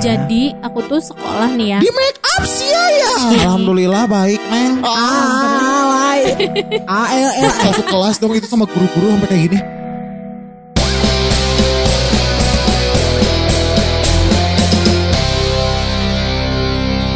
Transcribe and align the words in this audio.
Jadi 0.00 0.56
aku 0.64 0.80
tuh 0.88 1.04
sekolah 1.04 1.52
nih 1.52 1.76
ya. 1.76 1.78
Di 1.84 1.90
make 1.92 2.20
up 2.24 2.44
sih 2.48 2.72
ya. 2.72 2.88
Alhamdulillah 3.44 4.08
baik, 4.08 4.40
Neng. 4.48 4.80
Ah, 4.80 6.16
ALL 6.88 7.52
Satu 7.60 7.84
kelas 7.84 8.16
dong 8.16 8.32
itu 8.32 8.48
sama 8.48 8.64
guru-guru 8.64 9.12
sampai 9.12 9.28
kayak 9.28 9.42
gini. 9.52 9.60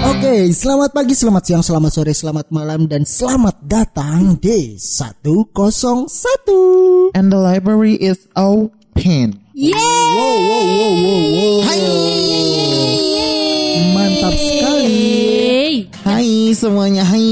Oke, 0.07 0.53
selamat 0.53 0.91
pagi, 0.93 1.15
selamat 1.17 1.43
siang, 1.45 1.65
selamat 1.65 1.91
sore, 1.93 2.13
selamat 2.13 2.47
malam 2.53 2.89
dan 2.91 3.09
selamat 3.09 3.57
datang 3.65 4.37
di 4.37 4.77
101. 4.77 7.17
And 7.17 7.33
the 7.33 7.41
library 7.41 7.97
is 7.97 8.29
open. 8.37 9.46
Yeay! 9.57 9.73
Wow, 9.73 10.13
wow, 10.21 10.65
wow, 10.69 10.93
wow, 11.01 11.25
wow. 11.33 11.57
Hai. 11.65 11.81
Mantap 13.97 14.35
sekali. 14.37 15.89
Hai 16.05 16.53
semuanya, 16.53 17.01
hai. 17.09 17.25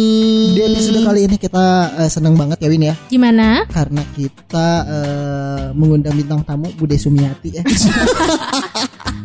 Di 0.57 0.61
episode 0.65 1.05
kali 1.05 1.29
ini 1.29 1.37
kita 1.37 1.93
eh, 2.01 2.09
senang 2.09 2.33
banget 2.33 2.65
ya 2.65 2.73
Win 2.73 2.89
ya 2.89 2.97
Gimana? 3.13 3.69
karena 3.69 4.01
kita 4.17 4.69
eh, 4.89 5.65
mengundang 5.77 6.17
bintang 6.17 6.41
tamu 6.49 6.73
Bude 6.81 6.97
Sumiati 6.97 7.61
ya. 7.61 7.63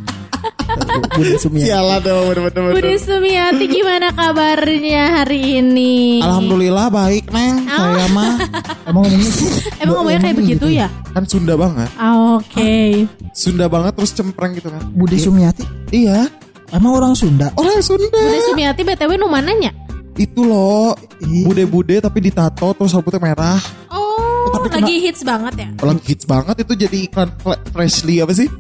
Bude 1.10 1.34
Sumiati. 1.36 1.66
Sialan 1.66 2.00
dong, 2.00 2.24
bener-bener. 2.30 2.72
Budi 2.72 2.96
Sumiati 2.96 3.66
gimana 3.66 4.08
kabarnya 4.10 5.04
hari 5.18 5.40
ini? 5.58 6.20
Alhamdulillah 6.20 6.88
baik, 6.88 7.30
Neng. 7.30 7.66
Saya 7.66 8.06
mah 8.10 8.34
Emang 8.90 9.04
ngomongnya 9.04 9.32
Emang 9.80 9.94
ngomongnya 9.98 10.20
kayak 10.22 10.38
begitu 10.38 10.66
ya? 10.70 10.88
kan 11.10 11.24
Sunda 11.24 11.54
banget. 11.54 11.90
Ah, 11.96 12.38
Oke. 12.38 13.06
Sunda 13.32 13.66
banget 13.66 13.94
terus 13.96 14.12
cempreng 14.12 14.54
gitu 14.54 14.68
kan. 14.68 14.82
Bude 14.90 15.16
Sumiati? 15.16 15.64
Iya, 15.90 16.28
Emang 16.70 16.94
orang 16.94 17.14
Sunda? 17.14 17.50
orang 17.56 17.80
Sunda. 17.80 18.14
Budi 18.14 18.40
Sumiati 18.46 18.82
BTW 18.82 19.12
nu 19.16 19.26
mananya? 19.26 19.72
Itu 20.14 20.44
loh, 20.44 21.00
bude-bude 21.44 21.98
tapi 21.98 22.20
ditato 22.20 22.76
terus 22.76 22.92
rambutnya 22.92 23.24
merah. 23.24 23.56
Oh, 23.88 24.52
Tapi 24.52 24.68
lagi 24.70 24.96
hits 25.02 25.24
banget 25.24 25.54
ya? 25.58 25.70
Lagi 25.80 26.04
hits 26.06 26.26
banget 26.26 26.56
itu 26.60 26.74
jadi 26.78 26.98
iklan 27.06 27.30
Freshly 27.72 28.20
apa 28.20 28.34
sih? 28.34 28.52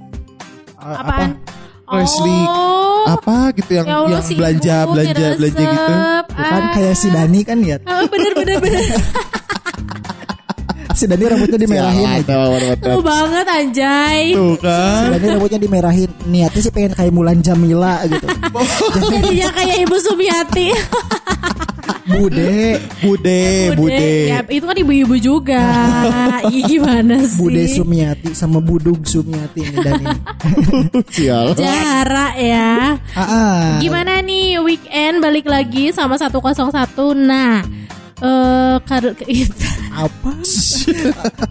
Apaan? 0.80 1.36
Freshly 1.90 2.40
Oh, 2.45 3.04
apa 3.09 3.50
gitu 3.52 3.72
yang 3.73 3.86
ya 3.86 3.95
Allah, 3.98 4.12
yang 4.12 4.22
si 4.22 4.34
belanja 4.34 4.76
ibu, 4.80 4.90
belanja 4.92 5.14
resep. 5.26 5.38
belanja 5.38 5.64
gitu. 5.66 5.94
Bukan 6.30 6.62
Ah. 6.62 6.72
kayak 6.72 6.94
si 6.94 7.08
Dani 7.09 7.40
kan 7.42 7.58
ya. 7.59 7.78
Oh, 7.84 8.06
bener 8.06 8.32
bener 8.34 8.58
bener. 8.59 8.84
Si 10.92 11.08
Dani 11.08 11.23
rambutnya 11.23 11.56
dimerahin 11.56 12.04
aja. 12.12 12.34
Tuh 12.76 13.00
banget 13.00 13.45
anjay. 13.48 14.36
Tuh 14.36 14.52
Si 14.54 14.62
kan. 14.62 15.08
Dani 15.10 15.28
rambutnya 15.32 15.56
dimerahin. 15.58 16.12
Niatnya 16.26 16.60
sih 16.60 16.70
pengen 16.70 16.92
kayak 16.92 17.10
Mulan 17.10 17.40
Jamila 17.40 18.04
gitu. 18.04 18.28
Jadinya 19.00 19.48
kayak 19.58 19.80
Ibu 19.80 19.95
Sumiati. 19.98 20.67
Bude, 22.10 22.82
Bude, 23.06 23.42
bude. 23.78 24.10
Ya, 24.34 24.42
itu 24.42 24.66
kan 24.66 24.74
ibu-ibu 24.74 25.16
juga. 25.16 25.62
Ih, 26.50 26.66
gimana 26.66 27.22
sih? 27.22 27.38
Bude 27.38 27.70
Sumiati 27.70 28.34
sama 28.34 28.58
Budug 28.58 29.06
Sumiati 29.06 29.62
ini 29.62 29.78
Dani. 29.78 30.06
Sial. 31.16 31.54
Jarak 31.54 32.34
ya. 32.36 32.98
Ah. 33.14 33.78
Gimana 33.78 34.26
nih 34.26 34.58
weekend 34.58 35.22
balik 35.22 35.46
lagi 35.46 35.94
sama 35.94 36.18
101. 36.18 36.34
Nah, 37.14 37.62
eh 38.20 38.76
kar- 38.84 39.14
apa? 40.04 40.32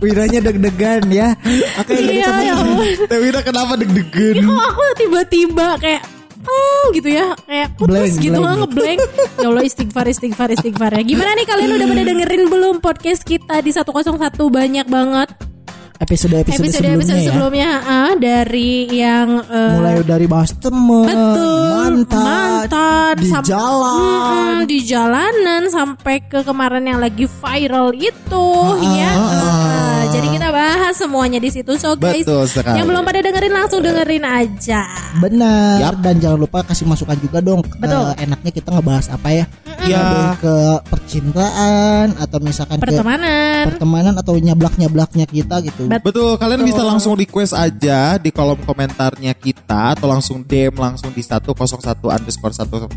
Wiranya 0.00 0.41
deg-degan 0.41 1.06
ya. 1.09 1.39
Oke, 1.78 1.95
Iya, 1.95 2.33
ya 2.43 2.55
ampun. 2.59 2.87
Tewira 3.06 3.41
kenapa 3.45 3.78
deg-degan? 3.78 4.43
Kok 4.43 4.62
aku 4.75 4.83
tiba-tiba 4.98 5.78
kayak 5.78 6.03
hmm, 6.42 6.84
gitu 6.94 7.08
ya 7.08 7.27
kayak 7.44 7.69
putus 7.75 7.94
Blank, 7.94 8.14
gitu 8.22 8.39
blank. 8.39 8.58
ngeblank 8.62 9.00
ya 9.39 9.47
Allah 9.48 9.64
istighfar 9.64 10.06
istighfar 10.06 10.48
istighfar 10.53 10.91
ya 10.97 11.03
gimana 11.03 11.31
nih 11.34 11.47
kalian 11.47 11.70
udah 11.75 11.86
pada 11.86 12.03
dengerin 12.05 12.43
belum 12.47 12.75
podcast 12.78 13.22
kita 13.22 13.60
di 13.60 13.71
101 13.71 14.15
banyak 14.49 14.87
banget 14.87 15.28
episode-episode 15.99 16.62
episode 16.62 16.78
sebelumnya 16.78 16.94
episode 17.03 17.19
ya. 17.19 17.26
sebelumnya 17.26 17.69
ah, 17.82 18.12
dari 18.15 18.71
yang 18.87 19.28
eh, 19.50 19.72
Mulai 19.75 19.94
dari 20.06 20.26
bahas 20.31 20.50
Betul, 20.54 20.72
mantan, 21.10 22.22
mantan, 22.22 23.12
di 23.19 23.26
sam- 23.26 23.43
jalan. 23.43 23.99
Mm-mm, 23.99 24.56
di 24.70 24.78
jalanan 24.87 25.62
sampai 25.66 26.22
ke 26.22 26.47
kemarin 26.47 26.87
yang 26.87 27.03
lagi 27.03 27.26
viral 27.26 27.91
itu, 27.99 28.47
ya. 28.94 29.10
Eh, 29.10 30.03
jadi 30.10 30.28
kita 30.30 30.48
bahas 30.48 30.94
semuanya 30.94 31.38
di 31.38 31.48
situ. 31.48 31.72
So 31.74 31.94
guys, 31.94 32.22
Betul 32.22 32.44
sekali. 32.44 32.76
yang 32.76 32.86
belum 32.86 33.02
pada 33.02 33.20
dengerin 33.20 33.52
langsung 33.52 33.80
dengerin 33.80 34.24
aja. 34.24 34.82
Benar. 35.16 35.76
Yap. 35.80 35.94
Dan 36.00 36.14
jangan 36.19 36.38
lupa 36.38 36.58
kasih 36.62 36.84
masukan 36.84 37.16
juga 37.16 37.38
dong. 37.38 37.60
ke 37.60 37.76
Betul. 37.76 38.14
enaknya 38.16 38.50
kita 38.50 38.69
ngebahas 38.70 39.06
apa 39.10 39.28
ya? 39.30 39.44
Iya. 39.78 39.98
Lebih 39.98 40.26
ke 40.38 40.56
percintaan 40.88 42.06
atau 42.16 42.38
misalkan 42.38 42.76
ke 42.76 42.84
Pertemanan. 42.84 43.64
pertemanan 43.69 44.14
atau 44.14 44.34
nyablak-nyablaknya 44.34 45.24
kita 45.24 45.60
gitu. 45.60 45.86
Bet- 45.86 46.04
Betul, 46.04 46.36
kalian 46.36 46.62
bisa 46.62 46.80
langsung 46.80 47.14
request 47.14 47.52
aja 47.52 48.16
di 48.16 48.30
kolom 48.30 48.58
komentarnya 48.60 49.34
kita 49.34 49.94
atau 49.94 50.06
langsung 50.06 50.40
DM 50.40 50.72
langsung 50.72 51.10
di 51.10 51.20
101 51.20 51.52
underscore 52.08 52.54
101 52.54 52.88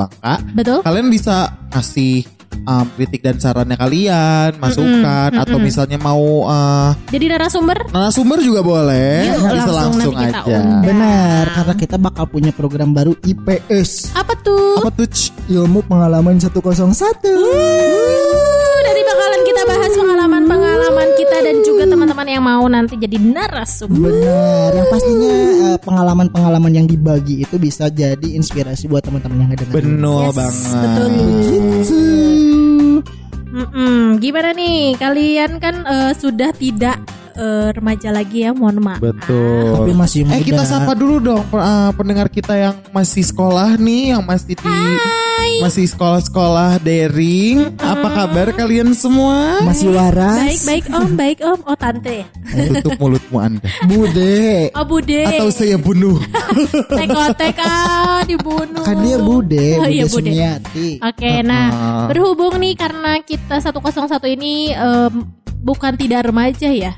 angka. 0.00 0.34
Betul. 0.54 0.78
Kalian 0.80 1.08
bisa 1.08 1.36
kasih 1.68 2.24
um, 2.68 2.86
kritik 2.96 3.20
dan 3.24 3.36
sarannya 3.40 3.76
kalian, 3.76 4.56
masukan 4.60 5.30
atau 5.34 5.56
misalnya 5.58 5.98
mau 6.00 6.44
uh, 6.48 6.92
Jadi 7.08 7.24
narasumber 7.28 7.88
narasumber 7.90 8.38
juga 8.44 8.60
boleh. 8.60 9.28
Yuk, 9.28 9.40
bisa 9.48 9.70
langsung 9.72 9.98
langsung 9.98 10.14
nanti 10.14 10.26
kita 10.28 10.40
aja. 10.44 10.58
undang. 10.60 10.82
Benar, 10.84 11.44
karena 11.52 11.74
kita 11.74 11.96
bakal 11.96 12.24
punya 12.28 12.50
program 12.52 12.90
baru 12.92 13.12
IPS. 13.24 14.12
apa 14.16 14.34
tuh? 14.40 14.80
Apa 14.80 14.90
tuh? 14.92 15.08
Ilmu 15.48 15.80
Pengalaman 15.88 16.36
101. 16.36 16.52
Uh, 16.60 16.92
Dari 18.84 19.02
bakalan 19.04 19.42
kita 19.44 19.62
bahas 19.64 19.92
pengalaman-pengalaman 19.96 20.67
kita 21.18 21.36
dan 21.42 21.56
juga 21.66 21.82
teman-teman 21.84 22.26
yang 22.30 22.44
mau 22.46 22.64
nanti 22.70 22.94
jadi 22.94 23.18
narasumber. 23.18 24.06
Benar, 24.14 24.70
yang 24.78 24.88
pastinya 24.88 25.34
eh, 25.74 25.78
pengalaman-pengalaman 25.82 26.72
yang 26.72 26.86
dibagi 26.86 27.42
itu 27.42 27.58
bisa 27.58 27.90
jadi 27.90 28.28
inspirasi 28.38 28.86
buat 28.86 29.02
teman-teman 29.02 29.42
yang 29.42 29.50
ngedengerin. 29.50 29.74
Benar 29.98 30.30
Yes, 30.30 30.36
banget. 30.38 30.78
betul. 30.78 31.08
Gitu. 31.42 32.02
Mm-mm. 33.48 34.22
Gimana 34.22 34.50
nih 34.54 34.94
kalian 34.94 35.50
kan 35.58 35.74
eh, 35.82 36.12
sudah 36.14 36.54
tidak 36.54 36.96
eh, 37.34 37.74
remaja 37.74 38.14
lagi 38.14 38.46
ya 38.46 38.54
mohon 38.54 38.78
maaf. 38.78 39.02
Betul. 39.02 39.74
Tapi 39.82 39.92
masih 39.98 40.20
muda. 40.22 40.38
Eh 40.38 40.42
kita 40.46 40.62
sapa 40.62 40.94
dulu 40.94 41.18
dong 41.18 41.42
uh, 41.50 41.90
pendengar 41.98 42.30
kita 42.30 42.54
yang 42.54 42.74
masih 42.94 43.26
sekolah 43.26 43.74
nih, 43.74 44.14
yang 44.14 44.22
masih 44.22 44.54
di 44.54 44.70
masih 45.58 45.86
sekolah-sekolah 45.86 46.78
daring. 46.78 47.74
Apa 47.76 48.08
kabar 48.14 48.52
kalian 48.52 48.92
semua? 48.92 49.60
Masih 49.62 49.90
waras. 49.90 50.38
Baik 50.38 50.60
baik 50.62 50.84
om 50.90 51.08
baik 51.14 51.38
om 51.40 51.58
oh 51.62 51.74
tante 51.74 52.22
ya. 52.22 52.26
Tutup 52.70 52.96
mulutmu 52.98 53.36
Anda. 53.38 53.64
Bude. 53.84 54.70
Oh 54.72 54.84
bude. 54.84 55.20
Atau 55.24 55.48
saya 55.48 55.76
bunuh. 55.76 56.18
Tekotek 56.98 57.58
ah 57.58 58.22
dibunuh. 58.22 58.82
Kan 58.82 59.00
dia 59.00 59.18
bude, 59.18 59.66
Oh, 59.76 59.84
bude 59.84 59.92
iya, 59.92 60.04
Bude. 60.04 60.30
Sumiati. 60.30 60.88
Oke, 60.98 61.30
nah 61.42 61.66
berhubung 62.06 62.56
nih 62.56 62.74
karena 62.74 63.20
kita 63.20 63.58
101 63.58 63.74
ini 64.30 64.70
em, 64.70 65.12
bukan 65.58 65.92
tidak 65.94 66.26
remaja 66.26 66.68
ya. 66.68 66.92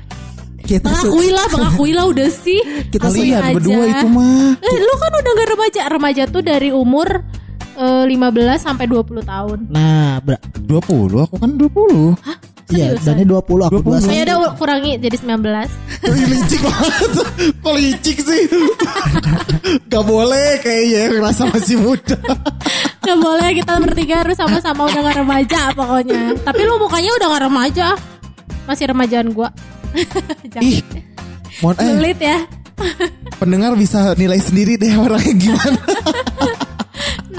Kita 0.61 0.93
su- 0.93 1.09
Mengakuilah, 1.09 1.45
mengakuilah 1.49 2.05
udah 2.07 2.29
sih. 2.29 2.61
Kita 2.87 3.09
Kalian 3.09 3.41
aja. 3.41 3.49
berdua 3.51 3.83
itu 3.83 4.07
mah. 4.07 4.53
Eh, 4.55 4.77
lu 4.77 4.93
kan 4.95 5.11
udah 5.11 5.31
gak 5.33 5.49
remaja. 5.49 5.81
Remaja 5.89 6.23
tuh 6.25 6.41
dari 6.41 6.69
umur 6.69 7.25
eh, 7.73 8.03
15 8.05 8.17
sampai 8.57 8.85
20 8.85 9.21
tahun. 9.21 9.59
Nah, 9.67 10.19
ber- 10.19 10.41
20, 10.57 11.21
aku 11.21 11.35
kan 11.37 11.51
20. 11.53 12.15
iya, 12.71 12.95
Seriusan? 12.95 13.19
Dani 13.19 13.23
20, 13.27 13.67
aku 13.67 13.77
20. 13.81 14.07
21. 14.07 14.15
Ya 14.15 14.23
udah 14.23 14.55
kurangi 14.55 14.91
jadi 14.97 15.17
19. 15.17 15.67
Ih, 16.01 16.25
licik 16.25 16.61
banget. 16.61 17.11
Kok 17.59 17.75
licik 17.75 18.17
sih? 18.19 18.41
Gak 19.85 20.03
boleh 20.03 20.59
kayaknya 20.59 21.01
ngerasa 21.11 21.51
masih 21.51 21.75
muda. 21.77 22.15
Gak 23.01 23.17
boleh 23.17 23.49
kita 23.53 23.73
bertiga 23.77 24.15
harus 24.23 24.35
sama-sama 24.35 24.87
udah 24.87 25.01
gak 25.03 25.17
remaja 25.19 25.61
pokoknya. 25.73 26.39
Tapi 26.39 26.61
lu 26.63 26.79
mukanya 26.79 27.11
udah 27.17 27.27
gak 27.29 27.43
remaja. 27.45 27.87
Masih 28.63 28.85
remajaan 28.87 29.35
gua. 29.35 29.51
Ih, 30.63 30.79
mohon 31.59 31.75
eh 31.75 31.87
Sulit 31.91 32.19
ya. 32.19 32.39
pendengar 33.35 33.75
bisa 33.75 34.15
nilai 34.15 34.39
sendiri 34.39 34.73
deh 34.73 34.95
orangnya 34.95 35.33
gimana. 35.35 35.81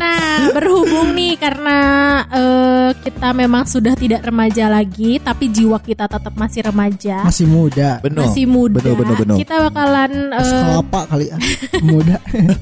Nah, 0.02 0.50
berhubung 0.50 1.14
nih 1.14 1.38
karena 1.38 1.78
eh, 2.26 2.90
kita 3.06 3.30
memang 3.30 3.62
sudah 3.62 3.94
tidak 3.94 4.26
remaja 4.26 4.66
lagi, 4.66 5.22
tapi 5.22 5.46
jiwa 5.46 5.78
kita 5.78 6.10
tetap 6.10 6.34
masih 6.34 6.66
remaja, 6.66 7.22
Masih 7.22 7.46
muda. 7.46 8.02
Benar. 8.02 8.26
masih 8.26 8.44
muda. 8.50 8.82
Benar, 8.82 8.94
benar, 8.98 9.14
benar. 9.22 9.36
Kita 9.38 9.54
bakalan 9.70 10.12
eh, 10.34 10.42
Kelapa 10.42 11.00
kali 11.06 11.26
ya. 11.30 11.36
Muda. 11.86 12.16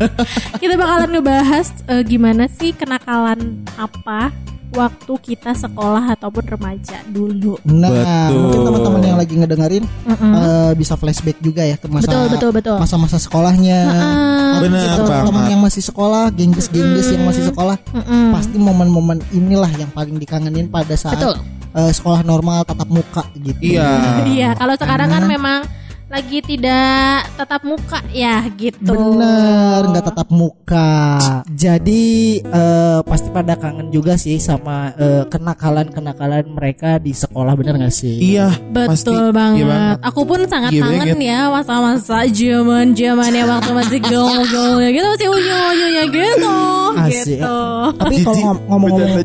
kita 0.63 0.75
bakalan 0.77 1.09
ngebahas 1.17 1.67
eh, 1.89 2.03
gimana 2.05 2.45
sih 2.53 2.77
kenakalan 2.77 3.65
apa 3.81 4.29
waktu 4.70 5.12
kita 5.19 5.50
sekolah 5.50 6.14
ataupun 6.14 6.44
remaja 6.46 7.02
dulu. 7.11 7.58
Nah, 7.67 7.90
Betul. 7.90 8.38
mungkin 8.38 8.61
teman-teman 8.70 9.02
yang 9.02 9.19
lagi 9.19 9.34
ngedengerin 9.34 9.84
Mm-mm. 10.06 10.32
eh, 10.38 10.72
bisa 10.78 10.94
flashback 10.94 11.38
juga 11.43 11.67
ya 11.67 11.75
ke 11.75 11.90
masa 11.90 12.06
Betul 12.06 12.25
betul 12.31 12.50
betul. 12.55 12.76
masa-masa 12.78 13.19
sekolahnya. 13.19 13.78
Heeh, 13.90 14.58
Bener 14.62 14.87
gitu. 14.87 15.02
banget. 15.11 15.26
Teman 15.31 15.44
yang 15.50 15.62
masih 15.62 15.82
sekolah, 15.82 16.25
gengges-gengges 16.31 17.08
yang 17.11 17.25
masih 17.26 17.44
sekolah, 17.50 17.76
Mm-mm. 17.90 18.31
pasti 18.31 18.56
momen-momen 18.56 19.19
inilah 19.34 19.70
yang 19.75 19.90
paling 19.90 20.14
dikangenin 20.17 20.70
pada 20.70 20.94
saat 20.94 21.19
Betul. 21.19 21.43
eh, 21.75 21.90
sekolah 21.90 22.22
normal 22.22 22.62
tatap 22.62 22.87
muka 22.87 23.26
gitu. 23.43 23.75
Iya. 23.75 24.22
Iya, 24.26 24.50
kalau 24.55 24.75
sekarang 24.78 25.11
kan 25.11 25.26
memang 25.26 25.67
lagi 26.11 26.43
tidak 26.43 27.31
tetap 27.39 27.62
muka 27.62 28.03
ya 28.11 28.43
gitu. 28.59 28.83
Bener, 28.83 29.87
nggak 29.95 30.05
tetap 30.11 30.29
muka. 30.35 31.23
Jadi 31.47 32.43
eh, 32.43 32.99
pasti 33.07 33.31
pada 33.31 33.55
kangen 33.55 33.95
juga 33.95 34.19
sih 34.19 34.43
sama 34.43 34.91
eh, 34.99 35.23
kenakalan-kenakalan 35.31 36.51
mereka 36.51 36.99
di 36.99 37.15
sekolah, 37.15 37.55
bener 37.55 37.79
nggak 37.79 37.95
sih? 37.95 38.35
Iya. 38.35 38.51
Betul 38.75 38.91
pasti. 38.91 39.15
banget. 39.31 39.62
Iya 39.62 39.67
banget. 39.71 39.97
Aku 40.03 40.21
pun 40.27 40.41
sangat 40.51 40.71
Iya 40.75 40.83
kangen 40.83 40.99
banget. 41.15 41.31
ya 41.31 41.41
masa-masa 41.47 42.19
zaman 42.27 42.87
zamannya 42.99 43.43
waktu 43.47 43.71
masih 43.71 43.99
gaul-gaulnya 44.03 44.89
gitu 44.91 45.06
masih 45.15 45.29
unyu-unyunya 45.31 46.05
gitu. 46.11 46.56
Asik. 46.91 47.39
Gitu. 47.39 47.59
Tapi 48.03 48.15
kalau 48.27 48.59
ngomong-ngomong 48.67 49.23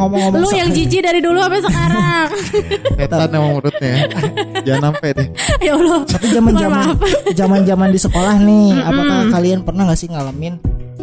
ngomong-ngomong 0.00 0.40
Lu 0.40 0.48
yang 0.56 0.72
jijik 0.72 1.04
dari 1.04 1.20
dulu 1.20 1.36
sampai 1.36 1.60
sekarang. 1.60 2.26
Setan 2.96 3.28
emang 3.28 3.50
menurutnya 3.60 3.88
ya. 3.92 4.04
Jangan 4.64 4.82
sampai 4.88 5.08
deh. 5.12 5.28
ya 5.60 5.72
Allah. 5.76 6.00
Tapi 6.14 6.26
zaman-zaman 6.30 6.78
Mohon 6.78 6.94
maaf. 6.94 7.34
zaman-zaman 7.40 7.88
di 7.90 7.98
sekolah 7.98 8.34
nih, 8.38 8.68
apakah 8.80 9.18
kalian 9.30 9.60
pernah 9.60 9.82
nggak 9.84 9.98
sih 9.98 10.08
ngalamin 10.08 10.54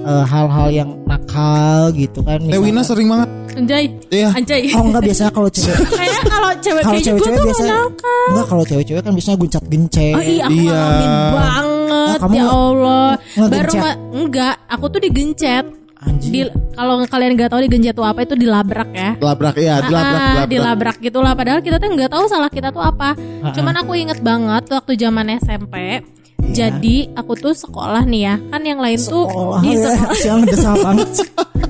eh, 0.02 0.24
hal-hal 0.26 0.68
yang 0.72 0.90
nakal 1.04 1.92
gitu 1.92 2.24
kan? 2.24 2.40
Wina 2.42 2.56
misalnya- 2.58 2.84
sering 2.84 3.08
banget. 3.08 3.30
Anjay. 3.52 3.86
Iya. 4.08 4.30
Anjay. 4.32 4.62
Oh 4.72 4.82
enggak 4.82 5.04
biasanya 5.04 5.30
kalau 5.30 5.50
cewek 5.52 5.76
Kayaknya 5.92 6.24
kalau 6.26 6.52
cewek 6.56 6.82
kalau 6.82 6.96
kayak 6.96 7.04
gue 7.04 7.26
cewek-cewek 7.28 7.60
nakal. 7.68 7.84
enggak 8.32 8.46
kalau 8.48 8.64
cewek-cewek 8.64 9.02
kan 9.04 9.12
biasanya 9.12 9.38
guncat-gencet. 9.38 10.16
Oh 10.16 10.24
iya, 10.24 10.44
aku 10.48 10.56
Iya. 10.56 10.72
ngalamin 10.72 11.12
banget 11.30 11.70
Oh, 11.92 12.16
kamu 12.18 12.34
ya 12.34 12.46
Allah. 12.48 13.10
Baru 13.38 13.72
enggak, 14.16 14.56
aku 14.66 14.86
tuh 14.88 15.00
digencet. 15.00 15.66
Anjing. 16.02 16.32
Di 16.32 16.42
kalau 16.72 16.98
kalian 17.04 17.32
nggak 17.36 17.50
tahu 17.50 17.62
digencet 17.62 17.94
itu 17.94 18.02
apa 18.02 18.20
itu 18.22 18.34
dilabrak 18.34 18.90
ya. 18.90 19.10
Labrak 19.16 19.56
ya, 19.56 19.76
dilabrak, 19.80 20.02
Ah, 20.18 20.26
dilabrak. 20.26 20.50
dilabrak 20.50 20.98
gitulah 21.00 21.34
padahal 21.34 21.60
kita 21.60 21.78
tuh 21.78 21.90
nggak 21.90 22.10
tahu 22.10 22.26
salah 22.26 22.50
kita 22.50 22.70
tuh 22.70 22.82
apa. 22.82 23.14
Cuman 23.52 23.76
aku 23.78 23.94
inget 23.94 24.18
banget 24.20 24.66
waktu 24.68 24.92
zaman 24.96 25.30
SMP. 25.38 26.02
Iya. 26.42 26.74
Jadi 26.74 27.14
aku 27.14 27.38
tuh 27.38 27.54
sekolah 27.54 28.02
nih 28.04 28.22
ya, 28.24 28.36
kan 28.50 28.62
yang 28.62 28.82
lain 28.82 28.98
tuh 28.98 29.24
Sekolah 29.24 29.62
di 29.62 29.72
ya, 29.72 29.82
sekolah. 29.88 30.16
siang 30.18 30.42
desa 30.42 30.72
banget. 30.76 31.10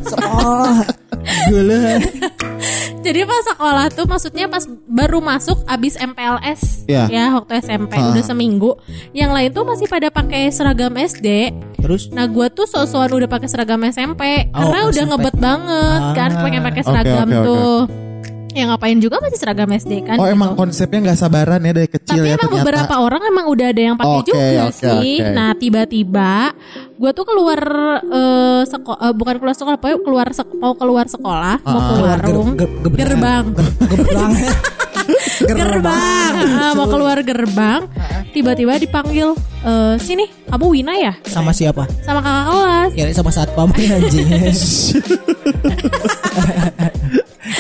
Sekolah. 0.01 0.75
Gila. 1.47 1.79
Jadi 3.01 3.19
pas 3.23 3.44
sekolah 3.44 3.85
tuh 3.89 4.06
maksudnya 4.06 4.45
pas 4.45 4.62
baru 4.85 5.18
masuk 5.19 5.65
abis 5.65 5.97
MPLS 5.97 6.85
Iya. 6.85 7.09
ya 7.09 7.25
waktu 7.33 7.57
SMP 7.59 7.94
Ah. 7.95 8.13
udah 8.13 8.21
seminggu. 8.23 8.77
Yang 9.12 9.31
lain 9.31 9.50
tuh 9.51 9.63
masih 9.63 9.88
pada 9.88 10.07
pakai 10.07 10.50
seragam 10.50 10.94
SD. 10.94 11.50
Terus 11.75 12.09
Nah 12.09 12.25
gue 12.25 12.45
tuh 12.47 12.65
sok-sokan 12.65 13.09
udah 13.15 13.27
pakai 13.27 13.47
seragam 13.47 13.81
SMP 13.83 14.21
Oh, 14.47 14.62
karena 14.62 14.79
udah 14.85 14.94
SMP. 15.00 15.09
ngebet 15.09 15.35
banget 15.35 16.01
kan 16.13 16.29
Ah. 16.31 16.41
pengen 16.41 16.62
pakai 16.62 16.83
seragam 16.83 17.25
oke, 17.25 17.33
oke. 17.33 17.47
tuh. 17.47 17.79
Ya 18.51 18.68
ngapain 18.68 19.00
juga 19.00 19.15
masih 19.18 19.39
seragam 19.39 19.71
SD 19.71 20.03
kan. 20.03 20.19
Oh 20.19 20.27
gitu. 20.27 20.35
emang 20.35 20.51
konsepnya 20.53 21.00
nggak 21.01 21.18
sabaran 21.18 21.57
ya 21.57 21.71
dari 21.71 21.88
kecil 21.88 22.19
Tapi 22.19 22.27
ya 22.27 22.35
emang 22.35 22.51
ternyata. 22.51 22.59
beberapa 22.62 22.95
orang 23.00 23.21
emang 23.23 23.45
udah 23.47 23.63
ada 23.65 23.81
yang 23.81 23.95
pakai 23.95 24.19
Oke, 24.19 24.27
juga 24.27 24.62
oke, 24.62 24.75
sih. 24.75 24.91
oke. 25.18 25.31
Nah 25.31 25.50
tiba-tiba 25.56 26.31
gue 26.94 27.12
tuh 27.12 27.25
keluar 27.25 27.62
eh 28.03 28.31
sekolah, 28.81 29.12
bukan 29.13 29.36
keluar 29.38 29.54
sekolah, 29.54 29.78
pokoknya 29.78 29.98
keluar 30.01 30.28
sek- 30.31 30.56
mau 30.56 30.74
keluar 30.74 31.06
sekolah, 31.06 31.56
mau 31.62 31.72
Ah. 31.72 31.80
ke 31.80 31.92
keluar 31.92 32.18
ger- 32.18 32.28
warung, 32.28 32.50
ger- 32.56 32.74
gerbang. 32.98 33.45
gerbang, 33.92 34.31
gerbang. 35.42 35.42
gerbang, 35.42 36.33
Ah, 36.56 36.72
mau 36.74 36.86
keluar 36.88 37.18
gerbang, 37.19 37.80
tiba-tiba 38.30 38.75
dipanggil, 38.75 39.30
eh 39.62 39.95
sini, 39.98 40.25
kamu 40.45 40.66
Wina 40.72 40.94
ya, 40.95 41.13
Sama 41.24 41.51
siapa? 41.51 41.83
sama 42.01 42.19
kakak 42.19 42.44
kelas. 42.48 42.89
Kira 42.92 43.10
sama 43.12 43.30
satpam 43.30 43.68
anjing. 43.69 44.28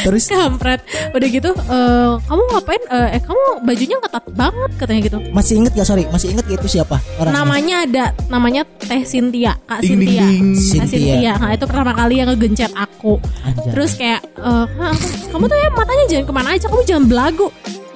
Terus? 0.01 0.23
Kampret. 0.27 0.81
Udah 1.11 1.27
gitu 1.27 1.49
eh, 1.53 2.11
Kamu 2.19 2.41
ngapain? 2.51 2.81
Eh, 2.89 3.07
eh 3.17 3.21
kamu 3.21 3.43
bajunya 3.63 3.97
ketat 4.01 4.25
banget 4.33 4.71
Katanya 4.77 5.01
gitu. 5.05 5.17
Masih 5.31 5.53
inget 5.61 5.73
ya 5.77 5.83
sorry 5.85 6.03
masih 6.09 6.33
inget 6.33 6.45
gak 6.47 6.57
itu 6.61 6.79
siapa? 6.79 6.97
Orang 7.21 7.33
Namanya 7.33 7.75
ada 7.85 8.05
Namanya 8.27 8.61
Teh 8.81 9.01
Cynthia 9.05 9.53
Kak 9.65 9.79
Ding, 9.81 10.01
ding, 10.01 10.07
Cynthia. 10.09 10.25
ding. 10.27 10.47
Kak 10.55 10.87
Cynthia. 10.89 11.13
Cynthia. 11.15 11.33
Nah 11.37 11.49
itu 11.53 11.65
pertama 11.67 11.91
kali 11.93 12.13
yang 12.19 12.27
ngegencet 12.31 12.71
aku. 12.73 13.17
Anjay. 13.45 13.71
Terus 13.73 13.91
kayak 13.95 14.21
eh, 14.37 14.65
"Hah, 14.67 14.95
Kamu 15.31 15.45
tuh 15.47 15.57
ya 15.57 15.69
matanya 15.73 16.05
jangan 16.09 16.25
ke 16.27 16.33
mana 16.33 16.49
aja 16.55 16.65
Kamu 16.67 16.83
jangan 16.83 17.05
belagu 17.07 17.47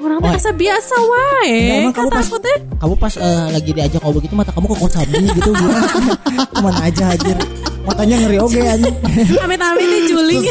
Orang 0.05 0.17
Oh. 0.17 0.25
biasa 0.27 0.49
biasa 0.51 0.95
wae 1.01 1.57
emang 1.81 1.89
kamu 1.91 2.09
pas- 2.09 2.23
aku 2.23 2.37
teh 2.37 2.57
kamu 2.75 2.93
pas 2.95 3.13
eh, 3.15 3.47
lagi 3.51 3.71
diajak 3.71 3.99
ngobrol 3.99 4.21
gitu 4.21 4.33
mata 4.33 4.49
kamu 4.49 4.65
kok 4.67 4.79
kocabi 4.79 5.17
gitu 5.27 5.49
gimana 5.49 5.87
ke 6.53 6.59
mana 6.59 6.79
aja 6.83 7.03
anjir 7.09 7.37
matanya 7.83 8.15
ngeri 8.19 8.37
oge 8.39 8.61
anjing 8.63 8.95
Amit-amit 9.43 9.81
nih 9.83 10.01
juling 10.07 10.41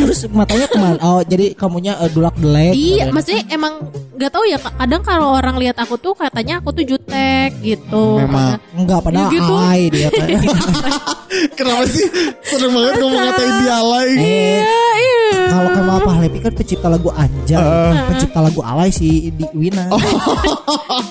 terus 0.00 0.20
matanya 0.28 0.66
ke 0.66 0.76
mana 0.76 0.98
oh 1.00 1.22
jadi 1.22 1.54
kamunya 1.54 1.94
eh, 1.96 2.08
dulak 2.08 2.34
delek 2.36 2.72
Iya, 2.72 3.04
maksudnya 3.08 3.42
emang 3.48 3.74
nggak 4.12 4.30
tahu 4.30 4.44
ya. 4.44 4.58
Kadang 4.60 5.00
kalau 5.00 5.32
orang 5.32 5.56
lihat 5.56 5.76
aku 5.76 5.96
tuh 5.96 6.12
katanya 6.12 6.60
aku 6.60 6.70
tuh 6.72 6.84
jutek 6.84 7.56
gitu. 7.60 8.20
Memang. 8.20 8.60
enggak 8.74 9.00
padahal 9.00 9.26
Ya 9.26 9.32
gitu. 9.32 9.48
alay 9.50 9.80
dia 9.88 10.08
Kenapa 11.56 11.84
sih 11.86 12.04
seneng 12.42 12.70
banget 12.70 12.92
kamu 12.96 13.14
ngatain 13.14 13.52
dia 13.60 13.74
alay? 13.76 14.08
Iya, 14.12 14.76
iya. 14.98 15.19
Kalau 15.50 15.70
Kemal 15.74 15.98
Pahlevi 16.06 16.38
kan 16.38 16.52
pencipta 16.54 16.86
lagu 16.86 17.10
Anja 17.14 17.58
Uh. 17.60 17.92
pencipta 18.08 18.40
lagu 18.40 18.60
alay 18.62 18.90
si 18.94 19.28
di 19.34 19.44
Wina. 19.52 19.90
Oh. 19.90 20.00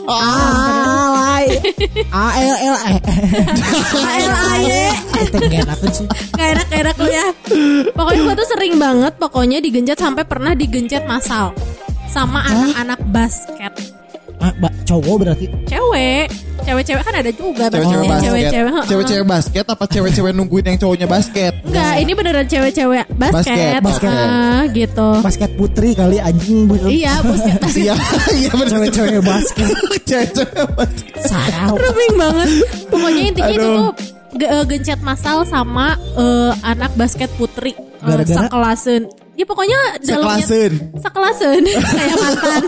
alay. 0.10 1.46
A 2.10 2.26
L 2.40 2.58
L 2.74 2.78
E. 2.80 2.96
ALAY. 4.00 4.64
itu 5.20 5.38
ngenakeun 5.38 5.92
sih. 5.94 6.08
Gak 6.34 6.48
enak 6.58 6.68
enak 6.72 6.96
lu 6.98 7.10
ya. 7.12 7.28
Pokoknya 7.94 8.22
gue 8.24 8.36
tuh 8.40 8.48
sering 8.56 8.74
banget 8.80 9.14
Pokoknya 9.20 9.58
digencet 9.60 10.00
sampai 10.00 10.24
pernah 10.24 10.56
digencet 10.56 11.04
masal 11.06 11.52
Sama 12.10 12.42
anak-anak 12.48 13.00
basket. 13.12 13.74
Ah, 14.40 14.56
cowok 14.88 15.16
berarti? 15.22 15.46
Cewek 15.68 16.49
Cewek-cewek 16.70 17.02
kan 17.02 17.16
ada 17.16 17.32
juga 17.34 17.64
Cewek-cewek 17.68 18.06
basket. 18.06 18.24
Cewek-cewek. 18.24 18.72
Cewek-cewek 18.86 19.26
basket 19.26 19.66
apa 19.66 19.84
cewek-cewek 19.86 20.32
nungguin 20.32 20.64
yang 20.64 20.78
cowoknya 20.78 21.08
basket? 21.10 21.54
Enggak 21.66 21.94
ini 21.98 22.12
beneran 22.14 22.46
cewek-cewek 22.46 23.06
basket, 23.12 23.58
Basket, 23.58 23.82
basket. 23.82 24.10
Ah, 24.12 24.64
Gitu 24.70 25.10
basket 25.20 25.52
putri 25.56 25.90
kali 25.92 26.18
anjing 26.20 26.70
bener 26.70 26.86
Iya 26.88 27.14
basket, 27.22 27.58
basket. 27.58 27.78
Iya, 27.84 27.96
iya 28.36 28.52
benar. 28.54 28.70
cewek-cewek 28.70 29.22
basket 29.24 29.68
Cewek-cewek 30.10 30.68
basket. 30.76 31.22
sarau 31.26 31.76
banget 32.14 32.50
Pokoknya 32.88 33.22
intinya 33.26 33.50
itu 33.50 33.66
tuh 33.66 33.90
eh, 34.40 34.64
gencet 34.66 35.00
masal 35.02 35.38
sama 35.44 35.98
eh, 36.16 36.52
anak 36.64 36.94
basket 36.94 37.34
putri 37.34 37.74
Gara-gara? 38.00 38.46
Sekelasen 38.46 39.02
Ya 39.34 39.48
pokoknya 39.48 39.80
dalamnya 40.04 40.44
Sekelasen. 40.44 40.72
Sekelasen 41.00 41.62
Kayak 41.98 42.16
mantan 42.20 42.64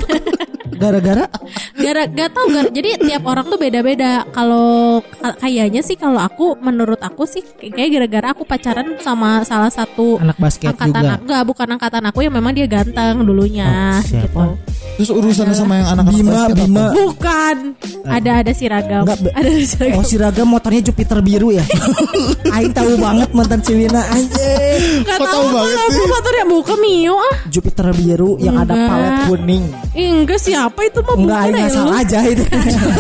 gara-gara 0.82 1.26
Gara 1.74 2.04
gak 2.06 2.30
tau 2.32 2.46
gara, 2.48 2.68
jadi 2.68 2.90
tiap 3.00 3.24
orang 3.24 3.46
tuh 3.46 3.58
beda-beda. 3.58 4.26
Kalau 4.28 4.68
ka- 5.14 5.38
kayaknya 5.40 5.82
sih 5.82 5.96
kalau 5.96 6.18
aku 6.18 6.58
menurut 6.58 7.00
aku 7.00 7.24
sih 7.24 7.42
kayak 7.54 7.90
gara-gara 7.92 8.28
aku 8.32 8.44
pacaran 8.44 8.98
sama 8.98 9.42
salah 9.42 9.70
satu 9.70 10.18
anak 10.18 10.38
basket 10.38 10.70
angkatan 10.70 10.90
juga 10.96 11.12
aku, 11.12 11.24
enggak 11.24 11.44
bukan 11.46 11.68
angkatan 11.72 12.04
aku 12.04 12.20
yang 12.22 12.34
memang 12.34 12.52
dia 12.52 12.66
ganteng 12.66 13.22
dulunya 13.22 13.70
Oh, 13.94 14.02
siapa? 14.02 14.26
gitu. 14.26 14.44
Terus 14.92 15.10
urusannya 15.10 15.56
sama 15.56 15.74
yang 15.76 15.88
anak-anak 15.90 16.14
Bima 16.16 16.32
basket 16.36 16.56
Bima 16.58 16.82
apa? 16.82 16.94
Bukan. 16.94 17.56
Ada 18.04 18.32
ada 18.38 18.52
si 18.52 18.66
ragam. 18.66 19.04
Enggak, 19.04 19.18
ada 19.32 19.50
si 19.52 19.76
ragam. 19.76 19.94
Oh 19.94 20.04
si 20.04 20.16
Raga 20.16 20.44
motornya 20.44 20.82
Jupiter 20.84 21.20
biru 21.20 21.50
ya 21.52 21.64
Aing 22.54 22.72
tahu 22.72 22.96
banget 22.96 23.30
mantan 23.32 23.60
si 23.60 23.74
Wina 23.74 24.02
Anjing 24.04 25.02
Gak 25.02 25.18
Kok 25.18 25.28
tahu 25.28 25.44
banget 25.52 25.90
sih? 25.90 26.06
motornya 26.08 26.46
bukan 26.48 26.78
Mio 26.80 27.16
ah. 27.16 27.36
Jupiter 27.48 27.88
biru 27.92 28.30
yang 28.38 28.56
ada 28.58 28.74
Enggak. 28.74 28.90
palet 28.90 29.14
kuning 29.26 29.64
Enggak 29.92 30.40
siapa 30.40 30.71
itu 30.80 31.00
mah? 31.00 31.16
Enggak 31.16 31.42
ya? 31.50 31.66
asal 31.66 31.84
lu. 31.84 31.92
aja 31.94 32.20
itu. 32.24 32.44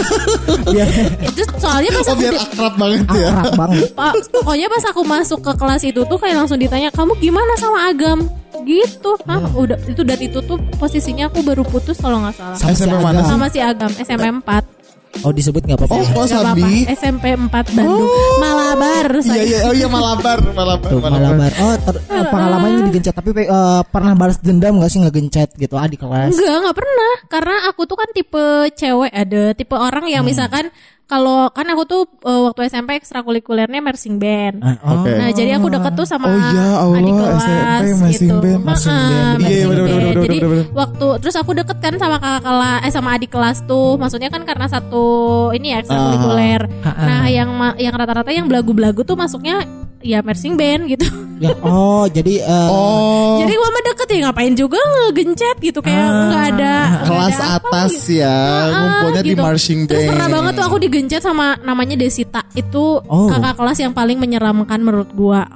Biar 0.67 0.87
Itu 1.23 1.41
soalnya 1.57 1.89
pas 1.91 2.03
Oh 2.03 2.11
aku 2.11 2.19
biar 2.19 2.33
di- 2.33 2.41
akrab 2.41 2.73
banget 2.75 3.01
ya. 3.09 3.27
akrab 3.29 3.53
banget. 3.57 3.87
Pak, 3.91 4.13
pokoknya 4.29 4.67
pas 4.67 4.83
aku 4.85 5.01
masuk 5.03 5.39
ke 5.39 5.51
kelas 5.53 5.81
itu 5.83 6.01
tuh 6.01 6.17
kayak 6.17 6.35
langsung 6.37 6.57
ditanya 6.57 6.89
kamu 6.89 7.15
gimana 7.17 7.53
sama 7.55 7.87
Agam? 7.87 8.19
Gitu. 8.61 9.11
Hah, 9.23 9.41
udah 9.51 9.79
itu 9.81 10.01
dan 10.01 10.19
itu 10.19 10.39
tuh 10.39 10.57
posisinya 10.75 11.25
aku 11.25 11.41
baru 11.41 11.63
putus 11.63 11.97
kalau 11.97 12.19
nggak 12.19 12.35
salah. 12.35 12.55
Sama 12.55 12.69
si 12.69 12.77
SMP 12.77 12.95
mana 12.95 13.09
Agam. 13.11 13.17
sih? 13.17 13.29
sama 13.29 13.45
si 13.47 13.59
Agam 13.59 13.91
SMP 13.95 14.25
4 14.27 14.80
Oh 15.21 15.29
disebut 15.29 15.61
gak 15.61 15.75
apa-apa 15.75 15.93
Oh, 15.93 16.03
kok 16.03 16.25
Gak. 16.25 16.43
Sabi? 16.47 16.87
SMP 16.89 17.25
4 17.29 17.51
Bandung 17.51 18.07
Malabar 18.37 19.05
Iya 19.11 19.21
saya. 19.21 19.43
iya 19.43 19.57
oh 19.63 19.73
iya 19.73 19.85
Malabar, 19.85 20.37
Malabar, 20.57 20.87
Tuh 20.87 20.99
malabar 20.99 21.51
Oh 21.53 21.75
ter- 21.77 22.03
eh, 22.07 22.25
pengalamannya 22.25 22.79
digencet 22.87 23.13
Tapi 23.13 23.29
eh, 23.37 23.47
pernah 23.85 24.13
balas 24.13 24.39
dendam 24.39 24.77
gak 24.77 24.87
sih 24.87 24.99
ngegencet 24.99 25.49
gitu 25.55 25.75
Ah 25.75 25.85
di 25.85 25.95
kelas 25.95 26.31
Enggak, 26.31 26.55
enggak 26.57 26.77
pernah. 26.77 27.13
Karena 27.27 27.55
aku 27.67 27.81
tuh 27.83 27.95
kan 27.95 28.09
tipe 28.09 28.45
cewek 28.71 29.11
ada 29.11 29.51
tipe 29.51 29.75
orang 29.75 30.07
yang 30.07 30.21
Hmm. 30.21 30.31
misalkan 30.31 30.65
kalau 31.11 31.51
kan 31.51 31.67
aku 31.67 31.83
tuh 31.83 32.01
eh, 32.23 32.41
waktu 32.47 32.71
SMP 32.71 32.95
ekstrakurikulernya 32.95 33.83
marching 33.83 34.15
band. 34.15 34.63
Ah, 34.63 34.79
oh. 34.79 35.03
Oke. 35.03 35.11
Nah, 35.11 35.29
jadi 35.35 35.59
aku 35.59 35.67
deket 35.67 35.91
tuh 35.99 36.07
sama 36.07 36.31
Oh 36.31 36.39
iya, 36.39 36.67
Allah, 36.79 36.99
adik 37.03 37.13
kelas 37.19 37.43
SMP 37.43 37.99
marching 37.99 38.31
gitu. 38.31 38.35
band. 38.39 38.61
Marching 38.63 38.95
Heeh, 38.95 39.11
band. 39.11 39.39
marching 39.43 39.51
Iya, 39.51 39.65
bener, 39.67 39.83
band. 39.83 39.99
bener, 39.99 40.15
Jadi 40.23 40.37
bener, 40.39 40.65
waktu 40.71 41.07
terus 41.19 41.35
aku 41.35 41.51
deket 41.51 41.77
kan 41.83 41.93
sama 41.99 42.15
kakak 42.23 42.43
kelas 42.47 42.79
eh 42.87 42.91
sama 42.95 43.09
adik 43.19 43.31
kelas 43.35 43.57
tuh. 43.67 43.99
Maksudnya 43.99 44.29
kan 44.31 44.41
karena 44.47 44.65
satu 44.71 45.05
ini 45.51 45.75
ya 45.75 45.83
ekstrakurikuler. 45.83 46.61
Ah, 46.79 46.87
ah. 46.87 47.03
Nah, 47.03 47.23
yang 47.27 47.49
yang 47.75 47.91
rata-rata 47.91 48.31
yang 48.31 48.47
belagu-belagu 48.47 49.03
tuh 49.03 49.19
masuknya 49.19 49.67
ya 50.03 50.19
marching 50.19 50.53
band 50.53 50.85
gitu. 50.87 51.05
Ya, 51.37 51.57
oh, 51.59 52.05
jadi 52.05 52.37
eh, 52.39 52.67
Oh, 52.67 53.41
Jadi 53.41 53.53
gua 53.55 53.69
mah 53.69 53.83
deket 53.83 54.07
ya 54.07 54.17
ngapain 54.23 54.53
juga 54.53 54.77
ngegencet 54.77 55.57
gitu 55.59 55.79
kayak 55.79 55.97
Ah. 55.99 56.21
nggak 56.27 56.43
ada 56.51 56.73
nggak 56.77 57.01
kelas 57.03 57.33
ada 57.33 57.45
apa 57.51 57.65
atas 57.79 57.93
gitu. 57.99 58.13
ya, 58.15 58.37
ngumpulnya 58.71 59.21
di 59.21 59.29
gitu. 59.31 59.41
marching 59.41 59.79
band. 59.81 59.89
Terus 59.91 60.05
pernah 60.07 60.29
banget 60.29 60.53
tuh 60.53 60.65
aku 60.65 60.77
digencet 60.77 61.21
sama 61.21 61.47
namanya 61.59 61.95
Desita. 61.95 62.45
Itu 62.53 63.01
Oh. 63.01 63.25
kakak 63.27 63.57
kelas 63.57 63.77
yang 63.79 63.89
paling 63.91 64.17
menyeramkan 64.17 64.79
menurut 64.79 65.09
gua. 65.11 65.49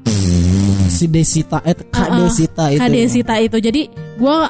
si 0.87 1.05
Desita 1.05 1.59
eh 1.61 1.75
Kak 1.75 2.07
Uh-uh. 2.07 2.17
Desita 2.23 2.65
itu. 2.67 2.79
Kak 2.79 2.89
Desita 2.89 3.35
itu. 3.37 3.57
Jadi 3.59 3.81
gua 4.15 4.47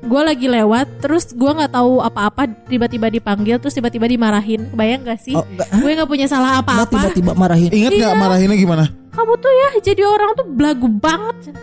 gua 0.00 0.22
lagi 0.24 0.48
lewat 0.48 0.98
terus 0.98 1.30
gua 1.30 1.54
nggak 1.54 1.72
tahu 1.72 2.00
apa-apa 2.00 2.48
tiba-tiba 2.66 3.06
dipanggil 3.08 3.56
terus 3.58 3.72
tiba-tiba 3.72 4.04
dimarahin. 4.04 4.66
Kebayang 4.66 5.04
gak 5.04 5.20
sih? 5.20 5.32
Oh, 5.32 5.44
enggak. 5.44 5.68
Gue 5.70 5.90
nggak 5.92 6.08
punya 6.08 6.26
salah 6.26 6.58
apa-apa. 6.58 6.88
tiba-tiba 6.88 7.32
marahin. 7.32 7.68
Ingat 7.68 7.92
nggak 7.92 8.10
Iya. 8.10 8.18
marahinnya 8.18 8.56
gimana? 8.56 8.84
Kamu 9.14 9.32
tuh 9.36 9.52
ya 9.52 9.68
jadi 9.80 10.02
orang 10.04 10.30
tuh 10.34 10.46
belagu 10.46 10.88
banget. 10.90 11.54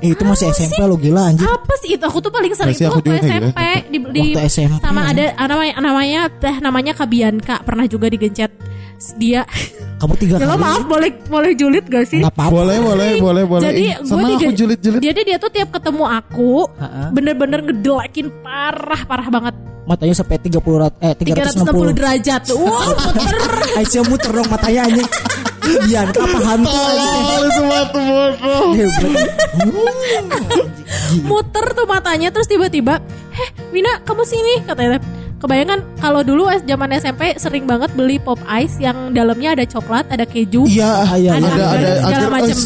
Eh, 0.00 0.16
itu 0.16 0.22
masih 0.22 0.48
SMP 0.48 0.80
lo 0.80 0.96
gila 0.96 1.28
anjir. 1.28 1.44
Apa 1.44 1.74
sih 1.76 1.92
itu? 1.92 2.00
Aku 2.00 2.18
tuh 2.18 2.30
paling 2.30 2.54
sering 2.54 2.72
itu 2.72 2.88
waktu 2.88 3.04
kayak 3.04 3.20
gitu. 3.20 3.28
SMP 3.28 3.58
di, 3.84 3.98
di 4.08 4.22
Waktu 4.32 4.40
SMP. 4.48 4.80
sama 4.80 5.00
ya. 5.02 5.12
ada 5.12 5.24
namanya 5.44 5.74
namanya 5.78 6.20
teh 6.32 6.54
namanya 6.56 6.92
Kabianka 6.94 7.54
pernah 7.60 7.84
juga 7.84 8.08
digencet 8.08 8.48
dia. 9.14 9.44
Kamu 9.98 10.16
tiga 10.16 10.34
Ya 10.34 10.46
lo 10.46 10.56
kali. 10.56 10.62
maaf 10.62 10.82
boleh 10.86 11.10
boleh 11.26 11.52
julid 11.52 11.84
gak 11.84 12.08
sih? 12.08 12.24
Nggak 12.24 12.32
apa-apa. 12.32 12.48
Boleh, 12.54 12.76
boleh, 12.80 13.10
boleh, 13.18 13.44
boleh. 13.44 13.64
Jadi 13.66 13.84
gue 13.92 14.08
sama 14.08 14.24
aku 14.24 14.32
digen- 14.32 14.56
julid-julid. 14.56 15.00
Jadi 15.02 15.20
dia 15.22 15.36
tuh 15.36 15.50
tiap 15.50 15.68
ketemu 15.70 16.04
aku 16.06 16.52
bener-bener 17.12 17.60
ngedelekin 17.62 18.32
parah 18.40 19.02
parah 19.04 19.28
banget 19.28 19.54
Matanya 19.90 20.14
sampai 20.14 20.38
30 20.38 20.54
rat 20.78 20.94
eh 21.02 21.18
360 21.18 21.66
360. 21.66 21.98
derajat. 21.98 22.42
Wah, 22.54 22.86
muter. 22.94 23.34
Aisyah 23.74 24.02
muter 24.06 24.30
dong 24.30 24.46
matanya 24.46 24.80
anjing. 24.86 25.08
Biar 25.60 26.06
apa 26.08 26.38
hantu 26.40 26.70
semua 27.50 27.80
berarti- 27.90 29.28
muter 31.26 31.66
tuh 31.74 31.86
matanya 31.86 32.30
terus 32.30 32.46
tiba-tiba, 32.46 33.02
"Heh, 33.30 33.50
Wina, 33.70 33.98
kamu 34.00 34.22
sini," 34.22 34.62
katanya. 34.62 35.02
Kebayangkan 35.40 35.80
kalau 35.96 36.20
dulu 36.20 36.46
es- 36.46 36.62
zaman 36.62 36.92
SMP 36.92 37.32
sering 37.34 37.64
banget 37.64 37.88
beli 37.94 38.20
pop 38.20 38.36
ice 38.52 38.76
yang 38.76 39.10
dalamnya 39.10 39.56
ada 39.56 39.64
coklat, 39.64 40.04
ada 40.06 40.22
keju. 40.22 40.68
Iya, 40.68 41.02
Iya, 41.16 41.32
ada 41.34 41.48
iya. 41.48 41.66
ada 41.66 41.90
segala 41.98 42.20
ada 42.20 42.28
macem. 42.30 42.56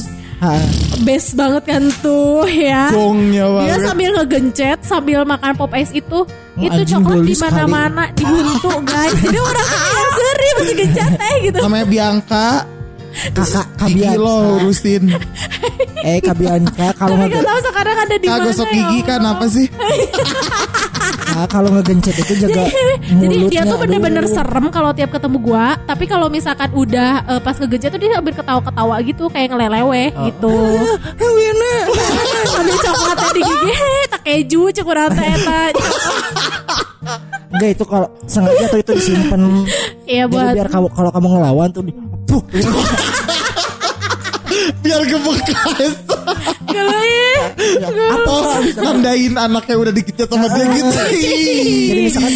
Ha, 0.45 0.61
Best 1.09 1.41
banget 1.41 1.65
kan 1.65 1.89
tuh 2.05 2.45
ya. 2.45 2.93
gongnya 2.93 3.49
Dia 3.49 3.57
banget. 3.81 3.81
sambil 3.89 4.09
ngegencet 4.13 4.79
sambil 4.85 5.25
makan 5.25 5.57
pop 5.57 5.73
ice 5.73 5.97
itu, 5.97 6.29
itu 6.61 6.69
anjing 6.69 7.01
coklat 7.01 7.25
di 7.25 7.35
mana-mana 7.41 8.05
dibuntu 8.13 8.73
guys. 8.85 9.17
Jadi 9.17 9.39
orang 9.41 9.69
yang 9.97 10.11
seri 10.13 10.49
masih 10.61 10.75
gencet 10.77 11.11
teh 11.17 11.35
gitu. 11.49 11.59
Namanya 11.65 11.87
Bianca, 11.89 12.47
kakak 13.33 13.67
gigi 13.85 14.03
kabian. 14.03 14.17
lo 14.17 14.37
urusin. 14.59 15.05
Eh 16.05 16.21
kabianka 16.21 16.93
kalau 16.95 17.17
Tapi 17.17 17.27
nge 17.27 17.33
gak 17.33 17.47
tahu 17.47 17.61
sekarang 17.65 17.97
ada 17.99 18.15
di 18.15 18.27
Ah, 18.27 18.37
mana. 18.37 18.45
gosok 18.45 18.69
ya 18.69 18.77
gigi 18.85 19.01
kan 19.03 19.21
apa 19.25 19.47
sih? 19.49 19.67
ah, 21.33 21.47
kalau 21.47 21.73
ngegencet 21.73 22.13
itu 22.19 22.35
jaga 22.39 22.69
Jadi 23.25 23.37
dia 23.49 23.65
tuh 23.65 23.79
bener-bener 23.79 24.25
serem 24.27 24.69
kalau 24.69 24.93
tiap 24.93 25.09
ketemu 25.11 25.41
gua. 25.41 25.81
Tapi 25.81 26.05
kalau 26.05 26.29
misalkan 26.29 26.69
udah 26.73 27.11
eh, 27.27 27.41
pas 27.41 27.57
ngegencet 27.57 27.89
tuh 27.89 27.97
dia 27.99 28.13
sambil 28.13 28.35
ketawa-ketawa 28.35 28.95
gitu 29.03 29.25
kayak 29.29 29.49
ngelelewe 29.49 30.05
Oh. 30.13 30.25
gitu. 30.27 30.55
Wina. 31.17 31.75
Sambil 32.53 32.77
coklatnya 32.77 33.31
di 33.31 33.43
gigi, 33.43 33.73
heh, 33.73 34.03
tak 34.07 34.21
keju 34.23 34.63
cek 34.71 34.85
urang 34.85 35.09
teh 35.09 35.25
eta." 35.25 35.63
Enggak 37.55 37.71
itu 37.79 37.85
kalau 37.87 38.09
sengaja 38.27 38.67
tuh 38.67 38.79
itu 38.83 38.93
disimpan. 38.99 39.41
Iya 40.05 40.25
Jadi 40.27 40.33
buat 40.35 40.55
biar 40.57 40.69
kamu 40.69 40.87
kalau 40.91 41.11
kamu 41.15 41.27
ngelawan 41.39 41.69
tuh 41.71 41.83
di 41.87 41.93
Puh. 42.25 42.43
Biar 44.85 45.01
kebekas. 45.05 45.95
Kalau 46.65 47.01
ya. 47.05 47.37
Ya, 47.81 47.89
bisa 48.65 48.81
Nandain 48.81 49.35
anaknya 49.37 49.75
udah 49.77 49.93
dikecat 49.93 50.29
sama 50.29 50.47
dia 50.53 50.65
gitu. 50.75 50.91
Jadi 50.93 52.01
misalkan 52.05 52.33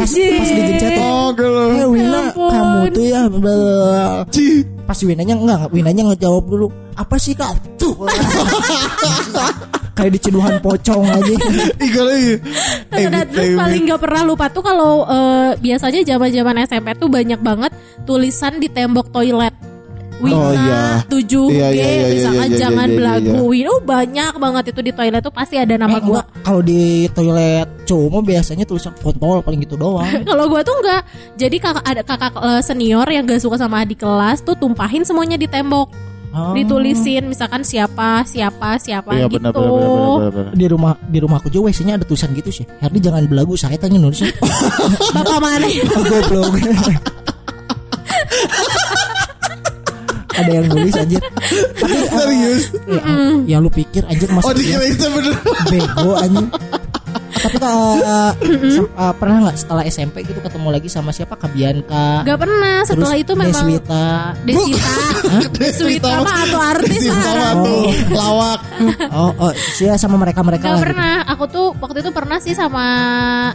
pas 0.00 0.12
pas 0.12 0.50
digencet 0.50 0.90
tuh 0.96 1.04
Oh, 1.06 1.28
ampun. 1.32 2.15
Kamu 2.36 2.78
tuh 2.90 3.04
ya 3.04 3.22
bel- 3.26 4.24
Ci. 4.28 4.62
Pas 4.84 4.98
Winanya 4.98 5.34
enggak 5.34 5.60
Winanya 5.68 6.02
ngejawab 6.08 6.44
dulu 6.46 6.66
Apa 6.94 7.16
sih 7.16 7.34
kak 7.34 7.58
Tuh 7.74 8.06
Kayak 9.92 10.12
diceduhan 10.14 10.60
pocong 10.60 11.08
aja 11.08 11.34
iya. 11.80 12.36
Eh, 12.92 13.08
Nah, 13.08 13.24
terus 13.24 13.48
BTW. 13.48 13.56
paling 13.56 13.82
gak 13.88 13.98
pernah 13.98 14.22
lupa 14.22 14.46
tuh 14.46 14.60
kalau 14.60 15.02
eh, 15.02 15.56
biasanya 15.56 16.04
zaman-zaman 16.06 16.62
SMP 16.62 16.92
tuh 16.94 17.08
banyak 17.08 17.40
banget 17.40 17.72
tulisan 18.04 18.60
di 18.60 18.68
tembok 18.68 19.08
toilet. 19.08 19.56
Wina 20.16 20.32
Oh, 20.34 20.50
iya. 20.50 20.82
7G 21.04 21.32
Iya, 21.52 21.68
iya, 21.68 21.86
iya, 21.86 22.06
misalkan 22.08 22.40
iya, 22.40 22.48
iya, 22.48 22.58
jangan 22.58 22.76
iya, 22.82 22.88
iya, 22.88 22.98
belagu. 22.98 23.28
iya. 23.28 23.42
Wina 23.44 23.68
oh, 23.68 23.80
banyak 23.80 24.32
banget 24.36 24.64
itu 24.70 24.80
di 24.80 24.92
toilet 24.92 25.20
tuh 25.20 25.30
pasti 25.30 25.54
ada 25.54 25.74
nama 25.74 25.92
Eh, 25.92 26.00
gua. 26.00 26.24
enggak, 26.24 26.26
Kalau 26.40 26.60
di 26.62 26.80
toilet 27.10 27.68
cowok 27.84 28.08
mah 28.10 28.24
biasanya 28.24 28.64
tulisan 28.64 28.94
kontol 28.96 29.38
paling 29.40 29.60
gitu 29.60 29.76
doang 29.76 30.08
Kalau 30.28 30.44
gua 30.46 30.60
tuh 30.60 30.74
enggak. 30.74 31.02
Jadi 31.36 31.56
kakak 31.58 31.84
ada 31.84 32.02
kakak 32.02 32.32
eh, 32.34 32.60
senior 32.60 33.06
yang 33.06 33.24
gak 33.24 33.38
suka 33.38 33.56
sama 33.56 33.82
adik 33.82 33.98
kelas 33.98 34.40
tuh 34.40 34.54
tumpahin 34.54 35.02
semuanya 35.02 35.36
di 35.36 35.46
tembok. 35.46 35.92
Oh. 36.32 36.52
Ditulisin 36.52 37.24
misalkan 37.26 37.64
siapa, 37.64 38.20
siapa, 38.24 38.76
siapa 38.76 39.08
Iya, 39.10 39.24
gitu. 39.24 39.40
benar, 39.40 39.52
benar, 39.52 39.72
benar, 39.72 39.88
benar, 39.88 40.32
benar. 40.32 40.52
di 40.52 40.66
rumah 40.68 40.92
di 41.02 41.18
rumahku 41.18 41.48
juga 41.48 41.72
WC-nya 41.72 41.96
ada 41.96 42.04
tulisan 42.04 42.28
gitu 42.32 42.52
sih. 42.52 42.68
Herdi 42.76 43.00
jangan 43.00 43.24
belagu, 43.24 43.56
saya 43.56 43.76
tanya 43.76 43.96
nulisnya. 43.96 44.36
Bapak 45.16 45.38
mana? 45.40 45.64
Goblok. 46.12 46.52
Ada 50.36 50.50
yang 50.52 50.66
nulis 50.68 50.94
anjir. 50.94 51.20
Tapi 51.74 51.94
Serius? 52.12 52.64
ya, 52.86 53.00
ya 53.44 53.56
lu 53.58 53.68
pikir 53.68 54.02
anjir 54.04 54.28
Oh, 54.28 54.38
masa 54.38 54.52
dikira 54.52 54.80
dia 54.80 54.92
itu 54.92 55.06
bener. 55.08 55.34
bego 55.68 56.10
anjir. 56.16 56.46
Tapi 57.36 57.62
uh, 57.62 58.32
sem- 58.66 58.90
uh, 58.96 59.14
pernah 59.14 59.36
nggak 59.46 59.56
setelah 59.60 59.84
SMP 59.86 60.24
gitu 60.24 60.40
ketemu 60.40 60.68
lagi 60.72 60.88
sama 60.88 61.12
siapa 61.12 61.36
Kabianka? 61.36 62.24
Gak 62.26 62.38
pernah. 62.40 62.82
Setelah 62.82 63.12
terus 63.14 63.22
itu 63.22 63.32
memang 63.36 63.54
Deswita. 63.54 64.06
Desita. 64.42 64.94
Deswita 65.54 66.08
mah 66.26 66.36
atau 66.42 66.60
artis 66.60 66.96
Deswita 66.96 67.30
lah. 67.30 67.52
mah 67.52 67.52
tuh 67.62 67.82
lawak. 68.10 68.60
Oh, 69.14 69.30
oh, 69.38 69.52
sih 69.76 69.86
sama 69.94 70.16
mereka-mereka 70.18 70.64
Gak 70.64 70.72
lah. 70.72 70.78
gitu. 70.80 70.86
pernah. 70.90 71.14
Aku 71.28 71.44
tuh 71.46 71.66
waktu 71.78 71.98
itu 72.02 72.10
pernah 72.10 72.38
sih 72.40 72.54
sama 72.56 72.84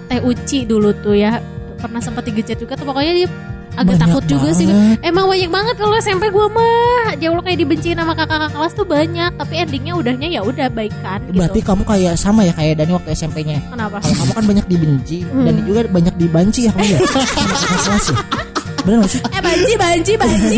Teh 0.07 0.21
Uci 0.23 0.63
dulu 0.63 0.95
tuh 1.01 1.17
ya. 1.17 1.41
Pernah 1.81 1.99
sempat 1.99 2.23
digejet 2.23 2.61
juga 2.61 2.77
tuh 2.77 2.85
pokoknya 2.85 3.11
dia 3.17 3.27
agak 3.73 3.85
Banyak 3.93 4.01
takut 4.03 4.23
juga 4.25 4.49
sih. 4.51 4.67
banget. 4.67 4.99
Emang 5.01 5.25
banyak 5.25 5.49
banget 5.49 5.75
kalau 5.75 5.95
SMP 5.97 6.23
gue 6.27 6.45
mah. 6.47 7.15
Jauh 7.15 7.33
lo 7.33 7.41
kayak 7.41 7.59
dibenci 7.59 7.89
sama 7.91 8.03
kakak-kakak 8.05 8.51
kelas 8.51 8.73
tuh 8.73 8.83
banyak. 8.83 9.31
Tapi 9.33 9.53
endingnya 9.57 9.93
udahnya 9.93 10.27
ya 10.29 10.41
udah 10.41 10.67
baikan 10.67 11.19
gitu. 11.25 11.37
Berarti 11.37 11.59
kamu 11.61 11.83
kayak 11.83 12.13
sama 12.15 12.41
ya 12.41 12.51
kayak 12.51 12.73
Dani 12.77 12.91
waktu 12.91 13.09
SMP-nya. 13.11 13.57
Kenapa? 13.65 13.97
Kalau 13.97 14.15
kamu 14.17 14.31
kan 14.33 14.45
banyak 14.45 14.65
dibenci 14.67 15.17
Hmm. 15.23 15.45
dan 15.45 15.53
juga 15.63 15.79
banyak 15.87 16.15
dibanci 16.15 16.61
ya 16.65 16.71
kamu 16.71 16.87
ya. 16.89 16.99
Kelas 17.85 18.07
ya. 18.07 18.17
Bener 18.81 18.97
gak 18.99 19.11
sih? 19.11 19.21
Eh 19.21 19.41
banci, 19.41 19.73
banci, 19.77 20.13
banci. 20.17 20.57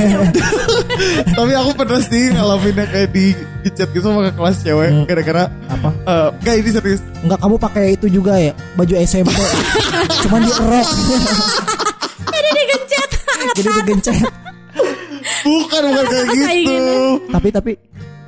Tapi 1.36 1.51
aku 1.53 1.72
pernah 1.75 2.00
sih 2.00 2.32
ngalaminnya 2.32 2.86
kayak 2.88 3.10
di 3.12 3.25
di 3.60 3.70
chat 3.70 3.89
gitu 3.89 4.03
sama 4.05 4.24
ke 4.24 4.34
kelas 4.34 4.55
cewek 4.60 4.89
Hmm. 4.89 5.03
gara-gara 5.03 5.43
Apa? 5.67 5.89
eh 5.91 6.27
Gak 6.39 6.55
ini 6.58 6.70
serius 6.72 7.01
Enggak 7.20 7.39
kamu 7.39 7.55
pakai 7.58 7.86
itu 7.93 8.08
juga 8.10 8.36
ya 8.36 8.55
baju 8.74 8.93
SMP. 8.98 9.27
Cuman. 10.24 10.39
Jadi 10.41 10.55
digencet. 10.96 11.72
Jadi 13.53 13.69
digencet. 13.81 14.15
Bukan 15.43 15.81
bukan 15.86 16.05
kayak 16.07 16.27
gitu. 16.36 16.81
Tapi 17.29 17.48
tapi 17.50 17.72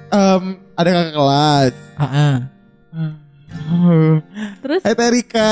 Em, 0.08 0.44
Ada 0.76 0.90
kakak 0.92 1.14
kelas 1.14 1.74
ah, 1.96 2.04
ah. 2.06 2.36
Terus 4.62 4.82
Hai 4.86 4.94
Terika 4.94 5.52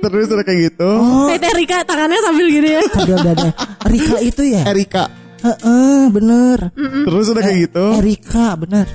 Terus 0.00 0.26
ada 0.30 0.42
kayak 0.42 0.60
gitu 0.70 0.90
Oh, 0.92 1.26
Kayak 1.28 1.40
Teh 1.42 1.52
Rika 1.58 1.78
tangannya 1.84 2.20
sambil 2.22 2.46
gini 2.48 2.68
ya. 2.72 2.82
sambil 2.94 3.18
dada. 3.20 3.50
Rika 3.84 4.16
itu 4.22 4.42
ya? 4.46 4.62
Erika 4.64 5.04
Heeh, 5.42 6.06
bener. 6.08 6.70
Terus 6.78 7.26
ada 7.34 7.40
kayak 7.42 7.58
gitu 7.66 7.86
Erika, 7.98 8.54
bener. 8.54 8.86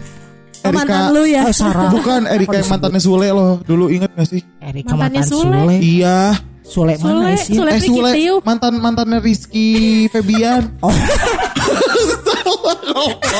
Oh, 0.63 0.71
mantan 0.71 1.11
lu 1.11 1.27
ya. 1.27 1.43
Oh, 1.43 1.51
Sarah. 1.51 1.91
Bukan 1.91 2.23
Erika 2.23 2.55
yang 2.55 2.69
mantannya 2.71 3.01
Sule 3.03 3.27
loh 3.29 3.59
Dulu 3.61 3.91
inget 3.91 4.15
gak 4.15 4.25
sih 4.25 4.41
Erika 4.63 4.95
Mantannya 4.95 5.21
mantan 5.21 5.29
Sule. 5.29 5.59
Sule. 5.61 5.75
Iya 5.83 6.19
Sule 6.67 6.99
mana 6.99 7.31
Sule, 7.31 7.39
sih? 7.39 7.55
Sule 7.55 7.71
Eh 7.71 7.79
Sule. 7.79 8.11
Mantan 8.43 8.75
mantannya 8.83 9.23
Rizky 9.23 10.11
Febian 10.11 10.75
Oh, 10.83 10.91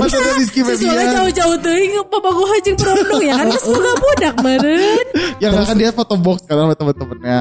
ada 0.00 0.30
Rizky 0.38 0.60
Febian. 0.64 1.10
jauh-jauh 1.14 1.56
teuing 1.60 1.92
bapak 2.10 2.32
gua 2.32 2.46
hajing 2.56 2.76
perondong 2.78 3.22
ya 3.22 3.34
kan 3.36 3.46
geus 3.50 3.66
boga 3.66 3.92
budak 3.98 4.34
meureun. 4.42 5.06
Yang 5.40 5.52
kan 5.66 5.76
dia 5.76 5.90
foto 5.92 6.14
box 6.16 6.38
kan 6.46 6.56
sama 6.56 6.74
temen-temennya. 6.74 7.40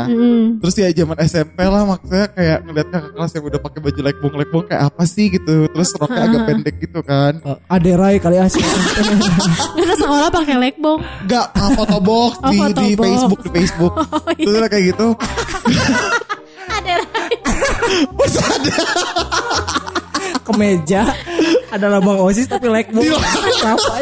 Terus 0.59 0.75
ya 0.77 0.87
zaman 0.93 1.17
SMP 1.23 1.59
lah 1.65 1.83
maksudnya 1.85 2.25
kayak 2.33 2.57
ngeliat 2.67 2.87
kakak 2.89 3.11
kelas 3.15 3.31
yang 3.35 3.45
udah 3.49 3.59
pakai 3.59 3.79
baju 3.79 3.99
lekbong 4.03 4.33
lekbong 4.39 4.63
kayak 4.67 4.83
apa 4.89 5.03
sih 5.05 5.25
gitu. 5.31 5.55
Terus 5.71 5.89
roknya 5.95 6.21
agak 6.25 6.41
pendek 6.47 6.75
gitu 6.81 6.99
kan. 7.03 7.33
Eh, 7.43 7.57
Aderai 7.73 8.15
kali 8.19 8.37
asik. 8.39 8.63
Karena 8.63 9.95
sekolah 9.95 10.27
pakai 10.31 10.55
lekbong. 10.57 10.99
Enggak, 11.25 11.45
ah, 11.55 11.69
foto 11.75 11.97
box 12.01 12.33
Oh, 12.39 12.51
di, 12.51 12.57
foto 12.59 12.81
di 12.81 12.89
box. 12.95 13.05
Facebook 13.05 13.39
di 13.43 13.49
Facebook. 13.53 13.93
Oh, 14.09 14.31
iya. 14.35 14.45
Terus 14.45 14.55
udah 14.59 14.69
kayak 14.69 14.85
gitu. 14.93 15.07
Ada 16.79 16.95
Pas 18.15 18.33
ada 18.39 18.75
Kemeja 20.49 21.01
ada 21.69 21.85
lambang 21.85 22.17
OSIS 22.17 22.49
tapi 22.49 22.65
like 22.65 22.89
book. 22.89 23.05
Apa? 23.61 24.01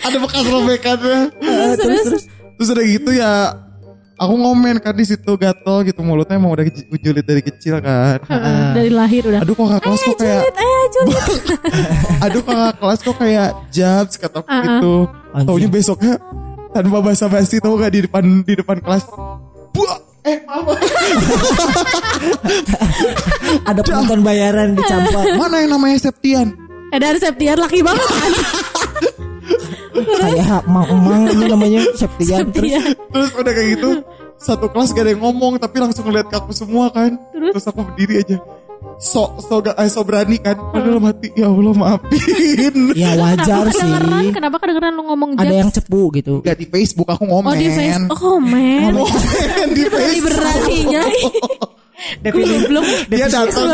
ada 0.00 0.16
bekas 0.16 0.44
robekannya. 0.48 1.20
Eh, 1.36 1.72
terus 1.76 2.00
terus 2.08 2.24
Terus 2.54 2.68
udah 2.70 2.84
gitu 2.86 3.10
ya 3.12 3.32
aku 4.14 4.34
ngomen 4.38 4.78
kan 4.78 4.94
di 4.94 5.02
situ 5.02 5.34
gatel 5.34 5.82
gitu 5.84 6.00
mulutnya 6.00 6.38
emang 6.38 6.54
udah 6.54 6.64
kujulit 6.88 7.26
dari 7.26 7.42
kecil 7.42 7.82
kan. 7.82 8.22
dari 8.72 8.88
lahir 8.88 9.26
udah. 9.26 9.42
Aduh 9.42 9.52
kok 9.52 9.66
kakak 9.68 9.82
kelas 9.84 10.00
kok 10.00 10.16
kayak 10.16 10.42
eh 10.54 10.84
julit. 10.94 11.24
Aduh 12.24 12.42
kakak 12.42 12.74
kelas 12.78 13.00
kok 13.02 13.16
kayak 13.18 13.48
jabs 13.68 14.14
kata 14.16 14.40
Uh-uh. 14.40 14.62
gitu. 14.62 14.94
Anjing. 15.34 15.46
Taunya 15.50 15.68
besoknya 15.68 16.14
tanpa 16.70 16.98
basa-basi 17.02 17.58
tau 17.58 17.74
gak 17.74 17.92
di 17.92 18.00
depan 18.06 18.22
di 18.42 18.54
depan 18.54 18.78
kelas. 18.78 19.02
Buah, 19.74 19.98
eh 20.24 20.40
maaf. 20.48 20.66
ada 23.70 23.80
penonton 23.84 24.24
bayaran 24.24 24.72
dicampur. 24.72 25.36
Mana 25.36 25.60
yang 25.60 25.76
namanya 25.76 26.00
Septian? 26.00 26.56
Eh 26.92 26.98
dari 26.98 27.20
Septian 27.20 27.60
laki 27.60 27.84
banget 27.84 28.08
kan. 28.08 28.32
Kayak 29.94 30.66
mang-mang 30.66 31.28
ini 31.28 31.44
namanya 31.46 31.80
Septian. 31.94 32.50
Terus. 32.50 32.96
Terus 33.12 33.30
udah 33.36 33.52
kayak 33.52 33.68
gitu 33.78 33.90
satu 34.34 34.66
kelas 34.68 34.92
gak 34.92 35.06
ada 35.06 35.10
yang 35.16 35.24
ngomong 35.24 35.56
tapi 35.56 35.80
langsung 35.80 36.04
ngeliat 36.04 36.28
ke 36.28 36.36
aku 36.36 36.52
semua 36.52 36.92
kan. 36.92 37.16
Terus? 37.32 37.56
Terus, 37.56 37.66
aku 37.70 37.80
berdiri 37.86 38.20
aja. 38.20 38.36
So 38.94 39.34
so 39.38 39.58
gak 39.58 39.74
eh, 39.74 39.86
so 39.86 40.00
berani 40.00 40.38
kan. 40.38 40.54
Padahal 40.54 40.98
mati 40.98 41.28
ya 41.32 41.46
Allah 41.46 41.74
maafin. 41.74 42.74
ya 42.94 43.10
wajar 43.14 43.66
Kenapa 43.66 43.72
kedengeran? 43.72 44.22
sih. 44.22 44.30
Kenapa 44.30 44.56
kedengeran 44.58 44.92
lu 44.92 45.02
ngomong 45.04 45.30
Ada 45.34 45.44
jabs? 45.44 45.58
yang 45.58 45.70
cepu 45.72 46.02
gitu. 46.12 46.34
Gak 46.40 46.56
di 46.56 46.66
Facebook 46.66 47.08
aku 47.08 47.24
ngomen. 47.24 47.48
Oh 47.48 47.54
di 47.54 47.68
Facebook. 47.68 48.18
Oh 48.18 48.38
men. 48.38 48.92
Ngomen 48.92 49.68
di 49.72 49.82
Berani 49.86 49.98
Facebook. 50.18 50.30
beraninya. 50.30 51.02
Definisi 51.94 52.66
Goblok. 52.66 52.84
Dia 53.06 53.26
datang. 53.30 53.64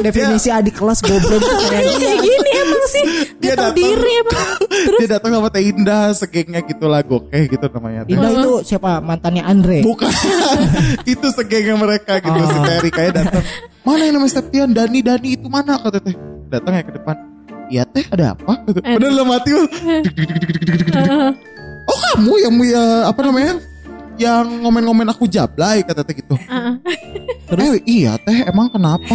Definisi 0.00 0.48
adik 0.48 0.74
kelas 0.74 0.98
goblok 0.98 1.44
kayak 1.68 1.84
gini 2.18 2.50
emang 2.56 2.84
sih. 2.88 3.04
Dia 3.36 3.52
datang. 3.54 3.76
diri 3.76 4.12
emang. 4.16 4.48
Terus 4.66 4.98
Dia 4.98 5.08
datang 5.12 5.30
sama 5.36 5.48
Teh 5.52 5.62
Indah 5.62 6.10
segengnya 6.10 6.60
gitu 6.64 6.88
lah 6.88 7.04
gokeh 7.04 7.46
gitu 7.46 7.66
namanya. 7.68 8.08
Indah 8.08 8.32
itu 8.32 8.52
siapa 8.64 8.98
mantannya 8.98 9.44
Andre. 9.44 9.84
Bukan. 9.84 10.08
itu 11.04 11.26
segengnya 11.30 11.76
mereka 11.76 12.18
gitu 12.18 12.34
si 12.34 12.56
Oh. 12.56 12.64
Terry 12.64 12.90
kayak 12.90 13.12
datang. 13.14 13.44
Mana 13.86 14.02
yang 14.02 14.18
namanya 14.18 14.34
Septian? 14.34 14.74
Dani 14.74 14.98
Dani 15.00 15.28
itu 15.32 15.46
mana 15.46 15.78
kata 15.78 16.02
Teh. 16.02 16.14
Datang 16.48 16.74
ya 16.74 16.82
ke 16.82 16.92
depan. 16.92 17.16
Iya 17.66 17.82
Teh 17.84 18.04
ada 18.08 18.34
apa? 18.34 18.52
Padahal 18.66 19.12
dalam 19.12 19.30
hati 19.30 19.50
mah, 19.50 19.66
eh, 20.92 21.30
Oh 21.86 21.98
kamu 22.08 22.32
yang 22.40 22.54
ya 22.64 22.84
apa 23.06 23.20
namanya? 23.22 23.54
Yang 24.16 24.46
ngomen-ngomen 24.60 25.06
aku 25.06 25.26
jablay 25.26 25.80
kata 25.80 26.02
Teh 26.02 26.14
gitu. 26.14 26.34
eh, 26.34 26.74
Eh 27.46 27.78
iya 27.86 28.18
Teh 28.18 28.42
emang 28.44 28.66
kenapa? 28.68 29.14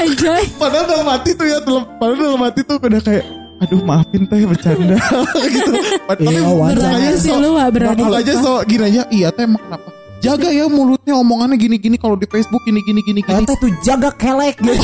Padahal 0.60 0.86
dalam 0.86 1.06
hati 1.08 1.34
tuh 1.34 1.44
ya, 1.44 1.58
dalam, 1.58 1.82
padahal 1.98 2.18
dalam 2.24 2.40
hati 2.40 2.60
tuh 2.62 2.78
udah 2.78 3.02
kayak 3.02 3.26
Aduh 3.54 3.80
maafin 3.80 4.26
teh 4.26 4.42
bercanda 4.42 4.98
gitu. 5.54 5.72
Tapi 6.04 6.26
Iya, 6.26 6.42
wajar. 6.42 6.74
mukanya 6.74 6.74
Berani 6.74 7.14
sih 7.16 7.30
so- 7.30 7.38
lu 7.38 7.50
ah, 7.54 7.70
berani. 7.70 8.02
mukanya 8.02 8.34
so 8.36 8.52
gini 8.66 8.82
aja. 8.84 9.02
Iya 9.08 9.28
teh 9.30 9.46
emang 9.46 9.62
kenapa? 9.62 9.88
Jaga 10.24 10.48
ya 10.48 10.64
mulutnya 10.72 11.20
omongannya 11.20 11.60
gini-gini 11.60 12.00
kalau 12.00 12.16
di 12.16 12.24
Facebook 12.24 12.64
gini 12.64 12.80
gini 12.80 13.04
gini 13.04 13.20
gini. 13.20 13.28
Ternyata 13.28 13.60
tuh 13.60 13.68
jaga 13.84 14.08
kelek 14.16 14.56
gitu. 14.56 14.80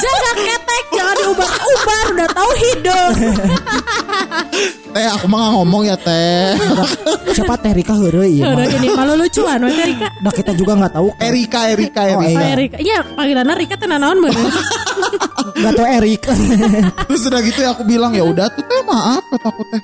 Jaga 0.00 0.32
ketek, 0.40 0.84
jangan 0.96 1.14
diubar-ubar. 1.20 2.04
Udah 2.16 2.28
tahu 2.32 2.50
hidup. 2.64 3.12
Teh 4.96 5.06
aku 5.12 5.26
mah 5.28 5.52
ngomong 5.56 5.82
ya 5.86 5.96
teh. 6.00 6.56
Siapa 7.36 7.60
Teh 7.60 7.72
Rika 7.76 7.92
heureuy 7.94 8.40
Udah 8.40 8.56
mah. 8.56 8.66
ini 8.80 8.88
malu 8.96 9.12
lucuan 9.20 9.60
we 9.64 9.72
Rika. 9.76 10.08
Nah 10.24 10.32
kita 10.32 10.52
juga 10.56 10.72
nggak 10.78 10.92
tahu. 10.96 11.08
Erika 11.20 11.60
Erika 11.68 12.02
Erika. 12.08 12.40
Oh, 12.40 12.56
Rika. 12.56 12.76
Iya, 12.80 12.98
panggilannya 13.12 13.54
Rika 13.60 13.76
tenan 13.76 14.00
naon 14.00 14.18
bener. 14.24 14.40
Nggak 15.56 15.72
tahu 15.76 15.86
Erik. 16.00 16.22
Terus 17.06 17.22
udah 17.28 17.40
gitu 17.44 17.58
ya 17.60 17.70
aku 17.76 17.82
bilang 17.84 18.12
ya 18.16 18.24
udah 18.24 18.48
tuh 18.50 18.64
teh 18.64 18.80
maaf 18.88 19.22
kata 19.28 19.46
aku 19.52 19.62
teh. 19.68 19.80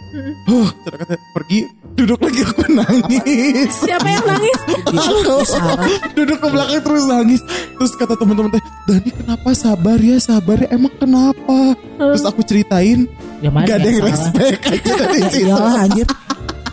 Huh, 0.49 0.69
kata 0.89 1.15
pergi 1.37 1.59
duduk 1.93 2.19
lagi 2.25 2.41
aku 2.49 2.63
nangis. 2.73 3.73
Siapa 3.85 4.09
yang 4.09 4.25
nangis? 4.25 4.59
Aku 4.89 5.93
duduk 6.17 6.39
ke 6.41 6.49
belakang 6.49 6.81
terus 6.81 7.05
nangis. 7.05 7.41
Terus 7.77 7.93
kata 8.01 8.17
teman-teman 8.17 8.51
teh, 8.57 8.63
Dani 8.89 9.11
kenapa 9.13 9.49
sabar 9.53 9.99
ya 10.01 10.17
sabar 10.17 10.57
ya 10.57 10.69
emang 10.73 10.93
kenapa? 10.97 11.77
Terus 12.01 12.25
aku 12.25 12.41
ceritain, 12.43 13.05
Ya 13.43 13.51
mana 13.51 13.67
gak 13.67 13.77
ada 13.81 13.89
yang 13.89 14.05
respect 14.05 14.61
aja 14.65 14.93
dari 14.97 15.21
situ. 15.27 15.39
Iyalah 15.45 15.75
anjir. 15.83 16.07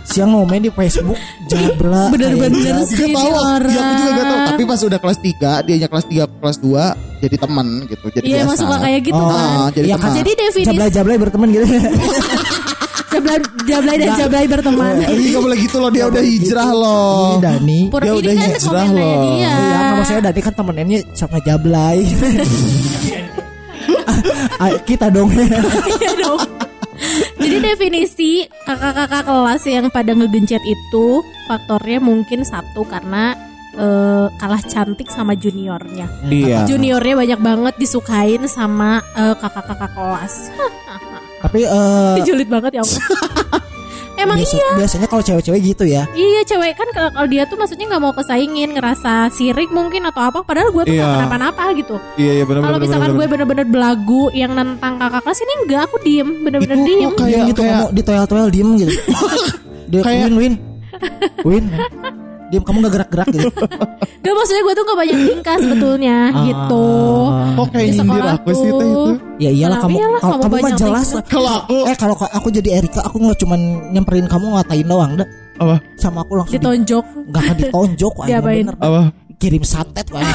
Siang 0.06 0.30
ngomen 0.32 0.60
di 0.60 0.72
Facebook 0.72 1.18
jabla. 1.46 2.10
Bener-bener 2.10 2.50
kayak 2.56 2.82
sih. 2.84 2.98
Gak 2.98 3.14
tahu, 3.14 3.30
orang. 3.30 3.70
ya 3.70 3.82
aku 3.84 3.94
juga 4.00 4.12
gak 4.12 4.26
tahu. 4.26 4.40
Tapi 4.48 4.64
pas 4.66 4.80
udah 4.84 5.00
kelas 5.00 5.20
3, 5.20 5.66
dianya 5.66 5.88
kelas 5.88 6.06
3, 6.08 6.26
kelas 6.40 6.58
2 6.60 6.98
jadi 7.20 7.36
teman 7.36 7.68
gitu, 7.84 8.06
jadi 8.10 8.24
Iya, 8.24 8.32
biasa. 8.32 8.46
emang 8.48 8.58
suka 8.58 8.76
kayak 8.80 9.00
gitu 9.04 9.20
Oh, 9.20 9.28
kan. 9.28 9.50
Ah, 9.60 9.68
jadi 9.70 9.86
Iya, 9.86 9.96
teman. 10.00 10.14
Jadi 10.16 10.32
definisi 10.32 10.68
Jablay-jablay 10.68 11.18
berteman 11.20 11.48
gitu. 11.52 11.66
jablay, 13.12 13.38
jablay 13.68 13.96
dan 14.00 14.10
jablay 14.16 14.46
berteman. 14.46 14.94
Ini 15.04 15.30
gak 15.30 15.44
boleh 15.44 15.58
gitu 15.60 15.78
loh, 15.78 15.90
dia 15.90 16.06
udah 16.08 16.24
hijrah 16.24 16.70
loh. 16.72 17.22
Ini 17.30 17.44
Dani. 17.44 17.80
Pur 17.90 18.00
Dia 18.00 18.10
ini 18.10 18.18
udah 18.18 18.34
kan 18.34 18.50
hijrah 18.50 18.86
loh. 18.88 18.96
dia. 18.96 19.14
Iya, 19.36 19.52
nggak 19.54 19.96
maksudnya 19.96 20.22
Dani 20.24 20.40
kan 20.40 20.54
temennya 20.56 21.00
sama 21.12 21.38
Jablay. 21.40 21.98
Ah, 24.60 24.76
kita 24.84 25.08
dong. 25.08 25.32
Iya 25.32 26.12
dong. 26.24 26.44
Jadi 27.40 27.58
definisi 27.64 28.44
kakak-kakak 28.68 29.24
kelas 29.24 29.64
yang 29.72 29.88
pada 29.88 30.12
ngegencet 30.12 30.60
itu 30.68 31.24
faktornya 31.48 32.04
mungkin 32.04 32.44
satu 32.44 32.84
karena 32.84 33.40
eh, 33.80 34.28
kalah 34.36 34.60
cantik 34.68 35.08
sama 35.08 35.32
juniornya. 35.40 36.12
Iya. 36.28 36.68
Juniornya 36.68 37.16
banyak 37.16 37.40
banget 37.40 37.74
disukain 37.80 38.44
sama 38.52 39.00
eh, 39.16 39.36
kakak-kakak 39.40 39.96
kelas. 39.96 40.52
Tapi 41.40 41.64
eh 41.64 42.20
Julid 42.28 42.52
banget 42.52 42.84
ya. 42.84 42.84
Emang 44.20 44.38
biasa- 44.38 44.56
iya. 44.56 44.70
biasanya 44.76 45.08
kalau 45.08 45.24
cewek-cewek 45.24 45.62
gitu 45.66 45.84
ya. 45.84 46.04
Iya 46.12 46.42
cewek 46.46 46.74
kan 46.74 46.88
kalau 46.92 47.26
dia 47.26 47.44
tuh 47.44 47.56
maksudnya 47.56 47.86
nggak 47.88 48.02
mau 48.02 48.12
kesaingin 48.12 48.70
ngerasa 48.72 49.14
sirik 49.30 49.70
mungkin 49.70 50.04
atau 50.04 50.22
apa 50.22 50.40
padahal 50.42 50.70
gue 50.70 50.84
tuh 50.84 50.94
Iya. 50.94 51.08
kenapa-napa 51.18 51.64
gitu. 51.74 51.96
Iya, 52.16 52.32
iya 52.34 52.44
benar 52.44 52.62
Kalau 52.62 52.78
misalkan 52.80 53.12
gue 53.14 53.26
bener-bener 53.26 53.66
belagu 53.66 54.24
yang 54.32 54.52
nentang 54.52 54.98
kakak 54.98 55.22
kelas 55.22 55.40
ini 55.40 55.54
enggak 55.64 55.82
aku 55.86 55.96
diem 56.00 56.30
bener-bener 56.42 56.78
Itu 56.78 56.86
diem. 56.86 57.12
kayak 57.14 57.30
Diem 57.30 57.48
gitu 57.48 57.62
kayak 57.62 57.80
di 57.90 58.02
toel-toel 58.02 58.48
diem 58.50 58.70
gitu. 58.78 58.94
Dia 59.92 60.02
Kayak- 60.02 60.28
win 60.28 60.36
win. 60.36 60.54
Win. 61.48 61.66
Diem 62.50 62.64
kamu 62.64 62.78
gak 62.82 62.94
gerak-gerak 62.96 63.28
gitu. 63.30 63.48
Gak 64.26 64.34
maksudnya 64.34 64.62
gue 64.62 64.74
tuh 64.74 64.84
gak 64.84 64.98
banyak 64.98 65.18
tingkah 65.24 65.56
sebetulnya 65.56 66.18
gitu. 66.44 66.88
Ah. 67.30 67.54
kok 67.56 67.68
kayak 67.72 67.86
Di 67.86 67.94
nyindir 67.96 68.26
aku 68.28 68.50
sih 68.52 68.70
teh 68.70 68.88
itu. 68.90 69.04
Ya 69.40 69.50
iyalah 69.50 69.78
kamu 69.80 69.96
iyalah, 69.96 70.20
kalau 70.20 70.36
kamu 70.36 70.44
kamu 70.50 70.58
mah 70.60 70.74
jelas. 70.76 71.08
Kalau 71.24 71.52
aku 71.56 71.76
Eh 71.86 71.96
kalau 71.96 72.16
aku 72.20 72.48
jadi 72.50 72.70
Erika 72.76 73.00
aku 73.02 73.16
nggak 73.18 73.38
cuman 73.40 73.60
nyamperin 73.92 74.26
kamu 74.26 74.46
ngatain 74.52 74.84
doang 74.84 75.12
dah. 75.16 75.28
apa? 75.58 75.76
Sama 75.94 76.24
aku 76.24 76.34
langsung 76.36 76.52
di- 76.52 76.60
Ditonjok. 76.60 77.06
nggak 77.28 77.42
akan 77.42 77.56
ditonjok 77.58 78.14
Diapain? 78.28 78.66
bener. 78.66 78.76
Apa? 78.78 79.02
Kirim 79.40 79.64
santet 79.64 80.12
wah. 80.12 80.20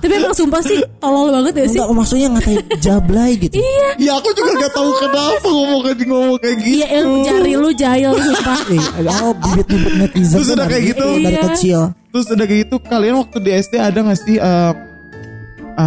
Tapi 0.00 0.12
emang 0.12 0.32
sumpah 0.32 0.60
sih 0.60 0.80
tolol 0.96 1.28
banget 1.30 1.54
ya 1.56 1.66
sih. 1.68 1.78
Enggak 1.80 1.92
maksudnya 1.94 2.28
ngatain 2.32 2.58
jablay 2.80 3.32
gitu. 3.36 3.56
Iya. 3.56 3.88
Ya 3.96 4.12
aku 4.16 4.32
juga 4.32 4.52
gak 4.58 4.72
tahu 4.72 4.90
kenapa 4.96 5.46
ngomong 5.46 5.80
kayak 5.82 5.98
ngomong 6.04 6.38
kayak 6.38 6.56
gitu. 6.60 6.76
Iya 6.76 6.86
yang 6.90 7.08
jari 7.20 7.52
lu 7.54 7.70
jahil 7.72 8.10
sumpah. 8.12 8.58
Eh, 8.70 9.08
oh 9.20 9.32
bibit-bibit 9.34 9.94
netizen 9.96 10.36
Terus 10.40 10.48
udah 10.52 10.66
kayak 10.66 10.84
gitu. 10.90 11.06
dari 11.16 11.32
Iya. 11.32 11.42
kecil. 11.52 11.80
Terus 12.10 12.26
udah 12.28 12.46
kayak 12.46 12.60
gitu 12.64 12.76
kalian 12.80 13.14
waktu 13.20 13.36
di 13.40 13.50
SD 13.52 13.74
ada 13.76 13.98
gak 14.00 14.18
sih 14.18 14.36
ah, 14.36 14.72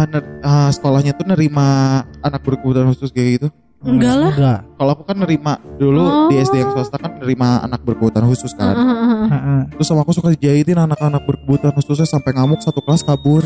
ner- 0.06 0.30
ah, 0.42 0.70
sekolahnya 0.70 1.12
tuh 1.14 1.26
nerima 1.26 1.66
anak 2.18 2.40
berkebutuhan 2.42 2.90
khusus 2.90 3.10
kayak 3.10 3.42
gitu? 3.42 3.48
Enggak 3.86 4.14
lah. 4.14 4.32
Enggak. 4.32 4.60
Kalau 4.74 4.90
aku 4.90 5.02
kan 5.04 5.16
nerima 5.16 5.52
dulu 5.74 6.02
Oh. 6.02 6.26
di 6.26 6.36
SD 6.36 6.54
yang 6.56 6.70
swasta 6.70 6.96
kan 6.96 7.16
nerima 7.16 7.60
anak 7.60 7.80
berkebutuhan 7.80 8.24
khusus 8.24 8.52
kan. 8.52 8.72
Heeh. 8.72 9.26
Heeh. 9.28 9.60
Terus 9.72 9.86
sama 9.86 10.00
aku 10.00 10.12
suka 10.12 10.28
dijahitin 10.30 10.78
anak-anak 10.78 11.22
berkebutuhan 11.22 11.72
khususnya 11.72 12.04
sampai 12.04 12.32
ngamuk 12.32 12.58
satu 12.58 12.80
kelas 12.80 13.02
kabur 13.02 13.44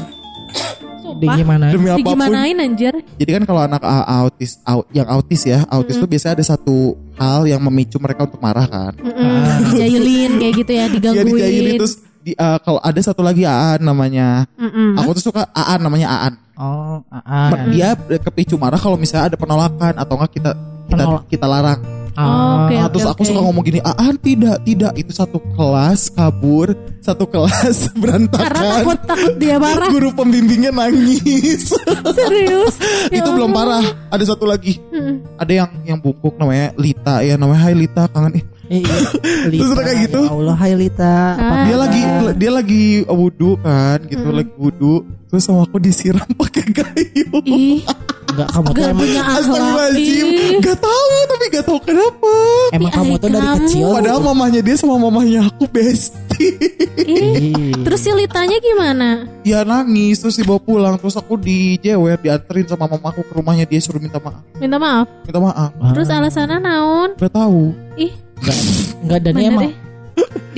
Di 1.10 1.24
Sumpah. 1.24 1.34
gimana? 1.34 1.66
demi 1.68 1.88
apa 1.88 1.96
pun. 1.96 2.04
Digimanain 2.04 2.56
anjir. 2.58 2.94
Jadi 3.14 3.30
kan 3.32 3.42
kalau 3.42 3.60
anak 3.60 3.80
ah, 3.80 4.04
autis 4.22 4.60
au- 4.62 4.86
yang 4.90 5.08
autis 5.08 5.42
ya, 5.42 5.64
autis 5.66 5.96
tuh 5.96 6.04
biasanya 6.04 6.36
ada 6.36 6.46
satu 6.46 6.76
hal 7.16 7.42
yang 7.44 7.58
memicu 7.60 7.96
mereka 7.96 8.22
untuk 8.22 8.38
marah 8.38 8.64
kan. 8.64 8.92
Mm-mm. 8.94 9.66
Dijailin 9.68 10.32
kayak 10.36 10.54
gitu 10.56 10.70
ya 10.70 10.84
Iya 10.84 10.92
digangguin. 10.92 11.26
dijailin 11.28 11.74
terus 11.76 11.94
di, 12.20 12.32
eh, 12.32 12.58
kalau 12.60 12.78
ada 12.78 13.00
satu 13.00 13.20
lagi 13.20 13.42
Aan 13.42 13.80
namanya. 13.80 14.46
Mm-mm. 14.54 14.94
Aku 14.96 15.10
tuh 15.12 15.24
suka 15.24 15.48
Aan 15.48 15.80
namanya 15.80 16.06
Aan. 16.08 16.34
Oh, 16.58 16.98
ah, 17.08 17.54
Dia 17.70 17.94
kepicu 18.18 18.54
marah 18.54 18.76
kalau 18.76 18.94
misalnya 18.94 19.30
ada 19.30 19.36
penolakan 19.36 19.94
atau 19.94 20.14
enggak 20.14 20.32
kita 20.34 20.50
kita 20.84 20.96
Penolak. 20.98 21.22
kita 21.28 21.46
larang. 21.46 21.80
Oh, 22.10 22.26
oke, 22.66 22.74
Nah, 22.74 22.82
oke, 22.82 22.90
terus 22.90 23.06
aku 23.06 23.22
oke. 23.22 23.28
suka 23.30 23.40
ngomong 23.40 23.62
gini, 23.62 23.78
Aan 23.78 24.18
tidak, 24.18 24.58
tidak 24.62 24.90
itu 24.96 25.12
satu 25.12 25.38
kelas 25.54 26.10
kabur, 26.10 26.74
satu 26.98 27.24
kelas 27.24 27.76
Karena 27.86 27.94
berantakan. 27.94 28.58
takut 28.74 28.98
takut 29.06 29.34
dia 29.38 29.54
marah. 29.56 29.86
Guru 29.86 30.10
pembimbingnya 30.12 30.74
nangis. 30.74 31.70
Serius. 32.18 32.74
Ya 33.14 33.22
itu 33.22 33.30
belum 33.30 33.54
Allah. 33.54 33.78
parah. 33.78 33.84
Ada 34.10 34.34
satu 34.34 34.44
lagi. 34.44 34.82
Mm. 34.90 35.14
Ada 35.38 35.52
yang 35.54 35.68
yang 35.86 35.98
bungkuk 35.98 36.34
namanya 36.34 36.74
Lita 36.74 37.22
ya 37.22 37.38
namanya 37.38 37.60
Hai 37.62 37.74
Lita 37.76 38.10
kangen 38.10 38.34
ih. 38.34 38.44
Eh, 38.68 38.82
iya. 38.82 38.96
Terus 39.48 39.70
udah 39.70 39.84
kayak 39.86 39.98
gitu? 40.04 40.20
Ya 40.20 40.32
Allah, 40.34 40.56
hai 40.58 40.72
Lita. 40.74 41.14
Apa 41.32 41.40
Ah. 41.40 41.64
Dia 41.64 41.76
lagi 41.78 42.00
dia 42.34 42.50
lagi 42.50 42.82
wudhu 43.06 43.56
kan 43.58 43.98
gitu 44.04 44.26
Hmm. 44.26 44.36
lagi 44.36 44.52
wudhu 44.54 44.94
terus 45.28 45.42
sama 45.42 45.62
aku 45.62 45.76
disiram 45.76 46.24
pakai 46.34 46.64
kayu. 46.68 47.28
Ih, 47.44 47.84
Enggak, 48.28 48.48
kamu 48.52 48.68
tuh 48.70 48.82
emang 48.84 49.00
punya 49.00 49.22
akhlak. 49.24 49.40
Astagfirullahaladzim 49.40 50.26
Ih. 50.28 50.52
Gak 50.60 50.78
tahu 50.78 51.08
tapi 51.26 51.44
gak 51.48 51.64
tahu 51.64 51.78
kenapa 51.80 52.32
emang 52.70 52.92
kamu 52.92 53.12
tuh 53.16 53.28
dari 53.28 53.48
kecil. 53.56 53.86
Padahal 53.90 54.20
mamahnya 54.22 54.60
dia 54.60 54.76
sama 54.76 54.94
mamahnya 55.00 55.40
aku 55.48 55.64
bestie 55.66 56.52
Ih. 57.02 57.72
Terus 57.82 57.98
si 57.98 58.10
Litanya 58.12 58.60
gimana? 58.60 59.08
Dia 59.42 59.64
nangis 59.64 60.20
terus 60.20 60.36
dibawa 60.36 60.60
pulang 60.60 60.94
Terus 60.96 61.16
aku 61.16 61.34
dijewer 61.34 62.20
dianterin 62.20 62.68
sama 62.68 62.84
mamaku 62.86 63.24
ke 63.24 63.32
rumahnya 63.32 63.64
Dia 63.64 63.80
suruh 63.80 63.98
minta 63.98 64.20
maaf 64.20 64.44
Minta 64.60 64.76
maaf. 64.76 65.08
Minta 65.24 65.40
maaf 65.40 65.70
Ah, 65.74 65.90
Terus 65.90 66.06
alasannya 66.06 66.58
naon? 66.60 67.08
Gak 67.16 67.32
tahu 67.32 67.72
Ih, 67.96 68.12
enggak, 68.38 68.56
enggak 69.02 69.20
dan 69.24 69.34
emang 69.34 69.64
deh? 69.66 69.74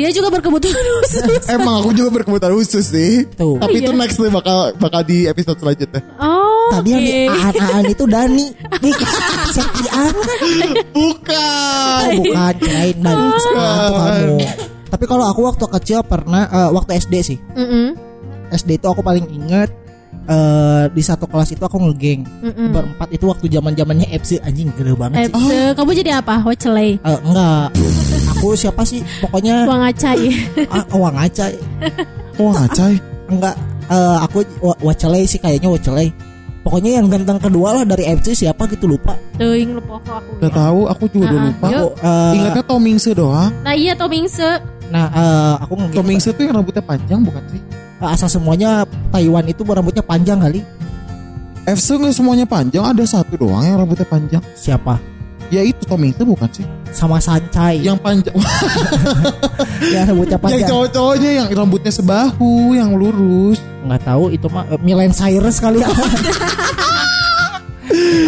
Dia 0.01 0.11
juga 0.11 0.29
berkebutuhan 0.33 0.73
khusus. 1.05 1.45
Emang 1.47 1.85
aku 1.85 1.93
juga 1.93 2.09
berkebutuhan 2.11 2.57
khusus 2.57 2.89
sih 2.89 3.29
tuh. 3.37 3.61
Tapi 3.61 3.77
itu 3.79 3.93
iya. 3.93 4.01
next 4.01 4.17
nih 4.17 4.33
bakal 4.33 4.59
bakal 4.77 5.05
di 5.05 5.29
episode 5.29 5.61
selanjutnya 5.61 6.01
Oh, 6.17 6.73
Tadi 6.73 6.89
yang 6.89 7.03
di 7.03 7.13
oke. 7.29 7.37
aan-aan 7.37 7.85
itu 7.85 8.05
Dani. 8.07 8.47
Nih, 8.83 8.95
Septian 9.51 10.13
kan? 10.17 10.39
Bukan 10.95 12.01
Oh, 12.01 12.11
bukan 12.17 12.55
kirain 12.59 12.97
Dani 12.97 13.27
Oh. 13.29 13.37
kamu. 13.53 14.39
Tapi 14.91 15.05
kalau 15.05 15.25
aku 15.27 15.41
waktu 15.45 15.65
kecil 15.71 16.01
pernah 16.03 16.49
eh, 16.49 16.71
waktu 16.71 16.97
SD 16.97 17.15
sih. 17.21 17.39
Mm-mm, 17.55 17.95
SD 18.51 18.81
itu 18.81 18.87
aku 18.89 19.01
paling 19.01 19.29
inget 19.29 19.71
eh 20.27 20.85
di 20.91 21.01
satu 21.01 21.25
kelas 21.25 21.51
itu 21.51 21.63
aku 21.63 21.81
ngegeng 21.81 22.23
mm-mm. 22.23 22.71
berempat 22.71 23.09
itu 23.11 23.25
waktu 23.25 23.47
zaman 23.49 23.73
zamannya 23.73 24.07
FC 24.11 24.37
anjing 24.41 24.69
gede 24.77 24.93
banget 24.93 25.33
sih. 25.33 25.51
Eh, 25.51 25.71
kamu 25.73 25.91
jadi 25.97 26.21
apa? 26.21 26.43
Wacelay. 26.43 26.99
Eh, 26.99 27.19
enggak, 27.25 27.73
aku 28.31 28.53
siapa 28.53 28.83
sih? 28.83 29.01
Pokoknya 29.19 29.65
Uang 29.65 29.83
acai. 29.83 30.29
ah, 30.75 30.85
uang 30.93 31.17
aja. 31.17 31.47
Wah 32.37 32.65
cai 32.69 32.97
Enggak, 33.27 33.55
eh, 33.87 34.19
aku 34.21 34.39
wa- 34.61 34.81
wacelay 34.83 35.23
sih 35.25 35.39
kayaknya 35.39 35.71
wacelay. 35.71 36.11
Pokoknya 36.61 37.01
yang 37.01 37.09
ganteng 37.09 37.41
kedua 37.41 37.73
lah 37.73 37.85
dari 37.89 38.05
FC 38.05 38.37
siapa 38.37 38.69
gitu 38.69 38.85
lupa. 38.85 39.17
Teuing 39.41 39.73
lupa 39.73 39.97
kok 40.05 40.21
aku. 40.21 40.31
Gak 40.45 40.53
tahu 40.53 40.81
aku 40.87 41.05
juga 41.09 41.25
udah 41.27 41.41
Ah, 41.41 41.47
lupa. 41.49 41.67
Aku, 41.67 41.87
eh, 41.97 42.33
Ingatnya 42.37 42.65
Tomingse 42.65 43.11
doang 43.17 43.51
Nah 43.65 43.73
iya 43.73 43.93
Tomingse. 43.97 44.51
Nah 44.91 45.07
eh, 45.09 45.55
aku 45.63 45.73
ngegeng 45.79 46.03
Tomingse 46.03 46.35
tuh 46.35 46.43
yang 46.45 46.59
rambutnya 46.59 46.83
panjang 46.83 47.23
bukan 47.23 47.43
sih? 47.49 47.63
eh, 48.01 48.09
asal 48.11 48.27
semuanya 48.27 48.83
Taiwan 49.11 49.47
itu 49.47 49.63
rambutnya 49.63 50.03
panjang 50.03 50.43
kali. 50.43 50.61
FC 51.61 52.01
nggak 52.01 52.17
semuanya 52.17 52.49
panjang 52.49 52.81
Ada 52.83 53.21
satu 53.21 53.37
doang 53.37 53.61
yang 53.61 53.77
rambutnya 53.77 54.09
panjang 54.09 54.41
Siapa? 54.57 54.97
Ya 55.53 55.61
itu 55.61 55.85
Tomingse 55.85 56.25
bukan 56.25 56.49
sih? 56.49 56.65
Sama 56.89 57.21
Sancai 57.21 57.77
yang, 57.79 58.01
Yang 58.01 58.01
panjang 58.01 58.35
rambutnya 60.09 60.41
Yang 60.41 60.43
panjang. 60.43 60.69
cowok-cowoknya 60.73 61.31
yang 61.37 61.47
rambutnya 61.53 61.93
sebahu 61.93 62.73
Yang 62.75 62.91
lurus 62.97 63.59
nggak 63.81 64.03
tahu 64.05 64.33
itu 64.33 64.49
mah 64.49 64.65
eh, 64.73 64.81
Milen 64.81 65.13
Cyrus 65.13 65.61
kali 65.61 65.85
ya. 65.85 65.89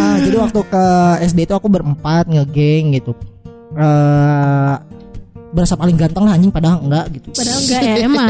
ah, 0.01 0.16
jadi 0.20 0.37
waktu 0.37 0.61
ke 0.64 0.85
SD 1.29 1.38
itu 1.44 1.55
aku 1.55 1.68
berempat 1.68 2.29
ngegeng 2.29 2.96
gitu. 2.96 3.12
Eh 3.77 4.75
berasa 5.52 5.76
paling 5.76 5.94
ganteng 5.94 6.24
lah 6.24 6.34
anjing 6.34 6.50
padahal 6.50 6.80
enggak 6.80 7.06
gitu. 7.12 7.28
Padahal 7.32 7.60
enggak 7.60 7.80
ya 7.84 7.94
emang. 8.02 8.28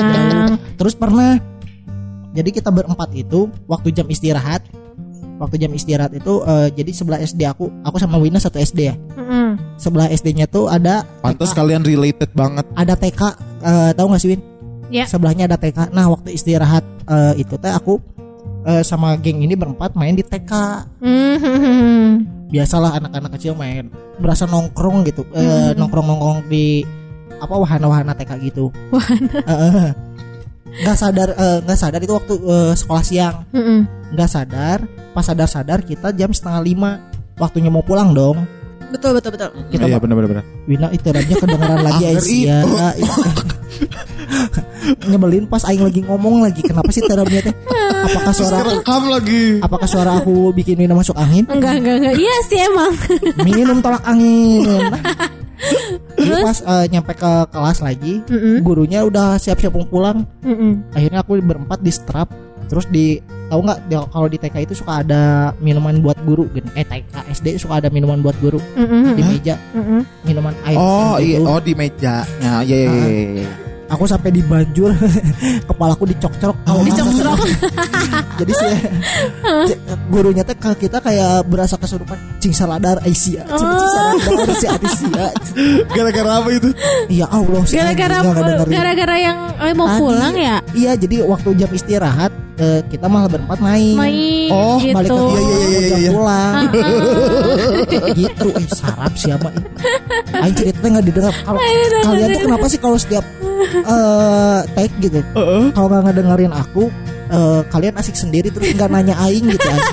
Terus 0.79 0.95
pernah 0.95 1.39
jadi 2.33 2.49
kita 2.51 2.69
berempat 2.69 3.13
itu 3.13 3.47
waktu 3.67 3.93
jam 3.93 4.09
istirahat 4.09 4.65
waktu 5.37 5.59
jam 5.59 5.73
istirahat 5.75 6.15
itu 6.15 6.41
eh, 6.43 6.69
jadi 6.73 6.91
sebelah 6.95 7.19
SD 7.19 7.45
aku 7.45 7.69
aku 7.83 7.97
sama 7.99 8.17
Wina 8.17 8.39
satu 8.39 8.57
SD 8.57 8.79
ya 8.89 8.95
Mm-mm. 9.19 9.59
sebelah 9.75 10.07
SD-nya 10.09 10.47
tuh 10.47 10.71
ada 10.71 11.03
Pantas 11.19 11.51
TK, 11.51 11.59
kalian 11.59 11.83
related 11.83 12.31
banget 12.33 12.63
ada 12.73 12.95
TK 12.95 13.21
eh, 13.61 13.91
tahu 13.93 14.07
nggak 14.13 14.23
sih 14.23 14.31
Win 14.33 14.43
Ya. 14.93 15.09
sebelahnya 15.09 15.49
ada 15.49 15.57
TK 15.57 15.89
nah 15.91 16.05
waktu 16.09 16.37
istirahat 16.37 16.85
eh, 17.09 17.41
itu 17.41 17.57
teh 17.57 17.73
aku 17.73 17.97
eh, 18.65 18.85
sama 18.85 19.17
geng 19.17 19.41
ini 19.41 19.57
berempat 19.57 19.93
main 19.93 20.13
di 20.13 20.23
TK 20.23 20.53
Mhm. 21.01 22.49
biasalah 22.53 23.01
anak-anak 23.01 23.33
kecil 23.37 23.57
main 23.57 23.89
berasa 24.21 24.45
nongkrong 24.45 25.05
gitu 25.05 25.25
eh, 25.33 25.73
nongkrong 25.75 26.07
nongkrong 26.07 26.39
di 26.47 26.85
apa 27.43 27.55
wahana-wahana 27.59 28.15
TK 28.15 28.31
gitu. 28.47 28.71
Wahana. 28.95 29.91
Nggak 30.73 30.97
sadar 30.97 31.29
eh, 31.35 31.59
nggak 31.67 31.79
sadar 31.79 32.01
itu 32.01 32.15
waktu 32.15 32.35
eh, 32.39 32.73
sekolah 32.79 33.05
siang. 33.05 33.37
Nggak 34.15 34.31
sadar 34.31 34.79
pas 35.13 35.27
sadar 35.27 35.49
sadar 35.51 35.79
kita 35.85 36.15
jam 36.17 36.31
setengah 36.33 36.63
lima 36.63 36.91
waktunya 37.37 37.69
mau 37.69 37.85
pulang 37.85 38.15
dong 38.17 38.49
Betul 38.93 39.11
betul 39.17 39.31
betul. 39.33 39.49
kita 39.73 39.85
Iya 39.89 39.99
benar-benar 39.99 40.45
Wina 40.69 40.89
itu 40.93 41.09
ramnya 41.09 41.37
kedengeran 41.41 41.81
lagi 41.81 42.05
Akhir 42.05 42.21
Aisyah. 42.21 42.63
nyebelin 45.09 45.45
pas 45.47 45.63
Aing 45.67 45.83
lagi 45.83 46.01
ngomong 46.05 46.45
lagi. 46.45 46.61
Kenapa 46.63 46.91
sih 46.93 47.03
teramnya 47.03 47.51
teh? 47.51 47.55
Apakah 48.03 48.33
suara 48.35 48.57
aku 48.61 48.71
Rekam 48.83 49.03
lagi. 49.09 49.45
apakah 49.63 49.89
suara 49.89 50.11
aku 50.19 50.53
bikin 50.53 50.79
Wina 50.79 50.95
masuk 50.95 51.17
angin? 51.17 51.47
Enggak 51.49 51.81
enggak 51.81 51.97
enggak. 52.03 52.15
Iya 52.19 52.37
sih 52.51 52.59
emang. 52.61 52.93
minum 53.47 53.79
tolak 53.81 54.03
angin. 54.05 54.67
Jadi 56.19 56.27
Terus? 56.27 56.43
pas 56.43 56.59
eh, 56.59 56.85
nyampe 56.91 57.13
ke 57.15 57.33
kelas 57.55 57.79
lagi 57.87 58.19
Mm-mm. 58.27 58.67
gurunya 58.67 59.07
udah 59.07 59.39
siap-siap 59.39 59.71
mau 59.71 59.87
pulang. 59.87 60.27
Mm-mm. 60.43 60.91
akhirnya 60.91 61.23
aku 61.23 61.39
berempat 61.39 61.79
di 61.79 61.93
strap 61.95 62.27
terus 62.67 62.91
di 62.91 63.23
tahu 63.53 63.61
nggak 63.63 63.79
di- 63.85 64.09
kalau 64.09 64.27
di 64.27 64.39
TK 64.39 64.57
itu 64.63 64.75
suka 64.75 64.93
ada 64.99 65.23
minuman 65.59 66.01
buat 66.01 66.17
guru 66.19 66.49
gitu 66.51 66.65
eh 66.73 66.83
TK 66.83 67.15
SD 67.31 67.47
suka 67.59 67.79
ada 67.79 67.89
minuman 67.89 68.19
buat 68.19 68.33
guru 68.39 68.57
Mm-mm. 68.73 69.13
di 69.13 69.23
meja 69.23 69.61
Mm-mm. 69.71 70.01
minuman 70.25 70.57
air 70.65 70.75
Oh 70.75 71.21
gitu. 71.21 71.37
iya 71.37 71.39
Oh 71.45 71.61
di 71.61 71.73
mejanya 71.73 72.65
Ya 72.65 72.65
ya 72.65 73.45
aku 73.87 74.09
sampai 74.09 74.33
dibanjur 74.33 74.97
kepalaku 75.69 76.09
dicok-cok 76.09 76.57
Oh. 76.65 76.81
Dicok-cok. 76.81 77.39
jadi 78.41 78.53
sih 78.55 78.73
gurunya 80.09 80.41
teh 80.41 80.57
kita 80.57 80.97
kayak 80.99 81.45
berasa 81.45 81.77
kesurupan 81.77 82.17
cing 82.39 82.51
saladar 82.51 82.97
Aisyah 83.01 83.45
cing 83.47 83.69
Oh. 83.69 83.77
cing 83.77 83.91
saladar 83.93 84.49
si 84.55 84.67
Aisyah 84.67 85.31
Gara-gara 85.95 86.31
apa 86.35 86.49
itu 86.51 86.69
iya 87.07 87.29
Allah 87.29 87.61
Gara-gara 87.63 88.17
gara-gara 88.65 89.17
yang 89.19 89.39
eh, 89.61 89.75
mau 89.75 89.89
pulang 89.93 90.33
ya. 90.35 90.65
iya 90.73 90.97
jadi 90.97 91.21
waktu 91.23 91.53
jam 91.55 91.69
istirahat 91.69 92.33
eh, 92.55 92.81
kita 92.87 93.07
malah 93.07 93.29
berempat 93.29 93.59
main. 93.59 93.95
Main 93.95 94.51
Oh, 94.51 94.77
gitu. 94.79 94.93
balik 94.93 95.09
ke 95.09 95.17
Iya, 95.17 95.41
iya, 95.41 95.57
iya, 95.57 95.79
iya, 95.81 95.97
iya. 95.99 96.11
pulang. 96.11 96.55
Gitu 98.19 98.47
eh 98.53 98.67
sarap 98.69 99.13
siapa 99.15 99.49
Aing 100.35 100.55
ceritanya 100.55 100.89
nggak 100.99 101.07
didengar. 101.07 101.35
Kalau 101.43 101.61
kalian 102.03 102.29
tuh 102.31 102.43
kenapa 102.43 102.67
sih 102.67 102.79
kalau 102.79 102.97
setiap 102.97 103.25
eh 103.63 104.59
take 104.75 104.95
gitu? 105.01 105.21
Kalau 105.73 105.87
nggak 105.89 106.03
ngedengerin 106.07 106.53
aku 106.53 106.89
eh, 107.29 107.61
kalian 107.67 107.95
asik 107.97 108.15
sendiri 108.15 108.49
terus 108.49 108.69
nggak 108.71 108.91
nanya 108.91 109.15
Aing 109.19 109.49
gitu 109.49 109.65
Aing, 109.65 109.85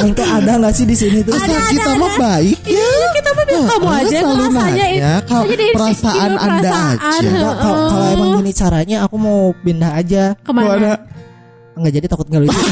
Aing 0.00 0.14
teh 0.14 0.24
ada 0.24 0.52
nggak 0.56 0.72
sih 0.72 0.84
di 0.84 0.96
sini? 0.96 1.20
Tuh 1.20 1.34
Asal 1.34 1.60
kita 1.68 1.90
mah 1.94 2.12
baik 2.16 2.58
ya. 2.64 2.72
Iya, 2.72 2.88
kita 3.12 3.28
mah 3.30 3.44
bilang 3.44 3.68
kamu 3.68 3.88
aja 3.90 4.04
yang 4.10 4.24
selalu 4.24 4.44
rasanya 4.44 4.84
nanya, 4.84 5.12
kalau 5.24 5.44
perasaan 5.74 6.30
Anda 6.34 6.70
perasaan. 6.70 6.96
aja. 7.20 7.30
Kalau 7.54 7.76
kalau 7.90 8.06
emang 8.10 8.28
gini 8.38 8.52
caranya 8.52 8.96
aku 9.04 9.16
mau 9.16 9.38
pindah 9.60 9.90
aja. 9.94 10.24
Ke 10.38 10.52
mana? 10.52 10.92
Nggak 11.74 11.92
jadi 11.92 12.06
takut 12.06 12.26
nggak 12.26 12.42
lucu. 12.46 12.54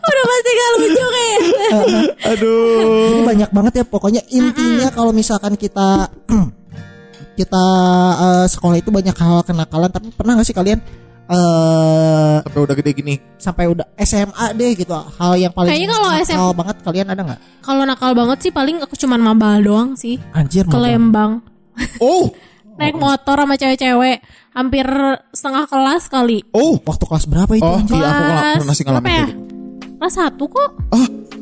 Udah 0.00 0.24
pasti 0.26 0.50
gak 0.50 0.70
lucu 0.76 1.04
kayak. 1.06 1.40
Aduh. 2.34 3.06
Jadi 3.06 3.22
banyak 3.22 3.50
banget 3.50 3.72
ya 3.82 3.84
pokoknya 3.86 4.22
intinya 4.30 4.88
kalau 4.90 5.12
misalkan 5.14 5.54
kita 5.54 6.10
kita 7.38 7.64
eh, 8.18 8.46
sekolah 8.50 8.76
itu 8.78 8.90
banyak 8.90 9.14
hal 9.14 9.40
kenakalan 9.46 9.90
tapi 9.90 10.10
pernah 10.12 10.34
gak 10.38 10.46
sih 10.46 10.56
kalian 10.56 10.80
eh 11.30 12.36
Sampai 12.42 12.58
udah 12.66 12.74
gede 12.74 12.90
gini? 12.90 13.14
sampai 13.38 13.70
udah 13.70 13.86
SMA 14.02 14.46
deh 14.50 14.74
gitu 14.74 14.90
hal 14.90 15.38
yang 15.38 15.54
paling 15.54 15.70
Kayaknya 15.70 15.88
kalau 15.94 16.10
nakal 16.10 16.26
SM 16.26 16.58
banget 16.58 16.76
kalian 16.82 17.06
ada 17.06 17.22
nggak? 17.22 17.40
Kalau 17.62 17.82
nakal 17.86 18.10
banget 18.18 18.38
sih 18.42 18.50
paling 18.50 18.76
aku 18.82 18.94
cuman 18.98 19.20
mabal 19.22 19.62
doang 19.62 19.90
sih. 19.94 20.18
anjir 20.34 20.66
Ke 20.66 20.74
mabal. 20.74 21.38
Oh 22.80 22.82
Naik 22.82 22.96
motor 22.96 23.36
sama 23.36 23.54
cewek-cewek. 23.54 24.16
Hampir 24.50 24.86
setengah 25.30 25.64
kelas 25.64 26.04
kali. 26.06 26.38
Oh 26.50 26.80
waktu 26.80 27.04
kelas 27.04 27.24
berapa 27.24 27.52
itu 27.52 27.60
Oh 27.62 27.76
iya 27.86 28.08
aku 28.08 28.22
pernah 28.58 28.74
sih 28.74 28.84
ngalamin 28.84 29.04
ya? 29.06 29.26
gitu 29.26 29.36
Kelas 29.94 30.14
satu 30.16 30.44
kok. 30.48 30.70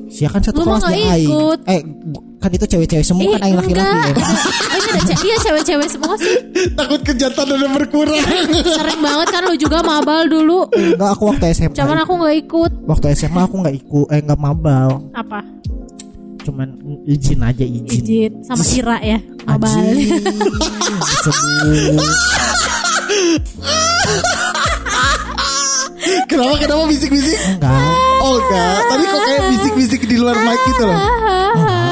Sia 0.09 0.27
kan 0.27 0.41
satu 0.41 0.59
Lu 0.59 0.67
mah 0.67 0.81
kelas 0.81 0.91
dia 0.91 1.07
aing 1.07 1.23
ikut. 1.23 1.59
eh 1.65 1.81
kan 2.39 2.51
itu 2.51 2.67
cewek-cewek 2.67 3.05
semua 3.05 3.23
Ih, 3.23 3.33
kan 3.33 3.41
aing 3.41 3.57
laki-laki 3.57 3.87
ya. 3.87 4.15
Oh, 4.69 4.77
ini 4.77 4.89
ada 4.89 5.03
ce- 5.05 5.21
iya 5.23 5.37
cewek-cewek 5.39 5.89
semua 5.89 6.15
sih. 6.17 6.35
Takut 6.79 7.01
kejantanan 7.03 7.71
berkurang. 7.73 8.19
Sering 8.67 8.99
banget 8.99 9.29
kan 9.29 9.43
lu 9.45 9.55
juga 9.55 9.79
mabal 9.81 10.27
dulu. 10.27 10.67
Enggak 10.73 11.11
aku 11.13 11.23
waktu 11.29 11.45
SMA. 11.53 11.71
Cuman 11.73 11.99
aku 11.99 12.13
nggak 12.17 12.37
ikut. 12.41 12.71
waktu 12.85 13.07
SMA 13.15 13.41
aku 13.43 13.55
nggak 13.59 13.77
ikut 13.79 14.07
eh 14.09 14.21
nggak 14.21 14.39
mabal. 14.39 15.07
Apa? 15.13 15.39
Cuman 16.49 16.69
izin 17.05 17.45
aja 17.45 17.61
izin. 17.61 18.01
Izin 18.01 18.33
sama 18.41 18.65
Ira 18.65 18.97
ya. 19.05 19.21
Disebut. 19.21 20.01
kenapa 26.29 26.55
kenapa 26.59 26.83
bisik-bisik? 26.89 27.37
Enggak. 27.51 27.81
Oh 28.19 28.35
enggak. 28.39 28.77
Tadi 28.83 29.05
kok 29.05 29.21
kayak 29.21 29.43
bisik-bisik 29.51 30.01
di 30.05 30.17
luar 30.17 30.37
mic 30.37 30.59
gitu 30.67 30.83
loh. 30.85 30.99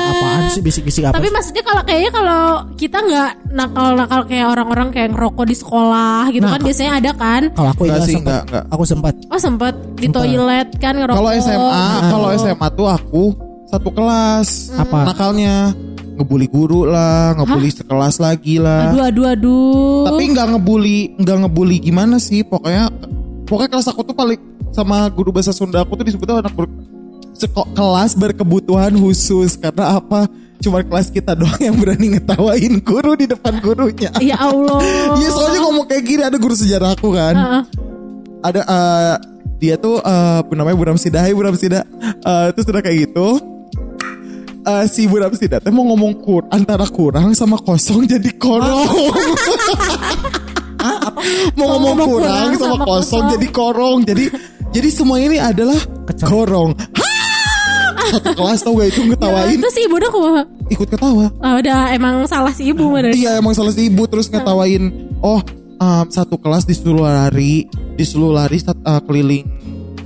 Apaan 0.07 0.43
sih 0.49 0.61
bisik-bisik 0.63 1.03
apa? 1.05 1.15
Tapi 1.19 1.29
maksudnya 1.29 1.61
kalau 1.61 1.83
kayaknya 1.85 2.11
kalau 2.11 2.43
kita 2.77 2.99
nggak 2.99 3.31
nakal-nakal 3.53 4.21
kayak 4.25 4.47
orang-orang 4.49 4.89
kayak 4.91 5.09
ngerokok 5.13 5.45
di 5.45 5.55
sekolah 5.55 6.21
gitu 6.31 6.43
Nah, 6.43 6.53
kan 6.57 6.61
biasanya 6.63 6.93
ada 6.97 7.11
kan. 7.13 7.43
kalau 7.53 7.69
aku 7.73 7.83
Enggak 7.85 7.99
ya 7.99 8.05
sih, 8.05 8.15
sempat. 8.15 8.25
enggak, 8.25 8.43
enggak. 8.47 8.65
Aku 8.71 8.83
sempat. 8.87 9.15
Oh 9.29 9.39
sempet 9.39 9.75
di 9.97 10.07
toilet 10.09 10.69
kan 10.79 10.95
ngerokok. 10.95 11.19
Kalau 11.19 11.31
SMA, 11.35 11.69
Nah. 11.69 12.09
kalau 12.09 12.29
SMA 12.33 12.67
tuh 12.73 12.89
aku 12.89 13.23
satu 13.67 13.91
kelas. 13.91 14.73
Apa? 14.75 15.11
Nakalnya 15.11 15.75
ngebully 16.17 16.49
guru 16.49 16.89
lah, 16.89 17.37
ngebully 17.37 17.71
sekelas 17.71 18.17
lagi 18.19 18.57
lah. 18.57 18.91
Aduh 18.91 19.05
aduh 19.05 19.27
aduh. 19.29 20.05
Tapi 20.09 20.23
nggak 20.33 20.47
ngebully, 20.57 20.99
nggak 21.21 21.37
ngebully 21.45 21.77
gimana 21.83 22.17
sih? 22.17 22.41
Pokoknya, 22.41 22.89
pokoknya 23.45 23.71
kelas 23.77 23.87
aku 23.93 24.01
tuh 24.03 24.17
paling 24.17 24.41
sama 24.73 25.07
guru 25.13 25.31
bahasa 25.33 25.53
Sunda 25.53 25.85
aku 25.85 25.97
tuh 25.97 26.05
disebutnya 26.09 26.41
anak 26.41 26.57
ber, 26.57 26.69
kelas 27.77 28.17
berkebutuhan 28.17 28.97
khusus 28.97 29.61
karena 29.61 30.01
apa? 30.01 30.25
Cuma 30.57 30.81
kelas 30.81 31.13
kita 31.13 31.37
doang 31.37 31.61
yang 31.61 31.77
berani 31.77 32.17
ngetawain 32.17 32.81
guru 32.81 33.13
di 33.13 33.29
depan 33.29 33.61
gurunya. 33.61 34.09
Ya 34.25 34.41
Allah. 34.41 34.81
Iya 35.21 35.29
soalnya 35.33 35.61
ngomong 35.69 35.85
kayak 35.85 36.05
gini 36.05 36.23
ada 36.25 36.41
guru 36.41 36.57
sejarah 36.57 36.97
aku 36.97 37.13
kan. 37.13 37.37
Ada 38.41 38.61
eh, 38.65 39.15
dia 39.61 39.77
tuh 39.77 40.01
eh, 40.01 40.41
namanya 40.57 40.77
Buram 40.81 40.97
Sida, 40.97 41.21
Hai 41.21 41.37
Buram 41.37 41.53
Sida. 41.53 41.85
Eh, 42.01 42.47
terus 42.57 42.65
udah 42.73 42.81
kayak 42.81 43.13
gitu. 43.13 43.56
Eh, 44.67 44.85
si 44.91 45.07
Buram 45.07 45.31
Sida 45.33 45.63
teh 45.63 45.71
mau 45.71 45.87
ngomong 45.87 46.13
kur 46.21 46.43
antara 46.51 46.85
kurang 46.91 47.33
sama 47.33 47.57
kosong 47.63 48.05
jadi 48.11 48.31
korong. 48.37 48.87
mau 51.59 51.67
ngomong 51.79 51.99
kurang, 52.07 52.55
sama, 52.55 52.85
kosong, 52.87 53.25
jadi 53.35 53.47
korong. 53.51 53.99
Jadi 54.07 54.31
jadi 54.71 54.89
semua 54.93 55.19
ini 55.23 55.39
adalah 55.41 55.79
Kecak. 56.11 56.29
korong. 56.29 56.71
Satu 58.07 58.31
kelas 58.39 58.63
tau 58.63 58.79
gak 58.79 58.89
itu 58.95 59.03
ngetawain 59.03 59.59
Terus 59.59 59.77
ibu 59.83 59.99
udah 59.99 60.11
kumaha? 60.15 60.43
ikut 60.71 60.89
ketawa. 60.91 61.27
Ah, 61.43 61.59
udah 61.59 61.91
emang 61.91 62.23
salah 62.31 62.55
si 62.55 62.71
ibu 62.71 62.95
bener. 62.95 63.11
Iya 63.11 63.43
emang 63.43 63.55
salah 63.55 63.75
si 63.75 63.91
ibu 63.91 64.07
terus 64.07 64.31
ngetawain. 64.31 64.91
Oh 65.23 65.43
um, 65.83 66.07
satu 66.07 66.39
kelas 66.39 66.67
disuruh 66.67 67.03
lari, 67.03 67.67
disuruh 67.99 68.31
lari 68.31 68.63
uh, 68.63 69.03
keliling 69.03 69.47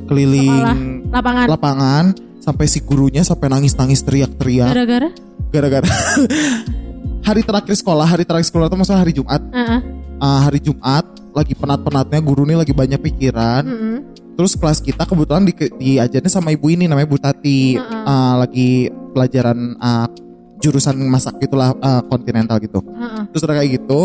keliling 0.08 0.50
Sekolah, 0.50 0.76
lapangan. 1.14 1.46
lapangan 1.46 2.04
sampai 2.40 2.64
si 2.66 2.80
gurunya 2.80 3.20
sampai 3.20 3.52
nangis 3.52 3.76
nangis 3.76 4.00
teriak-teriak 4.00 4.72
Gara-gara? 4.72 5.08
gara-gara 5.52 5.88
hari 7.28 7.44
terakhir 7.44 7.74
sekolah 7.76 8.06
hari 8.08 8.24
terakhir 8.24 8.48
sekolah 8.48 8.66
itu 8.66 8.76
maksudnya 8.76 9.00
hari 9.00 9.12
Jumat 9.12 9.42
Heeh. 9.52 9.80
Ah, 10.20 10.40
hari 10.48 10.60
Jumat 10.60 11.04
lagi 11.32 11.54
penat-penatnya 11.54 12.20
guru 12.20 12.44
nih 12.44 12.58
lagi 12.58 12.72
banyak 12.74 13.00
pikiran 13.00 13.62
Mm-mm. 13.64 13.96
terus 14.34 14.56
kelas 14.56 14.80
kita 14.80 15.04
kebetulan 15.04 15.44
di, 15.46 15.52
diajarnya 15.52 16.32
sama 16.32 16.50
ibu 16.50 16.66
ini 16.72 16.88
namanya 16.88 17.08
Bu 17.08 17.20
Tati 17.20 17.76
Heeh. 17.76 18.04
Ah, 18.04 18.40
lagi 18.40 18.88
pelajaran 19.12 19.76
ah, 19.78 20.08
jurusan 20.60 20.96
masak 21.08 21.40
gitulah 21.40 21.76
ah, 21.80 22.00
kontinental 22.04 22.56
gitu 22.60 22.80
Heeh. 22.84 23.22
terus 23.32 23.42
udah 23.44 23.56
kayak 23.60 23.70
gitu 23.80 24.02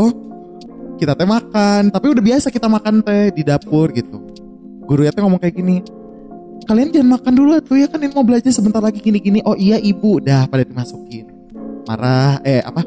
kita 0.95 1.11
teh 1.11 1.27
makan 1.27 1.91
tapi 1.91 2.07
udah 2.07 2.23
biasa 2.23 2.47
kita 2.51 2.67
makan 2.71 3.03
teh 3.03 3.31
di 3.35 3.43
dapur 3.43 3.91
gitu 3.91 4.23
guru 4.87 5.03
teh 5.03 5.19
ngomong 5.19 5.39
kayak 5.39 5.55
gini 5.55 5.83
kalian 6.63 6.89
jangan 6.89 7.09
makan 7.13 7.33
dulu 7.33 7.51
tuh 7.59 7.75
ya 7.75 7.85
kan? 7.85 7.99
Ini 7.99 8.11
mau 8.11 8.23
belajar 8.23 8.49
sebentar 8.49 8.79
lagi 8.79 8.97
gini 8.97 9.19
gini 9.19 9.39
oh 9.41 9.53
iya 9.53 9.75
ibu. 9.75 10.17
Dah 10.17 10.45
pada 10.45 10.63
dimasukin. 10.63 11.27
Marah 11.85 12.39
eh 12.41 12.59
apa? 12.59 12.81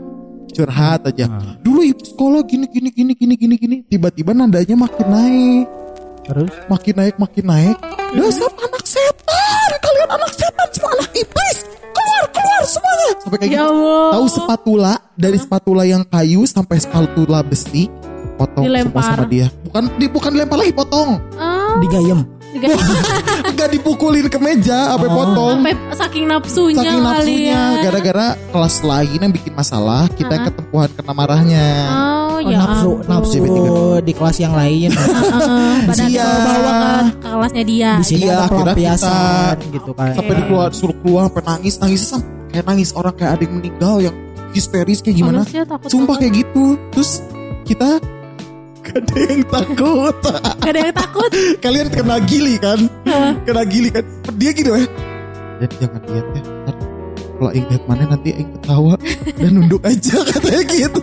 Curhat 0.48 1.06
aja. 1.06 1.28
Ah. 1.28 1.54
dulu 1.60 1.84
ibu 1.84 2.00
sekolah 2.00 2.42
gini 2.42 2.66
gini 2.66 2.88
gini 2.88 3.12
gini 3.12 3.34
gini 3.34 3.54
gini. 3.54 3.76
Tiba-tiba 3.84 4.32
nadanya 4.32 4.74
makin 4.74 5.06
naik. 5.06 5.66
Terus? 6.24 6.50
Makin 6.66 6.94
naik 6.94 7.14
makin 7.16 7.44
naik. 7.44 7.76
Dasar 8.10 8.50
anak 8.50 8.84
setan? 8.84 9.70
Kalian 9.78 10.08
anak 10.10 10.32
setan 10.32 10.68
semua 10.72 10.90
anak 10.94 11.10
iblis. 11.14 11.58
Keluar 11.88 12.24
keluar 12.28 12.62
semuanya. 12.64 13.08
Sampai 13.18 13.38
kayak 13.38 13.50
Ya 13.50 13.60
gitu. 13.60 13.70
Allah. 13.70 14.08
tahu 14.10 14.26
spatula 14.28 14.92
dari 15.14 15.38
spatula 15.38 15.82
yang 15.84 16.02
kayu 16.02 16.42
sampai 16.44 16.76
spatula 16.78 17.40
besi 17.40 17.86
potong 18.34 18.64
Dilempar. 18.64 19.02
semua 19.02 19.16
sama 19.16 19.26
dia. 19.26 19.46
Bukan 19.62 19.82
di, 19.96 20.06
bukan 20.06 20.30
dilempar 20.32 20.56
lagi 20.56 20.72
potong. 20.72 21.10
Ah, 21.34 21.76
digayem. 21.78 22.20
nggak 23.52 23.68
dipukulin 23.70 24.26
ke 24.26 24.38
meja 24.38 24.90
sampai 24.90 25.06
Oh. 25.06 25.14
potong 25.14 25.56
sampai 25.58 25.74
saking 25.92 26.24
nafsunya 26.24 26.78
saking 26.78 27.00
nafsunya 27.00 27.60
ya. 27.70 27.82
gara-gara 27.82 28.26
kelas 28.48 28.76
lain 28.80 29.18
yang 29.20 29.32
bikin 29.32 29.52
masalah 29.52 30.08
kita 30.10 30.30
yang 30.30 30.44
ketempuhan 30.46 30.88
kena 30.90 31.12
marahnya 31.12 31.68
Oh, 31.88 32.16
Oh, 32.38 32.42
ya 32.44 32.54
nafsu 32.56 32.90
ampun. 32.94 33.10
nafsu 33.10 33.42
di 33.98 34.12
kelas 34.14 34.38
yang 34.38 34.54
lain. 34.54 34.94
Heeh, 34.94 35.74
pada 35.84 36.04
Iya. 36.06 36.28
bawa 36.38 36.70
ke, 36.70 36.86
ke 37.18 37.28
kelasnya 37.28 37.64
dia. 37.66 37.90
Di 37.92 38.06
sini 38.06 38.22
Iya, 38.22 38.34
ada 38.36 38.46
pelampiasan 38.46 39.54
gitu 39.74 39.90
kan. 39.90 40.14
sampai 40.14 40.34
dikeluar 40.38 40.70
suruh 40.70 40.96
keluar 41.02 41.22
sampai 41.26 41.42
nangis 41.44 41.74
nangis 41.76 42.02
sampai 42.06 42.30
kayak 42.48 42.64
nangis 42.64 42.90
orang 42.94 43.10
kayak 43.12 43.32
ada 43.34 43.42
yang 43.42 43.54
meninggal 43.58 43.96
yang 44.00 44.14
histeris 44.48 45.02
kayak 45.02 45.18
gimana 45.18 45.42
sumpah 45.84 46.14
kayak 46.14 46.32
gitu 46.38 46.64
terus 46.88 47.20
kita 47.66 47.98
gak 48.88 48.98
ada 49.04 49.16
yang 49.20 49.42
takut. 49.44 50.16
Gak 50.64 50.72
ada 50.72 50.80
yang 50.80 50.96
takut. 50.96 51.30
kalian 51.60 51.88
kena 51.92 52.16
gili 52.24 52.54
kan? 52.56 52.78
Kena 53.44 53.62
gili 53.68 53.88
kan? 53.92 54.04
Dia 54.40 54.50
gitu 54.56 54.72
ya? 54.72 54.88
Dan 55.58 55.70
jangan 55.82 56.02
lihat 56.06 56.26
ya 56.32 56.42
ntar 56.64 56.88
kalau 57.38 57.54
Aing 57.54 57.66
lihat 57.70 57.84
mana 57.86 58.04
nanti 58.10 58.34
Aing 58.34 58.50
ketawa. 58.58 58.94
Dan 59.38 59.50
nunduk 59.54 59.82
aja 59.86 60.18
katanya 60.26 60.62
gitu. 60.66 61.02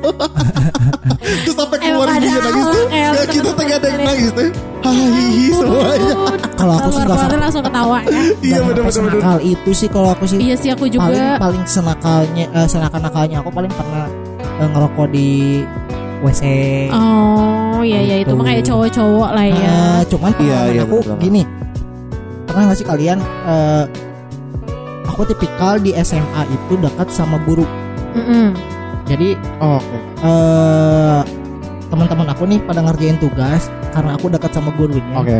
Terus 1.47 1.55
sampai 1.55 1.79
keluar 1.79 2.07
ada 2.11 2.27
nangis 2.27 2.65
tuh. 2.67 2.85
kayak 2.91 3.11
ya 3.15 3.23
kita 3.31 3.49
tuh 3.55 3.63
gak 3.63 3.79
ada 3.79 3.87
yang 3.87 4.03
nangis 4.03 4.29
tuh. 4.35 4.49
Hahihi 4.83 5.45
semuanya. 5.55 6.13
Kalau 6.59 6.73
aku 6.75 6.89
sih 6.91 7.03
nggak 7.07 7.39
langsung 7.39 7.63
ketawa 7.63 7.97
ya. 8.03 8.19
iya 8.51 8.59
bener. 8.67 8.83
senakal 8.91 9.37
itu 9.39 9.71
sih 9.71 9.87
kalau 9.87 10.09
aku 10.11 10.23
sih. 10.27 10.37
Iya 10.43 10.55
sih 10.59 10.69
aku 10.75 10.91
juga. 10.91 11.07
paling 11.07 11.39
paling 11.39 11.63
senakalnya 11.63 12.45
eh, 12.51 12.67
senakal 12.67 12.99
nakalnya 12.99 13.37
aku 13.39 13.49
paling 13.55 13.71
pernah 13.71 14.05
eh, 14.59 14.67
ngerokok 14.75 15.07
di 15.15 15.29
WC. 16.25 16.43
Oh 16.91 17.79
iya 17.79 17.99
iya 18.01 18.15
itu 18.19 18.27
Gitu. 18.27 18.33
mah 18.33 18.45
kayak 18.45 18.63
cowok-cowok 18.63 19.29
lah 19.31 19.45
ya. 19.45 19.55
Nah, 19.61 19.99
cuman 20.05 20.31
Iya, 20.37 20.59
iya, 20.67 20.81
aku 20.83 20.97
bener-bener. 20.99 21.21
gini. 21.21 21.41
Pernah 22.45 22.61
gak 22.67 22.77
sih 22.77 22.87
kalian 22.87 23.17
eh, 23.21 23.83
aku 25.05 25.21
tipikal 25.25 25.77
di 25.77 25.93
SMA 25.95 26.41
itu 26.45 26.73
dekat 26.75 27.07
sama 27.09 27.37
guru. 27.39 27.63
Mm-mm. 28.11 28.55
Jadi 29.05 29.37
Oh, 29.59 29.77
oke 29.77 29.97
eh 30.19 31.21
teman-teman 31.85 32.27
aku 32.27 32.43
nih 32.43 32.59
pada 32.59 32.81
ngerjain 32.81 33.15
tugas 33.15 33.67
karena 33.91 34.17
aku 34.17 34.27
dekat 34.27 34.49
sama 34.49 34.73
gurunya. 34.73 35.13
oke 35.13 35.39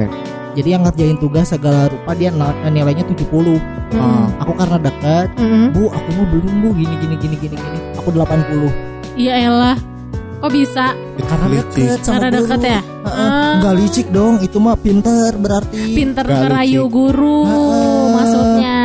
Jadi 0.53 0.71
yang 0.71 0.83
ngerjain 0.83 1.17
tugas 1.17 1.49
segala 1.49 1.89
rupa 1.89 2.13
dia 2.13 2.31
nilainya 2.63 3.03
70. 3.03 3.27
Mm-mm. 3.27 3.59
Ah. 3.97 4.27
Aku 4.39 4.53
karena 4.53 4.77
dekat, 4.79 5.27
Mm-mm. 5.35 5.71
Bu, 5.71 5.89
aku 5.89 6.09
mau 6.13 6.25
belum 6.29 6.53
Bu 6.61 6.69
gini 6.71 6.95
gini 6.95 7.15
gini 7.17 7.35
gini 7.37 7.55
gini. 7.55 7.79
Aku 7.97 8.07
80. 8.07 8.71
Iya 9.15 9.33
elah. 9.41 9.75
Kok 10.45 10.53
bisa? 10.53 10.93
Karena 11.25 11.47
Licik. 11.49 11.73
deket 11.89 11.99
sama 11.99 12.13
Karena 12.13 12.29
guru. 12.29 12.37
deket 12.37 12.59
ya? 12.61 12.81
Heeh. 12.85 13.17
Ah. 13.25 13.53
Enggak 13.57 13.73
licik 13.81 14.07
dong, 14.13 14.33
itu 14.45 14.57
mah 14.61 14.77
pinter 14.77 15.31
berarti. 15.33 15.81
Pinter 15.89 16.21
Gak 16.23 16.37
ngerayu 16.37 16.83
licik. 16.85 16.93
guru 16.93 17.37
Heeh. 17.43 18.05
maksudnya. 18.13 18.79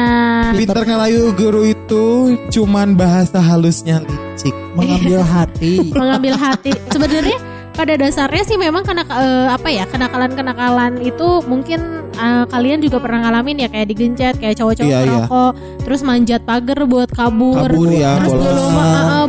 Pinter 0.51 0.83
ngelayu 0.83 1.23
guru 1.37 1.63
itu 1.63 2.05
cuman 2.49 2.97
bahasa 2.97 3.39
halusnya 3.39 4.01
licik. 4.01 4.57
mengambil 4.73 5.21
hati. 5.37 5.93
mengambil 5.93 6.33
hati. 6.33 6.73
Sebenarnya 6.89 7.37
pada 7.71 7.93
dasarnya 7.95 8.43
sih 8.43 8.57
memang 8.57 8.81
kena 8.81 9.05
eh, 9.05 9.49
apa 9.51 9.69
ya 9.69 9.85
kenakalan-kenakalan 9.85 10.97
itu 11.01 11.45
mungkin 11.45 11.81
eh, 12.11 12.45
kalian 12.47 12.81
juga 12.81 12.99
pernah 12.99 13.25
ngalamin 13.25 13.57
ya 13.59 13.69
kayak 13.69 13.85
digencet 13.87 14.35
kayak 14.37 14.57
cowok-cowok 14.57 14.85
Iya, 14.87 14.99
iya. 14.99 15.07
merokok 15.07 15.53
terus 15.81 16.01
manjat 16.01 16.41
pagar 16.43 16.85
buat 16.85 17.09
kabur, 17.09 17.69
Kabur 17.69 17.89
ya, 17.89 18.17
terus 18.17 18.33
eh, 18.33 18.41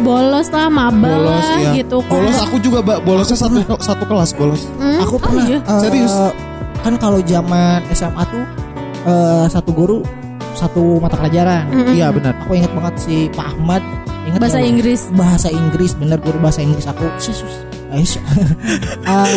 bolos 0.01 0.47
lah 0.49 0.67
mabal 0.67 1.21
Bolos 1.21 1.41
lah 1.43 1.57
ya. 1.59 1.71
gitu 1.77 1.97
kan. 2.01 2.11
Bolos 2.11 2.37
aku 2.39 2.55
juga 2.57 2.79
Mbak. 2.81 2.97
bolosnya 3.01 3.37
satu 3.37 3.57
satu 3.77 4.03
kelas 4.03 4.31
bolos. 4.33 4.61
Hmm? 4.75 4.99
Aku 5.01 5.15
Oh, 5.15 5.19
pernah 5.19 5.45
iya? 5.45 5.59
eh, 5.59 5.79
Serius? 5.79 6.13
Kan 6.81 6.97
kalau 6.97 7.21
zaman 7.21 7.79
SMA 7.91 8.23
tuh 8.25 8.43
eh, 9.03 9.45
satu 9.47 9.71
guru 9.71 9.99
satu 10.51 10.97
mata 10.97 11.15
pelajaran. 11.15 11.69
Mm-mm. 11.69 11.93
Iya 11.93 12.09
benar. 12.09 12.33
Aku 12.41 12.53
inget 12.53 12.69
banget 12.71 12.93
si 12.97 13.15
Pak 13.31 13.55
Ahmad. 13.55 13.81
Ingat 14.23 14.39
bahasa 14.39 14.57
nggak? 14.57 14.69
Inggris. 14.69 15.01
Bahasa 15.11 15.47
Inggris 15.47 15.91
bener 15.93 16.17
guru 16.17 16.37
bahasa 16.37 16.59
Inggris 16.59 16.85
aku. 16.85 17.05
Ais. 17.91 18.15
Ah, 19.03 19.27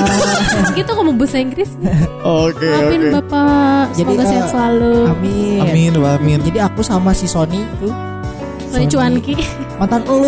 gitu 0.71 0.87
kamu 0.87 1.17
bahasa 1.17 1.39
Inggris. 1.39 1.71
Oke 2.45 2.69
Maafin 2.69 3.03
Bapak. 3.11 3.85
Jadi, 3.93 4.07
Semoga 4.07 4.23
eh, 4.23 4.29
sehat 4.29 4.47
selalu. 4.49 4.95
amin. 5.09 5.59
Amin, 5.61 5.91
amin. 5.97 6.39
Jadi 6.41 6.59
aku 6.61 6.81
sama 6.81 7.11
si 7.11 7.27
Sony 7.27 7.59
itu 7.61 7.89
Sony 8.75 8.91
Cuanki 8.91 9.35
mantan 9.79 10.03
lu. 10.03 10.19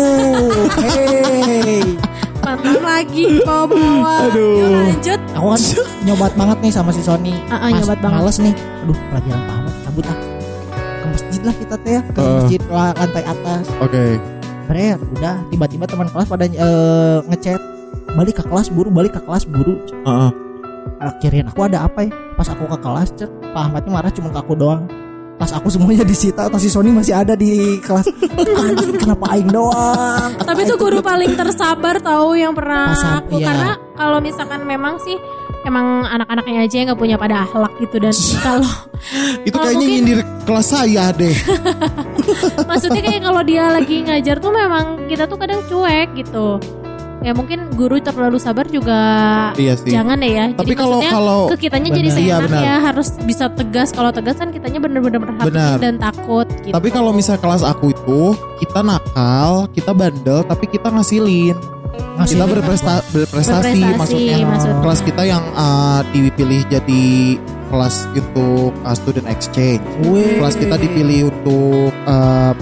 Hey. 0.79 1.83
Mantan 2.39 2.79
lagi 2.79 3.43
bawa-bawa 3.43 4.31
Aduh. 4.31 4.55
Yuk, 4.55 4.71
lanjut. 4.71 5.19
Aku 5.35 5.47
kan 5.51 5.61
nyobat 6.07 6.31
banget 6.39 6.57
nih 6.63 6.71
sama 6.71 6.95
si 6.95 7.03
Sony. 7.03 7.35
Ah, 7.51 7.67
ah, 7.67 7.69
nyobat 7.75 7.99
banget. 7.99 8.23
males 8.23 8.37
nih. 8.39 8.55
Aduh 8.87 8.97
pelajaran 9.11 9.41
tamat 9.43 9.73
cabut 9.83 10.05
ah. 10.07 10.17
Ke 10.79 11.05
masjid 11.11 11.41
lah 11.43 11.55
kita 11.59 11.75
teh 11.83 11.91
ya. 11.91 12.01
Ke 12.07 12.19
Ah. 12.23 12.31
masjid 12.39 12.61
lah, 12.71 12.89
lantai 12.95 13.23
atas. 13.27 13.65
Oke. 13.83 14.03
Bret, 14.71 14.99
udah. 15.19 15.35
Tiba-tiba 15.51 15.83
teman 15.83 16.07
kelas 16.07 16.27
pada 16.31 16.45
eh, 16.47 17.17
ngechat. 17.27 17.59
Balik 18.15 18.39
ke 18.39 18.43
kelas 18.47 18.71
buru 18.71 18.87
balik 18.87 19.11
ke 19.11 19.21
kelas 19.27 19.43
buru. 19.43 19.75
Heeh. 20.07 20.31
akhirin 20.97 21.45
aku 21.45 21.67
ada 21.67 21.85
apa 21.85 22.07
ya? 22.07 22.11
Pas 22.39 22.47
aku 22.49 22.65
ke 22.65 22.77
kelas 22.81 23.13
cek 23.13 23.29
Pak 23.53 23.69
Ahmadnya 23.69 23.91
marah 23.91 24.09
cuma 24.09 24.33
ke 24.33 24.39
aku 24.41 24.57
doang 24.57 24.89
tas 25.37 25.51
aku 25.51 25.69
semuanya 25.69 26.01
disita 26.01 26.45
tas 26.45 26.57
si 26.57 26.67
Sony 26.67 26.89
masih 26.89 27.13
ada 27.13 27.33
di 27.33 27.53
kelas 27.79 28.09
Anjing, 28.57 28.97
kenapa 29.01 29.25
aing 29.31 29.47
doang 29.47 30.33
tapi 30.35 30.61
itu 30.61 30.75
guru 30.75 30.99
paling 30.99 31.33
tersabar 31.33 31.97
tahu 31.97 32.33
yang 32.33 32.51
pernah 32.51 32.89
Pas 32.89 33.03
ap- 33.03 33.17
aku 33.23 33.37
iya. 33.37 33.47
karena 33.47 33.69
kalau 33.93 34.17
misalkan 34.17 34.61
memang 34.63 34.97
sih 34.99 35.13
emang 35.61 35.85
anak-anaknya 36.05 36.63
aja 36.63 36.75
yang 36.75 36.87
nggak 36.87 36.97
punya 36.97 37.15
pada 37.15 37.43
akhlak 37.43 37.69
gitu 37.77 37.95
dan 37.99 38.15
kalau 38.45 38.71
Itu 39.43 39.53
Oh, 39.53 39.61
kayaknya 39.61 39.77
mungkin- 39.77 39.93
nyindir 39.93 40.19
kelas 40.43 40.67
saya 40.67 41.05
deh. 41.11 41.35
maksudnya 42.69 43.01
kayak 43.01 43.21
kalau 43.21 43.41
dia 43.41 43.63
lagi 43.69 44.01
ngajar 44.01 44.35
tuh 44.37 44.49
memang 44.49 45.05
kita 45.05 45.25
tuh 45.25 45.37
kadang 45.37 45.61
cuek 45.65 46.17
gitu 46.17 46.57
ya 47.19 47.31
mungkin 47.31 47.73
guru 47.73 47.97
terlalu 47.97 48.37
sabar 48.37 48.65
juga 48.65 48.99
Iya 49.53 49.73
sih. 49.73 49.89
jangan 49.89 50.17
deh 50.17 50.29
ya 50.29 50.45
Tapi 50.51 50.63
jadi 50.63 50.73
kalau 50.75 50.97
maksudnya 50.97 51.13
kalau 51.13 51.39
ke 51.47 51.57
kitanya 51.59 51.89
jadi 51.89 52.07
Benar. 52.07 52.17
Iya, 52.17 52.35
seenak 52.35 52.41
benar. 52.47 52.61
ya 52.61 52.75
harus 52.79 53.07
bisa 53.21 53.45
tegas 53.49 53.89
kalau 53.89 54.11
tegas 54.11 54.35
kan 54.35 54.49
kitanya 54.49 54.79
bener-bener 54.79 55.19
Benar. 55.19 55.35
berhati 55.41 55.81
dan 55.81 55.95
takut 55.97 56.47
gitu 56.61 56.71
tapi 56.71 56.89
kalau 56.89 57.11
misal 57.11 57.35
kelas 57.35 57.61
aku 57.61 57.89
itu 57.89 58.21
kita 58.57 58.79
nakal, 58.79 59.49
kita 59.67 59.91
bandel, 59.91 60.41
tapi 60.41 60.65
kita 60.65 60.89
ngasilin. 60.89 61.53
Ngasih 62.17 62.33
kita 62.33 62.45
berpresta- 62.47 63.05
berprestasi, 63.07 63.77
Berprestasi, 63.77 63.95
maksudnya. 63.95 64.37
maksudnya. 64.43 64.81
Kelas 64.81 64.99
kita 65.03 65.23
yang 65.23 65.43
uh, 65.53 66.01
dipilih 66.07 66.61
jadi 66.67 67.05
kelas 67.67 67.95
untuk 68.11 68.73
uh, 68.79 68.95
student 68.95 69.27
exchange. 69.27 69.81
Wih. 70.03 70.37
Kelas 70.37 70.55
kita 70.55 70.75
dipilih 70.75 71.29
untuk 71.29 71.93
uh, 72.03 72.53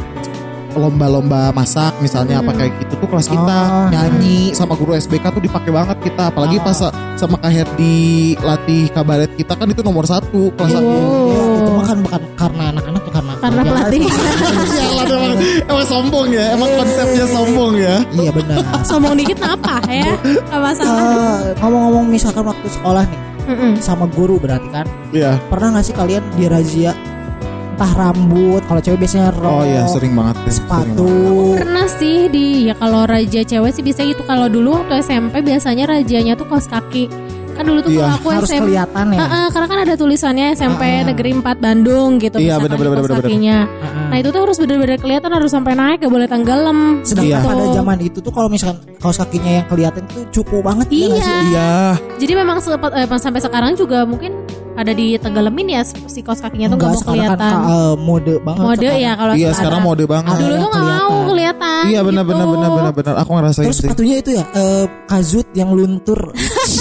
lomba-lomba 0.75 1.49
masak 1.49 1.95
misalnya 1.97 2.37
apa 2.37 2.51
Hmm. 2.51 2.59
kayak 2.59 2.71
gitu 2.79 2.93
tuh 2.97 3.07
kelas 3.07 3.27
kita 3.27 3.57
Ah. 3.57 3.87
nyanyi 3.89 4.51
sama 4.51 4.73
guru 4.73 4.93
SBK 4.93 5.25
tuh 5.29 5.39
dipakai 5.39 5.71
banget 5.71 5.97
kita 6.01 6.29
apalagi 6.29 6.57
Ah. 6.57 6.63
pas 6.63 6.79
sama 7.15 7.35
Kak 7.37 7.49
Herdi 7.49 7.97
latih 8.37 8.87
kabaret 8.89 9.31
kita 9.33 9.53
kan 9.53 9.67
itu 9.67 9.79
nomor 9.79 10.03
satu 10.03 10.51
kelas 10.53 10.71
Oh. 10.71 10.83
Iya, 11.25 11.41
itu 11.57 11.71
mah 11.71 11.85
kan 11.85 11.97
bukan 11.99 12.21
karena 12.35 12.63
anak-anak 12.69 13.01
ya 13.01 13.11
karena 13.13 13.33
karena 13.37 13.61
pelatih 13.63 13.99
Sialan 14.65 15.07
emang, 15.07 15.33
emang 15.65 15.85
sombong 15.85 16.27
ya 16.29 16.45
emang 16.51 16.69
konsepnya 16.75 17.25
sombong 17.25 17.73
ya 17.75 17.95
iya 18.13 18.29
benar 18.29 18.57
sombong 18.83 19.15
dikit 19.15 19.39
apa 19.39 19.79
ya 19.87 20.11
gak 20.45 20.59
masalah 20.61 21.03
Eh, 21.05 21.55
ngomong-ngomong 21.57 22.05
misalkan 22.07 22.43
waktu 22.43 22.67
sekolah 22.69 23.03
nih 23.03 23.19
Mm-mm. 23.45 23.71
sama 23.77 24.05
guru 24.07 24.35
berarti 24.35 24.67
kan 24.69 24.85
Iya 25.11 25.37
pernah 25.47 25.69
nggak 25.71 25.85
sih 25.85 25.93
kalian 25.93 26.23
dirazia 26.33 26.91
entah 27.75 27.91
rambut 27.93 28.63
kalau 28.63 28.79
cewek 28.79 28.99
biasanya 29.01 29.29
rok 29.31 29.51
Oh 29.51 29.63
iya 29.63 29.83
sering 29.85 30.13
banget 30.13 30.35
deh, 30.37 30.47
sering 30.47 30.63
banget. 30.65 30.95
sepatu 30.95 31.11
pernah 31.53 31.87
sih 31.91 32.17
di 32.27 32.45
ya 32.65 32.73
kalau 32.73 33.03
raja 33.03 33.41
cewek 33.41 33.69
sih 33.69 33.83
bisa 33.83 34.01
gitu 34.01 34.23
kalau 34.23 34.47
dulu 34.47 34.79
waktu 34.79 35.03
SMP 35.03 35.43
biasanya 35.43 35.83
rajanya 35.85 36.33
tuh 36.33 36.45
kaos 36.45 36.65
kaki 36.65 37.11
kan 37.51 37.63
dulu 37.63 37.79
tuh 37.79 37.87
Iya, 37.89 38.03
kalau 38.05 38.15
aku 38.17 38.27
harus 38.33 38.49
SMP 38.49 38.63
kelihatan 38.65 39.05
ya 39.09 39.19
Heeh, 39.21 39.45
karena 39.47 39.67
kan 39.69 39.79
ada 39.81 39.93
tulisannya 39.95 40.45
SMP 40.53 40.83
Ah. 40.83 41.03
Negeri 41.05 41.29
4 41.33 41.55
Bandung 41.57 42.09
gitu 42.17 42.35
Iya, 42.35 42.55
bener, 42.57 42.75
bener, 42.75 42.91
bener, 42.93 43.11
bener. 43.13 43.31
Heeh. 43.31 43.63
Nah 44.05 44.17
itu 44.17 44.27
tuh 44.29 44.41
harus 44.41 44.57
bener-bener 44.57 44.95
kelihatan 44.97 45.31
harus 45.31 45.49
sampai 45.49 45.71
naik 45.73 45.99
gak 45.99 46.11
boleh 46.11 46.27
tenggelam. 46.27 46.99
sedangkan 47.01 47.31
Iya. 47.31 47.47
pada 47.47 47.65
zaman 47.73 47.97
itu 48.01 48.19
tuh 48.19 48.27
kalau 48.29 48.47
misalkan 48.47 48.83
kaos 48.97 49.15
kakinya 49.17 49.51
yang 49.53 49.67
kelihatan 49.67 50.03
tuh 50.05 50.23
cukup 50.33 50.63
banget 50.63 50.87
ya 50.89 50.95
Iya. 50.97 51.15
sih? 51.17 51.39
Iya 51.47 51.71
Jadi 52.17 52.33
memang 52.33 52.57
sempat 52.59 52.91
eh, 52.91 53.07
sampai 53.13 53.39
sekarang 53.39 53.71
juga 53.73 54.03
mungkin 54.03 54.35
ada 54.75 54.91
ditenggelamin 54.91 55.67
ya 55.69 55.81
si 55.85 56.19
kaos 56.19 56.37
kakinya 56.37 56.67
tuh 56.67 56.75
Enggak, 56.75 56.85
gak 56.85 56.91
mau 56.91 57.01
sekarang 57.01 57.15
kan 57.17 57.29
kelihatan. 57.31 57.53
ka- 57.53 57.65
eh, 57.65 57.93
mode 57.97 58.33
banget 58.39 58.61
Mode 58.61 58.75
sekarang. 58.77 58.99
ya 58.99 59.11
kalau 59.13 59.33
Iya 59.33 59.49
sekarang 59.51 59.81
mode 59.81 60.03
banget 60.05 60.35
Dulu 60.35 60.53
tuh 60.53 60.69
gak 60.69 60.83
mau 60.85 61.15
kelihatan. 61.25 61.83
Iya 61.85 61.99
benar 62.01 62.23
gitu. 62.23 62.29
benar 62.29 62.45
benar 62.45 62.69
benar 62.69 62.91
benar 62.93 63.13
aku 63.17 63.31
ngerasain 63.33 63.65
terus 63.65 63.77
sih 63.77 63.83
sepatunya 63.85 64.15
itu 64.17 64.29
ya 64.31 64.43
eh, 64.51 64.85
kazut 65.05 65.47
yang 65.53 65.69
luntur 65.71 66.19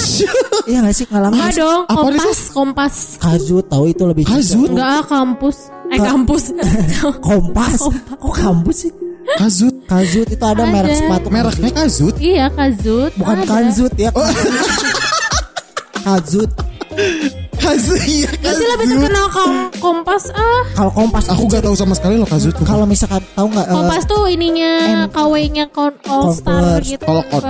iya 0.71 0.79
nggak 0.81 0.93
sih 0.93 1.07
ngalamin 1.07 1.37
Enggak 1.37 1.53
dong, 1.57 1.81
Apa 1.85 2.01
kompas, 2.01 2.39
kompas. 2.51 2.95
kazut 3.17 3.65
tahu 3.67 3.85
itu 3.87 4.03
lebih 4.03 4.25
Kazut? 4.25 4.69
Enggak 4.69 4.91
ah, 4.91 5.03
kampus. 5.05 5.57
Eh 5.85 5.99
Ka- 5.99 6.07
kampus. 6.11 6.43
kompas 7.29 7.79
kok 8.11 8.35
kampus 8.35 8.77
sih 8.81 8.93
Kazut 9.37 9.73
kazut 9.85 10.27
itu 10.27 10.45
ada, 10.45 10.53
Ada. 10.59 10.69
merek 10.69 10.95
sepatu 10.95 11.29
mereknya 11.29 11.71
Kazut 11.75 12.15
iya, 12.19 12.47
kazut. 12.51 13.09
bukan 13.15 13.37
Ada. 13.39 13.47
kanzut 13.47 13.93
ya 13.95 14.11
kazut 16.05 16.51
Iya 17.55 18.29
Masih 18.35 18.67
lebih 18.77 18.87
terkenal 18.91 19.27
kom- 19.31 19.71
kompas 19.79 20.29
ah. 20.35 20.63
kalau 20.75 20.93
kompas 20.93 21.25
aku 21.29 21.43
gak 21.47 21.63
tahu 21.63 21.75
sama 21.75 21.95
sekali 21.95 22.19
loh 22.19 22.29
Kazut 22.29 22.53
tuh. 22.53 22.67
Kalau 22.67 22.85
misalkan 22.85 23.23
tahu 23.33 23.47
nggak 23.49 23.67
eh, 23.67 23.75
Kompas 23.75 24.03
tuh 24.05 24.23
ininya 24.27 24.73
KW-nya 25.09 25.65
kon 25.71 25.95
All 26.07 26.35
Star 26.35 26.81
gitu. 26.83 27.05
kalau 27.05 27.23
kon 27.31 27.43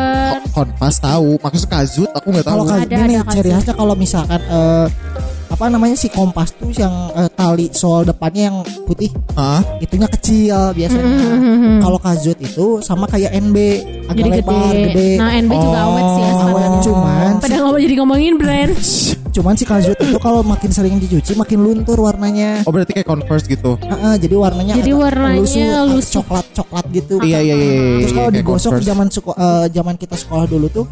konpas 0.53 0.95
tahu. 0.99 1.41
Maksudnya 1.41 1.71
Kazut 1.73 2.11
aku 2.13 2.27
nggak 2.31 2.45
tahu. 2.45 2.55
Kalau 2.55 2.65
kazut 2.69 2.87
Ada, 2.87 2.97
ini 3.01 3.15
ada 3.17 3.33
ciri 3.33 3.51
khasnya 3.51 3.75
kalau 3.75 3.95
misalkan 3.95 4.41
eh, 4.45 4.87
apa 5.47 5.65
namanya 5.67 5.95
si 5.95 6.09
kompas 6.09 6.51
tuh 6.53 6.71
yang 6.71 6.91
eh, 7.13 7.31
tali 7.31 7.69
soal 7.71 8.03
depannya 8.03 8.49
yang 8.49 8.57
putih 8.85 9.09
Hah? 9.33 9.61
itunya 9.79 10.09
kecil 10.09 10.73
biasanya 10.73 11.05
Mhm. 11.35 11.79
kalau 11.79 11.97
kazut 11.97 12.37
itu 12.37 12.67
sama 12.81 13.05
kayak 13.05 13.31
NB 13.33 13.57
agak 14.05 14.17
Jadi 14.17 14.31
lebar 14.33 14.71
gede. 14.71 14.85
gede, 14.87 15.11
Nah, 15.17 15.31
NB 15.35 15.53
juga 15.53 15.79
Oh, 15.79 15.87
awet 15.87 16.07
sih 16.09 16.21
ya 16.21 16.33
awet 16.41 16.71
cuman 16.83 17.33
Pada 17.39 17.55
ngomong 17.59 17.81
jadi 17.81 17.95
ngomongin 17.97 18.35
brand. 18.35 18.73
cuman 19.35 19.53
si 19.53 19.65
kazut 19.65 19.97
itu 19.97 20.15
kalau 20.17 20.41
makin 20.41 20.71
sering 20.71 20.95
dicuci 20.97 21.35
makin 21.35 21.59
luntur 21.61 21.99
warnanya 21.99 22.63
oh 22.63 22.71
berarti 22.71 22.95
kayak 22.95 23.09
Converse 23.09 23.47
gitu 23.47 23.75
Heeh, 23.81 24.15
jadi 24.17 24.35
warnanya 24.35 24.75
Jadi 24.75 24.91
agak 24.91 25.03
warnanya 25.05 25.67
agak 25.77 25.85
lusuh. 25.93 26.13
coklat 26.17 26.47
coklat 26.53 26.85
gitu 26.93 27.15
iya 27.21 27.43
iya 27.43 27.55
iya 27.55 27.67
iya, 27.67 27.83
terus 27.99 28.07
iya, 28.07 28.15
kalau 28.15 28.23
kayak 28.25 28.37
digosok 28.39 28.73
zaman 28.81 29.07
suko- 29.09 29.35
eh, 29.35 29.67
zaman 29.69 29.95
kita 29.97 30.15
sekolah 30.15 30.47
dulu 30.47 30.67
tuh 30.69 30.87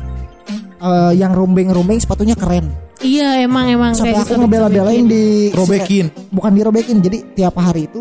eh, 0.76 1.12
yang 1.14 1.30
rombeng-rombeng 1.30 1.96
sepatunya 1.96 2.34
keren 2.34 2.66
Iya 3.02 3.28
emang 3.42 3.66
emang 3.66 3.92
sampai 3.98 4.14
kayak 4.14 4.22
aku 4.22 4.34
disobek-sobekin. 4.34 4.40
ngebela-belain 4.46 5.04
di 5.10 5.24
robekin 5.50 6.06
bukan 6.30 6.52
dirobekin 6.54 6.96
jadi 7.02 7.18
tiap 7.34 7.54
hari 7.58 7.90
itu 7.90 8.00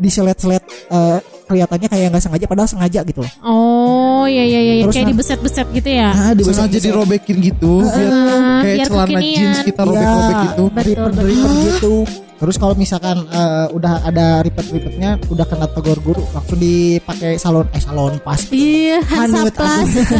diselet-selet 0.00 0.64
eh, 0.88 1.18
kelihatannya 1.50 1.88
kayak 1.88 2.06
nggak 2.08 2.22
sengaja 2.22 2.46
padahal 2.46 2.68
sengaja 2.68 3.00
gitu 3.02 3.20
loh 3.20 3.32
Oh 3.42 4.24
iya 4.24 4.44
iya 4.44 4.60
iya 4.60 4.72
Terus 4.80 4.94
kayak 4.94 5.02
nah- 5.02 5.12
dibeset-beset 5.12 5.66
gitu 5.72 5.90
ya. 5.90 6.08
nah, 6.08 6.30
sengaja 6.30 6.38
dibeset-beset. 6.38 6.84
dirobekin 6.86 7.36
gitu 7.42 7.72
biar 7.82 8.06
Ah, 8.06 8.60
kayak 8.60 8.76
biar 8.76 8.86
celana 8.86 9.08
kekinian. 9.10 9.34
jeans 9.36 9.58
kita 9.64 9.80
robek-robek 9.82 10.30
Iya, 10.30 10.44
gitu 10.46 10.64
Betul, 10.64 10.86
ripet-ripet 10.86 11.34
betul. 11.42 11.66
gitu 11.66 11.94
terus 12.40 12.56
kalau 12.56 12.72
misalkan 12.72 13.16
eh, 13.22 13.66
udah 13.70 14.00
ada 14.02 14.40
ripet-ripetnya 14.40 15.20
udah 15.26 15.44
kena 15.44 15.68
tegur 15.68 15.98
guru 16.00 16.24
langsung 16.30 16.56
dipakai 16.56 17.36
salon 17.36 17.68
eh 17.68 17.82
salon 17.82 18.16
pas 18.18 18.40
Iya, 18.48 18.96
Hansa 19.04 19.44
Plus. 19.50 19.88
aku. 19.98 20.16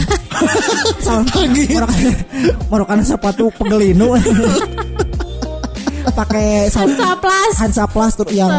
salon 1.06 1.24
merokan 1.72 1.96
merokan 2.68 2.98
sepatu 3.00 3.48
pegelinu 3.54 4.20
pakai 6.12 6.68
salon 6.68 6.92
Hansa 6.92 7.10
Plus. 7.16 7.54
Hansa 7.56 7.84
Plus 7.86 8.12
tuh 8.14 8.28
yang 8.30 8.52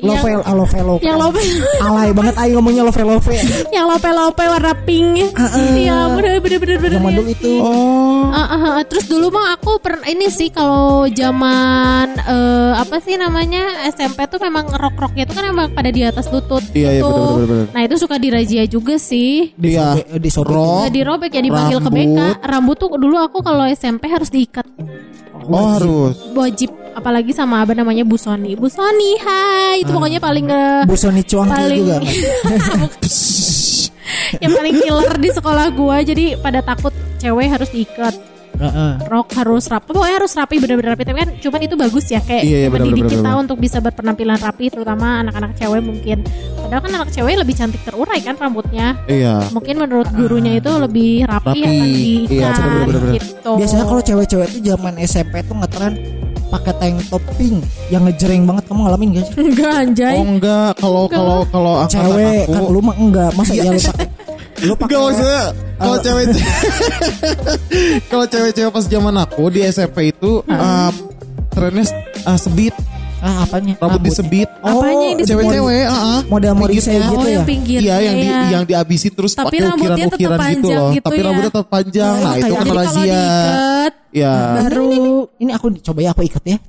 love 0.00 0.24
yang, 0.24 0.42
love 0.44 0.72
love 0.74 1.02
yang 1.02 1.16
lope 1.16 1.40
alay 1.80 2.10
banget 2.10 2.34
ayo 2.38 2.52
ngomongnya 2.58 2.82
love 2.84 2.98
love 2.98 3.26
yang 3.70 3.86
lope 3.86 4.10
lope 4.10 4.44
warna 4.44 4.72
pink. 4.82 5.32
Iya 5.76 5.96
bener 6.14 6.38
bener 6.38 6.58
bener 6.58 6.76
bener. 6.78 6.92
zaman 6.96 7.10
ya. 7.10 7.16
dulu 7.20 7.30
itu 7.30 7.52
oh 7.60 8.22
Ah, 8.30 8.42
ah, 8.46 8.62
ah. 8.78 8.82
terus 8.86 9.10
dulu 9.10 9.26
mah 9.28 9.58
aku 9.58 9.82
pernah 9.82 10.06
ini 10.06 10.30
sih 10.30 10.48
kalau 10.48 11.10
zaman 11.10 12.14
eh, 12.16 12.72
apa 12.78 12.96
sih 13.00 13.18
namanya 13.18 13.86
SMP 13.90 14.24
tuh 14.26 14.38
memang 14.38 14.70
rok-roknya 14.70 15.26
tuh 15.26 15.34
kan 15.34 15.44
emang 15.46 15.72
pada 15.72 15.90
di 15.90 16.02
atas 16.02 16.30
lutut. 16.30 16.62
Iya, 16.70 17.00
iya, 17.00 17.02
gitu. 17.02 17.10
bener, 17.10 17.18
bener, 17.18 17.34
bener, 17.34 17.46
bener. 17.48 17.66
Nah 17.74 17.82
itu 17.84 17.96
suka 17.98 18.16
dirazia 18.16 18.64
juga 18.64 18.94
sih. 18.96 19.50
iya 19.56 19.98
Disobek- 19.98 20.22
disobek. 20.22 20.54
Rok. 20.54 20.76
Nggak 20.80 20.94
dirobek 20.94 21.30
ya 21.34 21.42
dipanggil 21.42 21.78
ke 21.78 21.90
BK. 21.90 22.18
Rambut. 22.18 22.48
Rambut 22.50 22.76
tuh 22.78 22.88
dulu 22.94 23.16
aku 23.18 23.38
kalau 23.40 23.64
SMP 23.66 24.06
harus 24.06 24.30
diikat 24.30 24.66
oh 25.50 25.66
harus 25.74 26.14
wajib 26.36 26.70
apalagi 26.92 27.30
sama 27.30 27.60
apa 27.60 27.72
namanya 27.72 28.02
Bu 28.02 28.14
Sony. 28.14 28.54
Bu 28.54 28.66
Sony, 28.66 29.16
hai. 29.18 29.80
Itu 29.80 29.90
pokoknya 29.90 30.18
paling 30.18 30.44
ke 30.44 30.60
Bu 30.84 30.94
Sony 30.94 31.20
Cuangki 31.22 31.52
paling 31.52 31.80
juga 31.80 31.96
yang 34.42 34.50
paling 34.52 34.74
killer 34.76 35.12
di 35.16 35.28
sekolah 35.30 35.66
gua. 35.72 35.96
Jadi 36.00 36.36
pada 36.36 36.60
takut 36.60 36.92
cewek 37.16 37.46
harus 37.48 37.68
diikat. 37.68 38.14
Heeh. 38.60 38.92
rok 39.08 39.32
harus 39.40 39.72
rapi 39.72 39.88
pokoknya 39.88 40.20
harus 40.20 40.36
rapi 40.36 40.60
bener-bener 40.60 40.92
rapi 40.92 41.08
tapi 41.08 41.16
kan 41.16 41.30
cuman 41.40 41.60
itu 41.64 41.80
bagus 41.80 42.04
ya 42.12 42.20
kayak 42.20 42.44
Iya, 42.44 42.56
iya, 42.60 42.68
bener, 42.68 42.92
mendidik 42.92 43.08
bener, 43.08 43.12
kita 43.16 43.30
bener. 43.32 43.40
untuk 43.40 43.56
bisa 43.56 43.78
berpenampilan 43.80 44.36
rapi 44.36 44.68
terutama 44.68 45.24
anak-anak 45.24 45.56
cewek 45.56 45.80
mungkin 45.80 46.18
padahal 46.60 46.82
kan 46.84 46.92
anak 46.92 47.08
cewek 47.08 47.40
lebih 47.40 47.56
cantik 47.56 47.80
terurai 47.88 48.20
kan 48.20 48.36
rambutnya 48.36 49.00
iya 49.08 49.48
mungkin 49.48 49.80
menurut 49.80 50.12
gurunya 50.12 50.60
itu 50.60 50.68
lebih 50.76 51.24
rapi, 51.24 51.56
Rapi. 51.56 51.60
akan 51.64 51.72
Iya, 51.72 51.88
diikat 51.88 52.52
bener, 52.52 52.84
bener, 52.84 53.00
bener. 53.00 53.12
gitu 53.16 53.52
biasanya 53.56 53.84
kalau 53.88 54.02
cewek-cewek 54.04 54.48
itu 54.52 54.58
zaman 54.68 54.94
SMP 55.00 55.34
tuh 55.40 55.56
ngetren 55.56 55.92
pakai 56.50 56.72
tank 56.74 56.96
top 57.06 57.22
pink 57.34 57.62
yang 57.88 58.02
ngejreng 58.02 58.42
banget 58.42 58.64
kamu 58.66 58.80
ngalamin 58.82 59.08
gak 59.12 59.24
sih? 59.24 59.34
Enggak 59.40 59.72
anjay. 59.80 60.14
Oh 60.14 60.26
enggak, 60.26 60.70
kalau 60.76 61.04
kalau 61.06 61.38
kalau 61.46 61.74
Cewek 61.86 62.44
aku 62.44 62.52
kan 62.52 62.62
lu 62.66 62.80
mah 62.80 62.96
enggak, 62.96 63.30
masa 63.32 63.52
Iya. 63.52 63.62
ya 63.62 63.70
lu 63.70 63.80
pakai 63.80 64.06
lu 64.60 64.74
pakai 64.74 64.92
Enggak 64.92 65.02
maksudnya 65.06 65.42
kalau 65.78 65.96
cewek 65.98 66.24
kalau 68.10 68.24
cewek-cewek 68.26 68.70
pas 68.70 68.84
zaman 68.84 69.14
aku 69.16 69.42
di 69.48 69.60
SMP 69.64 70.10
itu 70.10 70.44
uh, 70.44 70.90
trennya 71.48 71.84
uh, 72.22 72.36
sebit, 72.36 72.74
ah 73.18 73.42
apanya? 73.42 73.74
rambut 73.74 73.96
Rambutnya. 73.96 74.06
disebit. 74.06 74.48
Apanya 74.60 74.76
yang 75.06 75.18
disebit? 75.18 75.34
Cewek-cewek, 75.40 75.82
heeh. 75.82 76.18
model 76.26 76.52
Pinggirnya. 76.54 77.00
gitu 77.00 77.16
Oh, 77.16 77.24
ya. 77.26 77.42
pinggirnya 77.42 77.82
Iya 77.82 77.96
yang 78.02 78.14
di, 78.14 78.28
ya. 78.28 78.40
yang 78.50 78.62
dihabisin 78.64 79.12
terus 79.12 79.32
Tapi 79.32 79.46
pakai 79.50 79.60
rambutnya 79.66 79.96
tetap 79.98 80.14
ukiran-ukiran 80.14 80.36
gitu 80.36 80.44
panjang 80.60 80.76
loh. 80.78 80.90
gitu 80.92 81.06
Tapi 81.06 81.16
ya. 81.16 81.24
rambutnya 81.24 81.50
tetap 81.50 81.68
panjang. 81.68 82.12
Oh, 82.12 82.20
Nah, 82.20 82.34
itu 82.36 82.52
kan 82.54 82.66
razia. 82.70 83.24
Ya. 84.10 84.58
baru 84.66 85.30
Ini 85.38 85.50
aku 85.54 85.70
coba 85.80 86.00
ya 86.02 86.10
aku 86.10 86.26
ikat 86.26 86.44
ya. 86.46 86.58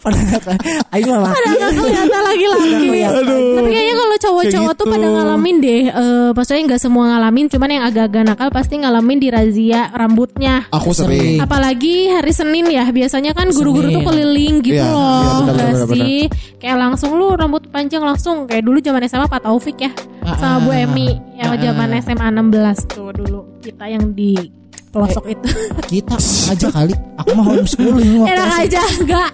Padahal 0.00 0.56
ayo 0.96 1.14
lah 1.20 1.32
laki. 1.32 1.56
Nggak 1.56 1.72
kelihatan 1.76 2.22
lagi-lagi. 2.24 2.86
kelihatan. 2.88 3.26
Tapi 3.56 3.68
kayaknya 3.68 3.94
kalau 3.96 4.16
cowok-cowok 4.20 4.72
tuh 4.76 4.86
gitu. 4.86 4.92
pada 4.92 5.06
ngalamin 5.08 5.56
deh. 5.60 5.82
Eh, 5.88 6.30
maksudnya 6.36 6.62
nggak 6.68 6.82
semua 6.82 7.04
ngalamin, 7.16 7.46
cuman 7.48 7.68
yang 7.68 7.84
agak-agak 7.88 8.22
nakal 8.24 8.48
pasti 8.52 8.74
ngalamin 8.80 9.18
di 9.20 9.28
razia 9.32 9.80
rambutnya. 9.92 10.68
Aku 10.72 10.92
Sering. 10.92 11.40
Apalagi 11.40 12.12
hari 12.12 12.32
Senin 12.32 12.66
ya, 12.68 12.84
biasanya 12.88 13.32
kan 13.32 13.48
guru-guru 13.52 13.88
tuh 13.88 14.04
keliling 14.04 14.60
gitu 14.60 14.80
Iya, 14.80 14.92
loh, 14.92 15.48
iya, 15.56 15.84
sih? 15.88 16.18
Kayak 16.60 16.76
langsung 16.76 17.16
lu 17.16 17.32
rambut 17.32 17.64
panjang 17.72 18.04
langsung 18.04 18.44
kayak 18.44 18.64
dulu 18.64 18.84
zaman 18.84 19.00
SMA 19.08 19.26
Pak 19.32 19.48
Taufik 19.48 19.80
ya, 19.80 19.90
sama 20.36 20.68
Bu 20.68 20.70
Emi 20.76 21.16
yang 21.40 21.56
zaman 21.56 21.88
SMA 22.04 22.28
16 22.28 22.92
tuh 22.92 23.10
dulu 23.16 23.40
kita 23.64 23.88
yang 23.88 24.12
di 24.12 24.59
pelosok 24.90 25.24
itu. 25.28 25.48
Kita 25.88 26.16
aja 26.46 26.68
kali. 26.68 26.94
Aku 27.16 27.30
mah 27.32 27.44
homeschooling 27.48 27.94
waktu 28.18 28.32
Enak 28.32 28.48
aja 28.60 28.80
enggak. 28.96 29.30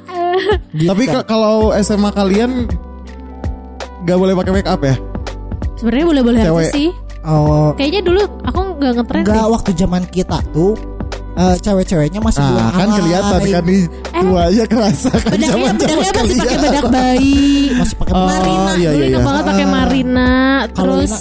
Gitu. 0.71 0.87
Tapi 0.87 1.03
ke- 1.07 1.27
kalau 1.27 1.57
SMA 1.75 2.11
kalian 2.11 2.69
nggak 4.03 4.17
boleh 4.17 4.35
pakai 4.35 4.53
make 4.53 4.67
up 4.67 4.81
ya? 4.81 4.95
Sebenarnya 5.77 6.07
boleh-boleh 6.07 6.39
aja 6.39 6.49
Cewek. 6.51 6.71
sih. 6.71 6.89
oh 7.23 7.75
Kayaknya 7.75 8.03
dulu 8.05 8.21
aku 8.41 8.59
nggak 8.77 8.93
ngetren 8.95 9.21
enggak 9.21 9.35
deh. 9.37 9.51
waktu 9.51 9.71
zaman 9.75 10.03
kita 10.07 10.39
tuh 10.51 10.73
eh, 11.35 11.57
cewek-ceweknya 11.59 12.17
masih 12.19 12.39
belum 12.41 12.57
Nah, 12.57 12.71
kan 12.71 12.87
alay. 12.87 12.97
kelihatan 12.97 13.41
kan 13.43 13.65
nih 13.67 13.83
Eh. 14.09 14.23
tuanya 14.23 14.65
kerasa 14.67 15.11
kan 15.13 15.21
Bedaknya, 15.29 15.49
zaman 15.51 15.73
bedaknya 15.75 15.97
masih 15.99 16.15
pakai 16.15 16.57
bedak 16.57 16.85
bayi. 16.87 17.45
masih 17.75 17.95
pakai 17.99 18.13
Oh, 18.15 18.25
Marina 18.25 18.73
iya, 18.75 18.91
iya, 18.91 19.05
iya. 19.07 19.19
banget 19.21 19.45
pakai 19.45 19.67
Ah. 19.67 19.71
Marina 19.71 20.31
terus 20.71 21.13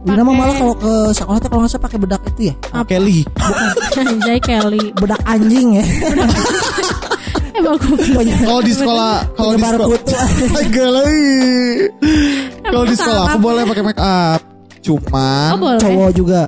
Pakai- 0.00 0.38
malah 0.40 0.54
kalau 0.56 0.74
ke 0.76 0.92
sekolah 1.12 1.38
tuh 1.38 1.48
kalau 1.52 1.60
nggak 1.60 1.72
salah 1.72 1.84
pakai 1.84 1.98
bedak 2.00 2.22
itu 2.26 2.42
ya. 2.48 2.54
Kelly. 2.88 3.18
Anjay 3.96 4.38
Kelly 4.40 4.84
Bedak 4.96 5.20
anjing 5.24 5.76
ya. 5.76 5.84
Emang 7.60 7.76
Kalau 8.48 8.60
di 8.64 8.72
sekolah, 8.72 9.12
kalau 9.36 9.52
di 9.52 9.62
sekolah. 9.62 9.98
Kalau 12.62 12.84
di 12.86 12.94
sekolah 12.96 13.22
aku 13.28 13.38
boleh 13.38 13.62
pakai 13.68 13.82
make 13.84 14.00
up. 14.00 14.40
Cuman 14.80 15.50
Oh 15.52 15.58
boleh 15.60 15.76
Cowok 15.78 16.10
juga. 16.16 16.40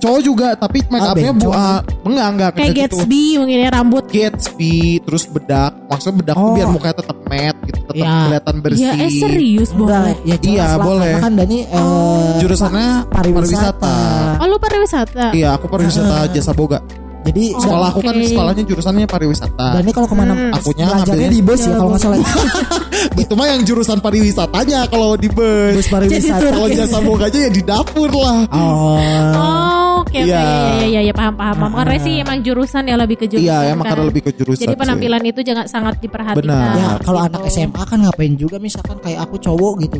Cowok 0.00 0.20
juga 0.20 0.48
tapi 0.54 0.80
make 0.86 1.04
upnya 1.04 1.30
bu, 1.30 1.48
ah, 1.50 1.78
enggak 2.02 2.26
enggak 2.30 2.50
Kayak 2.50 2.56
kayak 2.56 2.72
gitu. 2.74 2.96
Gatsby 2.96 3.22
mungkin 3.36 3.56
ya 3.58 3.70
rambut 3.70 4.04
Gatsby 4.06 4.74
terus 5.00 5.24
bedak 5.26 5.72
maksudnya 5.86 6.14
bedak 6.18 6.34
tuh 6.34 6.42
Oh. 6.42 6.54
biar 6.54 6.68
mukanya 6.68 6.96
tetap 6.96 7.16
matte 7.22 7.58
gitu 7.62 7.78
tetap 7.82 7.94
Ya. 7.96 8.14
kelihatan 8.24 8.54
bersih 8.58 8.80
Iya 8.80 8.92
eh 8.96 9.10
serius 9.12 9.70
boleh 9.70 10.14
ya 10.22 10.36
jelas 10.36 10.48
Iya, 10.50 10.66
lah, 10.66 10.76
boleh. 10.80 11.12
Kan 11.16 11.32
Dani 11.34 11.58
eh, 11.62 12.28
jurusannya 12.38 12.88
pariwisata. 13.06 13.96
Oh 14.36 14.46
lu 14.46 14.56
pariwisata 14.56 15.26
iya 15.30 15.48
aku 15.52 15.66
pariwisata 15.66 16.16
jasa 16.28 16.50
boga 16.50 16.80
Jadi 17.20 17.52
Oh, 17.52 17.60
sekolah 17.60 17.92
aku 17.92 18.00
kan 18.00 18.16
sekolahnya 18.16 18.64
jurusannya 18.64 19.04
pariwisata 19.04 19.76
Dani 19.76 19.90
kalau 19.90 20.08
ke 20.08 20.16
mana 20.16 20.32
Hmm. 20.32 20.56
Akunya 20.56 20.88
belajarnya 20.88 21.04
ngambilnya- 21.20 21.30
di 21.30 21.40
bus 21.42 21.60
ya 21.60 21.74
kalau 21.76 21.90
nggak 21.90 22.00
salah. 22.00 22.16
itu 23.22 23.32
mah 23.34 23.46
yang 23.46 23.60
jurusan 23.62 23.98
pariwisatanya 23.98 24.80
kalau 24.86 25.10
di 25.14 25.28
bus 25.28 25.72
bus 25.74 25.86
pariwisata. 25.86 26.48
kalau 26.48 26.68
jasa 26.70 26.98
boganya 26.98 27.38
ya 27.38 27.50
di 27.50 27.62
dapur 27.62 28.08
lah 28.10 28.40
Oh. 28.50 28.96
Oh 29.30 29.89
oke 30.10 30.18
oke 30.18 30.26
Iya. 30.26 30.42
ya 30.76 30.86
ya 30.90 31.00
ya 31.00 31.12
paham 31.12 31.34
paham 31.34 31.56
paham. 31.56 31.72
Karena 31.76 31.96
sih 31.96 32.14
emang 32.18 32.38
jurusan 32.40 32.82
ya 32.82 32.96
lebih 32.96 33.16
ke 33.16 33.26
jurusan 33.26 33.46
iya 33.46 33.70
emang 33.70 33.84
kan. 33.84 33.90
karena 33.94 34.04
lebih 34.04 34.22
ke 34.22 34.32
jurusan 34.34 34.60
Jadi 34.60 34.74
sih. 34.74 34.78
penampilan 34.78 35.22
itu 35.24 35.40
jangan 35.40 35.64
sangat 35.64 35.94
diperhatikan 35.98 36.42
Benar. 36.42 36.74
Ya 36.74 36.88
kalau 37.00 37.18
Gitu. 37.20 37.28
anak 37.30 37.42
SMA 37.48 37.82
kan 37.84 37.98
ngapain 38.00 38.34
juga 38.34 38.56
misalkan 38.58 38.98
kayak 38.98 39.20
aku 39.22 39.38
cowok 39.38 39.74
gitu. 39.80 39.98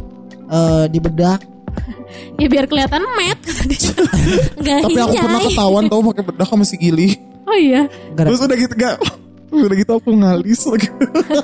Eh 0.49 0.85
di 0.89 0.99
bedak 0.99 1.41
Ya 2.41 2.47
biar 2.47 2.67
kelihatan. 2.67 3.07
Enggak 3.07 3.39
tapi 4.85 4.99
aku 4.99 5.15
pernah 5.17 5.41
ketahuan 5.41 5.85
tau 5.87 6.01
pakai 6.05 6.25
bedak 6.25 6.47
sama 6.47 6.65
si 6.65 6.77
Gili 6.77 7.09
Oh 7.43 7.55
iya 7.55 7.87
terus 8.15 8.39
udah 8.39 8.55
gitu 8.55 8.75
gak 8.75 8.99
udah 9.51 9.77
gitu 9.77 9.93
aku 9.99 10.11
ngalis. 10.15 10.61
Lagi 10.67 10.89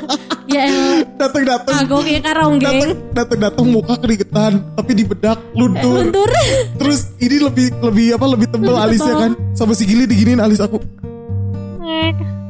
Ya 0.55 0.63
elah. 0.71 1.03
Datang 1.19 1.43
datang 1.43 1.75
Kagok 1.75 2.03
kayak 2.07 2.23
karong 2.23 2.55
datang 2.63 2.79
geng. 2.79 2.93
Datang 3.11 3.39
datang 3.43 3.67
muka 3.67 3.95
keringetan 3.99 4.53
tapi 4.79 4.91
di 4.95 5.05
bedak 5.05 5.39
luntur. 5.59 6.07
Luntur. 6.07 6.31
Terus 6.81 7.11
ini 7.19 7.37
lebih 7.43 7.67
lebih 7.83 8.07
apa 8.15 8.27
lebih 8.31 8.47
tebel 8.47 8.71
Lebih 8.71 8.85
alisnya 8.87 9.15
kan. 9.19 9.33
Sama 9.59 9.75
si 9.75 9.83
Gili 9.85 10.07
diginin 10.07 10.39
alis 10.39 10.63
aku. 10.63 10.79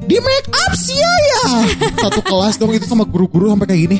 Di 0.06 0.16
make 0.22 0.48
up 0.52 0.72
sih 0.76 0.94
ya. 0.94 1.42
Satu 2.06 2.20
kelas 2.22 2.60
dong 2.60 2.70
itu 2.76 2.86
sama 2.86 3.02
guru-guru 3.08 3.50
sampai 3.50 3.66
kayak 3.66 3.80
gini. 3.90 3.98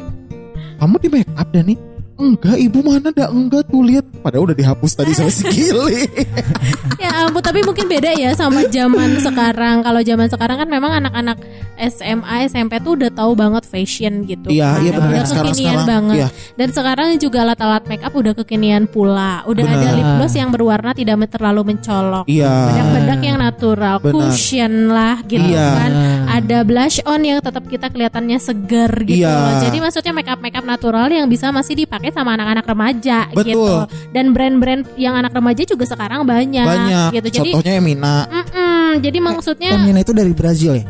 Kamu 0.76 1.00
di 1.00 1.08
make 1.08 1.32
up 1.34 1.48
Dani 1.50 1.95
enggak 2.16 2.56
ibu 2.56 2.80
mana 2.80 3.08
dah 3.08 3.28
enggak 3.28 3.62
tuh 3.66 3.82
lihat 3.82 4.04
padahal 4.20 4.48
udah 4.48 4.56
dihapus 4.56 4.92
tadi 4.94 5.12
sama 5.12 5.28
si 5.28 5.44
Gili 5.46 6.08
Ya 6.96 7.12
ampun, 7.22 7.44
tapi 7.44 7.60
mungkin 7.60 7.86
beda 7.86 8.16
ya 8.16 8.32
sama 8.32 8.64
zaman 8.66 9.20
sekarang. 9.20 9.84
Kalau 9.84 10.00
zaman 10.00 10.26
sekarang 10.26 10.56
kan 10.56 10.68
memang 10.68 10.96
anak-anak 10.96 11.36
SMA, 11.76 12.48
SMP 12.48 12.80
tuh 12.80 12.96
udah 12.96 13.12
tahu 13.12 13.36
banget 13.36 13.68
fashion 13.68 14.24
gitu. 14.24 14.48
Iya, 14.48 14.64
kan. 14.72 14.80
iya 14.80 14.90
benar. 14.90 15.04
Udah 15.06 15.22
Sekarang- 15.22 15.44
kekinian 15.52 15.68
sekarang, 15.76 15.86
banget. 15.86 16.16
iya. 16.16 16.28
Dan 16.56 16.68
sekarang 16.72 17.08
juga 17.20 17.38
alat-alat 17.44 17.82
make 17.84 18.00
up 18.00 18.14
udah 18.16 18.32
kekinian 18.34 18.88
pula. 18.88 19.44
Udah 19.44 19.60
ada 19.62 19.76
Benar. 19.76 19.92
lip 19.94 20.08
gloss 20.16 20.34
yang 20.34 20.48
berwarna 20.48 20.90
tidak 20.96 21.14
terlalu 21.28 21.60
mencolok. 21.68 22.24
iya 22.26 22.54
Bedak-bedak 22.72 23.20
yang 23.20 23.38
natural, 23.38 23.96
Benar. 24.00 24.14
cushion 24.32 24.72
lah 24.88 25.16
gitu 25.22 25.44
Iya. 25.46 25.68
kan. 25.76 25.90
Ada 26.26 26.58
blush 26.64 26.98
on 27.04 27.20
yang 27.22 27.38
tetap 27.38 27.64
kita 27.66 27.86
kelihatannya 27.86 28.38
segar 28.40 28.90
gitu. 29.04 29.20
Iya. 29.20 29.36
loh. 29.36 29.54
Jadi 29.62 29.76
maksudnya 29.78 30.12
make 30.16 30.30
up 30.32 30.40
make 30.40 30.56
up 30.56 30.64
natural 30.64 31.06
yang 31.06 31.28
bisa 31.28 31.52
masih 31.52 31.76
dipakai 31.76 32.05
sama 32.10 32.34
anak-anak 32.34 32.64
remaja 32.64 33.18
Betul. 33.30 33.46
gitu. 33.46 33.64
Dan 34.10 34.30
brand-brand 34.30 34.82
yang 34.94 35.14
anak 35.14 35.30
remaja 35.30 35.62
juga 35.62 35.84
sekarang 35.84 36.22
banyak, 36.22 36.62
banyak 36.62 37.08
gitu. 37.14 37.28
Jadi 37.32 37.50
contohnya 37.52 37.72
Emina 37.76 38.16
Mm-mm, 38.26 39.00
jadi 39.00 39.18
maksudnya 39.18 39.70
Emina 39.74 40.00
itu 40.00 40.10
dari 40.10 40.30
Brazil 40.30 40.74
ya? 40.76 40.86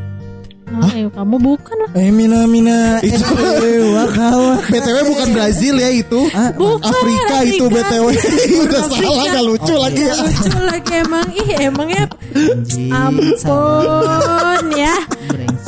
Oh, 0.66 0.82
ayo, 0.90 1.08
kamu 1.08 1.38
bukan 1.38 1.76
lah. 1.78 1.90
Emina 1.94 2.42
Mina 2.44 2.98
Itu- 2.98 3.22
eh, 3.38 3.86
wakawa. 3.86 4.58
BTW 4.66 4.96
bukan 5.06 5.28
Brazil 5.30 5.78
ya 5.78 5.94
itu 5.94 6.26
Ah, 6.34 6.50
Bukan, 6.50 6.82
Afrika 6.82 7.36
itu 7.44 7.64
Afrika. 7.64 7.86
BTW 7.86 8.06
Udah 8.66 8.82
salah 8.84 9.24
gak 9.30 9.44
lucu 9.46 9.72
Oh, 9.72 9.78
lagi 9.78 10.02
ya 10.02 10.14
Lucu 10.18 10.58
lagi 10.58 10.92
emang 10.98 11.26
ih 11.30 11.50
emang 11.62 11.88
ya 11.88 12.04
anjing, 12.34 12.90
ampun 12.90 14.66
ya. 14.74 14.96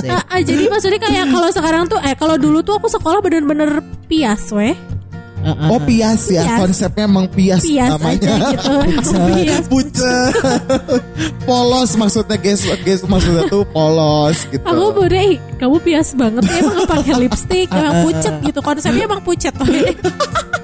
Ah, 0.09 0.23
ah, 0.29 0.41
jadi 0.41 0.67
maksudnya 0.67 0.99
kayak 0.99 1.25
kalau 1.29 1.49
sekarang 1.49 1.83
tuh 1.87 1.99
eh 2.01 2.15
kalau 2.15 2.35
dulu 2.35 2.63
tuh 2.63 2.75
aku 2.75 2.89
sekolah 2.89 3.19
bener-bener 3.21 3.79
pias 4.07 4.51
weh. 4.51 4.75
Ah, 5.39 5.71
Oh 5.71 5.79
pias 5.79 6.27
ya 6.27 6.43
Pias. 6.43 6.59
konsepnya 6.59 7.05
emang 7.05 7.27
pias, 7.29 7.63
Pias 7.63 7.91
namanya 7.91 8.29
aja 8.29 8.51
gitu. 8.53 8.75
pias. 9.31 9.65
Pucet 9.71 10.33
Polos 11.45 11.91
maksudnya 11.95 12.37
guys 12.37 12.61
Guys 12.79 13.01
maksudnya 13.03 13.47
tuh 13.47 13.63
polos 13.67 14.39
gitu 14.49 14.65
Aku 14.65 14.85
boleh, 14.93 15.39
kamu 15.57 15.77
pias 15.81 16.13
banget 16.13 16.43
ya 16.45 16.59
emang 16.59 16.85
pakai 16.85 17.15
lipstick, 17.19 17.69
emang 17.79 18.03
pucet 18.03 18.35
gitu 18.43 18.61
konsepnya 18.61 19.05
emang 19.05 19.23
pucet. 19.23 19.55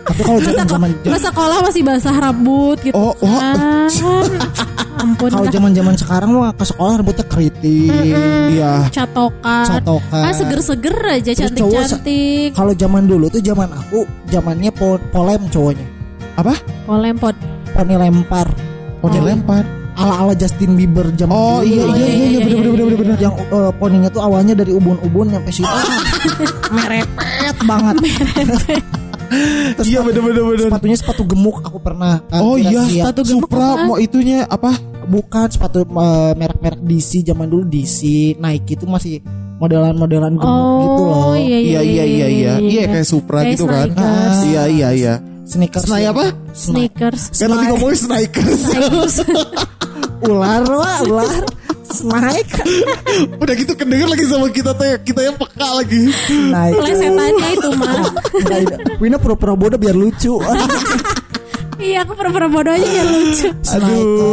Tapi 0.05 0.20
kalau 0.20 0.37
Masa, 0.39 0.53
zaman 0.53 0.66
zaman 0.68 0.91
masa 1.09 1.29
sekolah 1.29 1.57
masih 1.64 1.83
basah 1.83 2.14
rambut 2.14 2.77
gitu 2.83 2.95
Oh, 2.95 3.14
oh. 3.14 3.39
kan. 3.41 3.89
Ampun 4.95 5.27
kalau 5.27 5.51
zaman 5.51 5.75
zaman 5.75 5.95
sekarang 5.99 6.31
mah 6.33 6.55
ke 6.55 6.64
sekolah 6.64 6.93
rambutnya 6.97 7.27
keriting, 7.27 7.91
Iya 8.55 8.87
catokan. 8.89 9.66
catokan. 9.66 10.22
Ah 10.22 10.33
seger-seger 10.33 10.97
aja 11.03 11.33
cantik-cantik. 11.35 12.55
Kalau 12.55 12.72
zaman 12.72 13.05
dulu 13.05 13.27
tuh 13.27 13.43
zaman 13.43 13.68
aku, 13.68 14.07
zamannya 14.31 14.64
po 14.71 14.97
polem 15.11 15.49
cowoknya. 15.49 15.87
Apa? 16.35 16.55
Polempot. 16.85 17.35
Poni 17.71 17.95
lempar. 17.95 18.47
Poni 18.99 19.15
Jadi, 19.15 19.27
lempar 19.27 19.65
Ala-ala 19.95 20.35
Justin 20.35 20.75
Bieber 20.75 21.07
zaman 21.12 21.31
Oh 21.31 21.61
dulu. 21.61 21.71
iya 21.71 21.85
iya 21.87 22.07
iya 22.09 22.27
iya 22.27 22.39
bener 22.41 22.59
bener 22.67 22.73
bener 22.75 22.99
bener 22.99 23.17
Yang 23.17 23.35
eh, 23.45 23.73
poninya 23.75 24.09
tuh 24.09 24.23
awalnya 24.23 24.55
dari 24.55 24.71
ubun-ubun 24.71 25.27
nyampe 25.29 25.51
situ. 25.51 25.71
merepet 26.69 27.57
banget. 27.62 27.95
Terus 29.75 29.87
Iya 29.87 30.01
bener 30.03 30.21
bener 30.21 30.43
bener 30.45 30.67
sepatunya 30.67 30.97
sepatu 30.97 31.23
gemuk 31.25 31.59
aku 31.61 31.79
pernah. 31.79 32.19
eh, 32.25 32.39
Oh 32.39 32.55
iya 32.55 32.83
kira-kira. 32.83 33.03
Sepatu 33.07 33.21
gemuk 33.25 33.43
Supra 33.47 33.67
apaan? 33.69 33.87
mau 33.87 33.97
itunya 33.97 34.39
apa? 34.45 34.73
bukan 35.05 35.47
sepatu 35.47 35.85
eh, 35.85 36.33
merek-merek 36.35 36.81
DC 36.81 37.23
zaman 37.23 37.45
dulu 37.45 37.62
DC 37.62 37.99
Nike 38.35 38.73
itu 38.75 38.89
masih 38.89 39.21
modelan-modelan 39.65 40.33
gemuk 40.37 40.69
gitu 40.85 41.03
loh. 41.09 41.33
Oh 41.33 41.35
iya 41.35 41.59
Iya 41.59 41.81
iya 41.81 42.05
iya 42.05 42.27
iya 42.29 42.53
Iya 42.61 42.83
kayak 42.93 43.07
Supra 43.09 43.41
Kayak 43.43 43.53
gitu 43.57 43.65
kan 43.65 43.89
Sneakers. 43.89 44.39
Iya 44.45 44.62
iya 44.69 44.89
iya 44.93 45.15
Sneakers. 45.45 45.85
Snai 45.85 46.05
apa? 46.09 46.25
Sneakers. 46.53 47.23
Kan 47.37 47.49
tadi 47.53 47.65
ngomongin 47.73 47.99
Sneakers 48.01 48.62
ular 50.25 50.65
wah 50.65 50.99
ular 51.05 51.45
naik 52.03 52.49
Udah 53.43 53.55
gitu 53.55 53.73
kedenger 53.79 54.09
lagi 54.11 54.25
sama 54.27 54.51
kita 54.51 54.75
teh, 54.75 54.99
kita 55.05 55.21
yang 55.31 55.37
peka 55.39 55.69
lagi. 55.79 56.11
naik 56.51 56.75
Plesetannya 56.75 57.49
itu 57.55 57.71
mah. 57.79 57.95
Wina 59.03 59.17
pura-pura 59.21 59.55
bodoh 59.55 59.79
biar 59.79 59.95
lucu 59.95 60.41
Iya 61.79 62.07
aku 62.07 62.12
pura-pura 62.19 62.49
bodoh 62.51 62.73
aja 62.75 62.83
biar 62.83 63.07
lucu. 63.07 63.49
Gitu. 63.53 64.31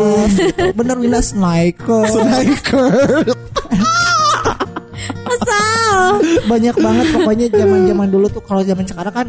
Bener 0.74 0.96
Wina 0.98 1.20
sniker 1.22 2.08
Sniker. 2.10 2.90
Asal. 5.42 6.22
Banyak 6.46 6.76
banget 6.76 7.06
pokoknya 7.12 7.46
zaman-zaman 7.50 8.08
dulu 8.08 8.28
tuh 8.28 8.42
Kalau 8.42 8.62
zaman 8.62 8.84
sekarang 8.84 9.12
kan 9.12 9.28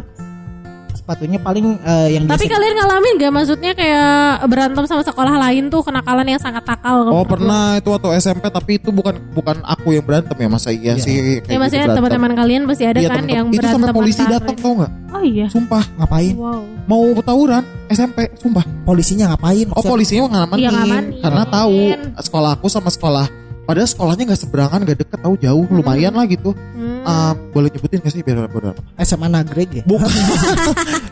Sepatunya 0.93 1.35
paling 1.37 1.81
eh, 1.81 2.15
yang 2.15 2.25
Tapi 2.25 2.47
biasa- 2.47 2.53
kalian 2.53 2.75
ngalamin 2.77 3.13
gak 3.17 3.33
maksudnya 3.33 3.73
kayak 3.73 4.13
berantem 4.45 4.85
sama 4.85 5.03
sekolah 5.03 5.35
lain 5.41 5.67
tuh 5.67 5.81
kenakalan 5.81 6.23
yang 6.25 6.39
sangat 6.39 6.63
nakal? 6.63 7.11
Oh 7.11 7.25
pernah 7.25 7.75
itu 7.75 7.89
waktu 7.89 8.13
SMP 8.17 8.47
tapi 8.47 8.79
itu 8.79 8.89
bukan 8.89 9.19
bukan 9.33 9.65
aku 9.65 9.91
yang 9.91 10.05
berantem 10.05 10.37
ya 10.37 10.47
masa 10.47 10.71
iya 10.71 10.95
Iya. 10.95 11.03
sih 11.03 11.11
kayak 11.11 11.27
Ya 11.27 11.35
gitu 11.43 11.47
maksudnya 11.57 11.81
berantem. 11.83 11.97
teman-teman 11.99 12.33
kalian 12.37 12.63
pasti 12.65 12.85
ada 12.85 13.01
Iya, 13.01 13.09
kan 13.09 13.25
yang 13.27 13.47
itu 13.49 13.59
berantem 13.59 13.81
sampai 13.83 13.97
polisi 13.97 14.23
datang 14.23 14.55
tau 14.55 14.73
nggak? 14.77 14.93
Oh 15.11 15.23
iya. 15.23 15.47
Sumpah 15.49 15.83
Ngapain 15.93 16.35
Wow. 16.35 16.61
mau 16.85 17.03
tawuran 17.19 17.63
SMP 17.89 18.19
sumpah. 18.37 18.65
Polisinya 18.83 19.25
ngapain 19.29 19.67
Oh 19.71 19.83
polisinya 19.83 20.23
ngamanin 20.31 20.61
Iya, 20.61 20.71
ngamanin. 20.73 21.05
karena 21.19 21.43
tahu 21.45 21.77
Ngamanin. 21.91 22.21
sekolah 22.21 22.51
aku 22.53 22.67
sama 22.69 22.89
sekolah 22.89 23.27
padahal 23.73 23.89
sekolahnya 23.89 24.25
nggak 24.29 24.43
seberangan 24.45 24.79
nggak 24.85 24.99
deket 25.01 25.19
tahu 25.19 25.35
jauh 25.41 25.65
lumayan 25.67 26.13
lah 26.13 26.29
gitu. 26.29 26.53
Hmm. 26.77 27.01
Ah, 27.03 27.33
boleh 27.51 27.67
nyebutin 27.67 27.99
gak 27.99 28.13
sih 28.13 28.21
biar 28.21 28.45
amat. 28.45 28.77
SMA 29.01 29.27
Nagreg 29.27 29.67
ya 29.73 29.83
Bukan. 29.83 30.07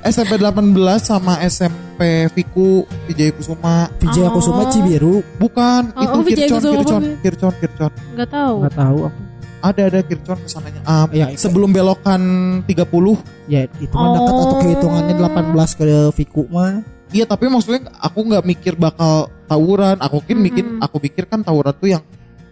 SMP 0.06 0.38
18 0.38 0.76
sama 1.00 1.40
SMP 1.42 2.28
Viku 2.30 2.84
Vijay 3.08 3.32
Kusuma. 3.32 3.88
Vijaya 3.98 4.30
Kusuma 4.30 4.62
Oh. 4.62 4.70
Cibiru 4.70 5.24
Bukan, 5.34 5.90
Oh, 5.90 6.02
itu 6.04 6.14
oh, 6.14 6.22
Kircon, 6.22 6.60
Kusuma 6.60 6.74
Kircon? 6.78 7.02
Kircon, 7.18 7.52
Kircon. 7.58 7.92
Gak 8.14 8.28
tahu. 8.30 8.54
nggak 8.62 8.76
tahu 8.76 8.98
aku 9.08 9.20
Ada 9.60 9.82
ada 9.88 10.00
Kircon 10.00 10.38
ke 10.38 10.48
sananya. 10.48 10.80
Ah, 10.84 11.10
Ya, 11.10 11.26
sebelum 11.34 11.74
belokan 11.74 12.20
30 12.64 13.18
ya 13.46 13.66
itu 13.66 13.90
mah 13.90 14.08
dekat 14.14 14.32
atau 14.32 14.46
Oh. 14.46 14.58
kehitungannya 14.62 15.14
18 15.16 15.70
ke 15.74 15.84
Viku 16.14 16.44
mah 16.46 16.86
Iya 17.10 17.26
tapi 17.26 17.50
maksudnya 17.50 17.90
aku 17.98 18.22
nggak 18.22 18.46
mikir 18.46 18.78
bakal 18.78 19.26
tawuran. 19.50 19.98
Aku 19.98 20.22
kan 20.22 20.38
mikir, 20.38 20.62
aku 20.78 21.02
pikir 21.02 21.26
kan 21.26 21.42
tawuran 21.42 21.74
tuh 21.74 21.90
yang 21.90 22.02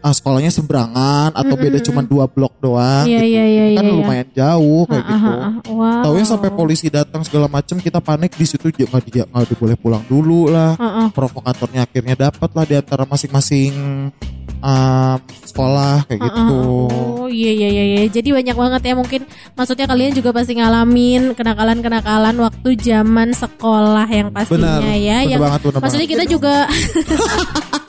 ah, 0.00 0.14
sekolahnya 0.14 0.50
seberangan 0.50 1.34
atau 1.34 1.54
beda 1.54 1.78
cuma 1.82 2.00
dua 2.02 2.24
blok 2.26 2.54
doang. 2.58 3.04
Iya 3.04 3.18
gitu. 3.20 3.32
iya 3.34 3.44
iya 3.44 3.64
Kan 3.78 3.84
iya. 3.84 3.92
lumayan 3.94 4.28
jauh 4.32 4.82
kayak 4.86 5.04
Ah, 5.04 5.10
gitu. 5.10 5.28
ah, 5.28 5.38
ah. 5.38 5.52
Wow. 5.68 6.02
Taunya 6.06 6.26
sampai 6.26 6.50
polisi 6.50 6.86
datang 6.88 7.22
segala 7.22 7.46
macem 7.46 7.76
kita 7.78 7.98
panik 7.98 8.34
di 8.34 8.46
situ 8.46 8.68
nggak 8.68 9.02
di 9.04 9.10
nggak 9.22 9.58
boleh 9.58 9.76
pulang 9.76 10.02
dulu 10.06 10.48
lah. 10.48 10.74
Ah, 10.78 10.86
ah. 11.04 11.08
Provokatornya 11.10 11.84
akhirnya 11.84 12.14
dapat 12.14 12.50
lah 12.54 12.64
di 12.64 12.74
antara 12.76 13.02
masing-masing 13.04 13.72
um, 14.62 15.18
sekolah 15.44 16.06
kayak 16.06 16.20
gitu. 16.22 16.58
Oh 16.90 17.26
iya 17.28 17.50
iya 17.50 17.68
iya 17.68 17.84
iya. 17.84 18.00
Jadi 18.08 18.28
banyak 18.30 18.56
banget 18.56 18.82
ya 18.86 18.94
mungkin 18.94 19.20
maksudnya 19.54 19.86
kalian 19.86 20.12
juga 20.14 20.30
pasti 20.30 20.54
ngalamin 20.56 21.34
kenakalan-kenakalan 21.34 22.36
waktu 22.38 22.68
zaman 22.78 23.34
sekolah 23.34 24.06
yang 24.08 24.28
pastinya 24.30 24.78
Benar, 24.78 24.98
ya. 24.98 25.18
benar 25.18 25.30
yang 25.30 25.40
banget, 25.42 25.60
maksudnya 25.82 26.06
banget. 26.06 26.14
kita 26.14 26.24
juga 26.26 26.54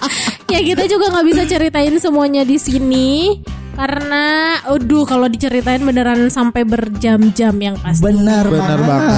ya 0.49 0.59
kita 0.65 0.83
juga 0.89 1.13
nggak 1.13 1.27
bisa 1.29 1.43
ceritain 1.45 1.93
semuanya 2.01 2.41
di 2.41 2.57
sini 2.57 3.37
karena 3.79 4.25
aduh 4.61 5.07
kalau 5.07 5.25
diceritain 5.25 5.79
beneran 5.79 6.27
sampai 6.27 6.67
berjam-jam 6.67 7.55
yang 7.55 7.79
pasti. 7.79 8.03
benar 8.03 8.43
Benar 8.43 8.79
banget. 8.83 9.15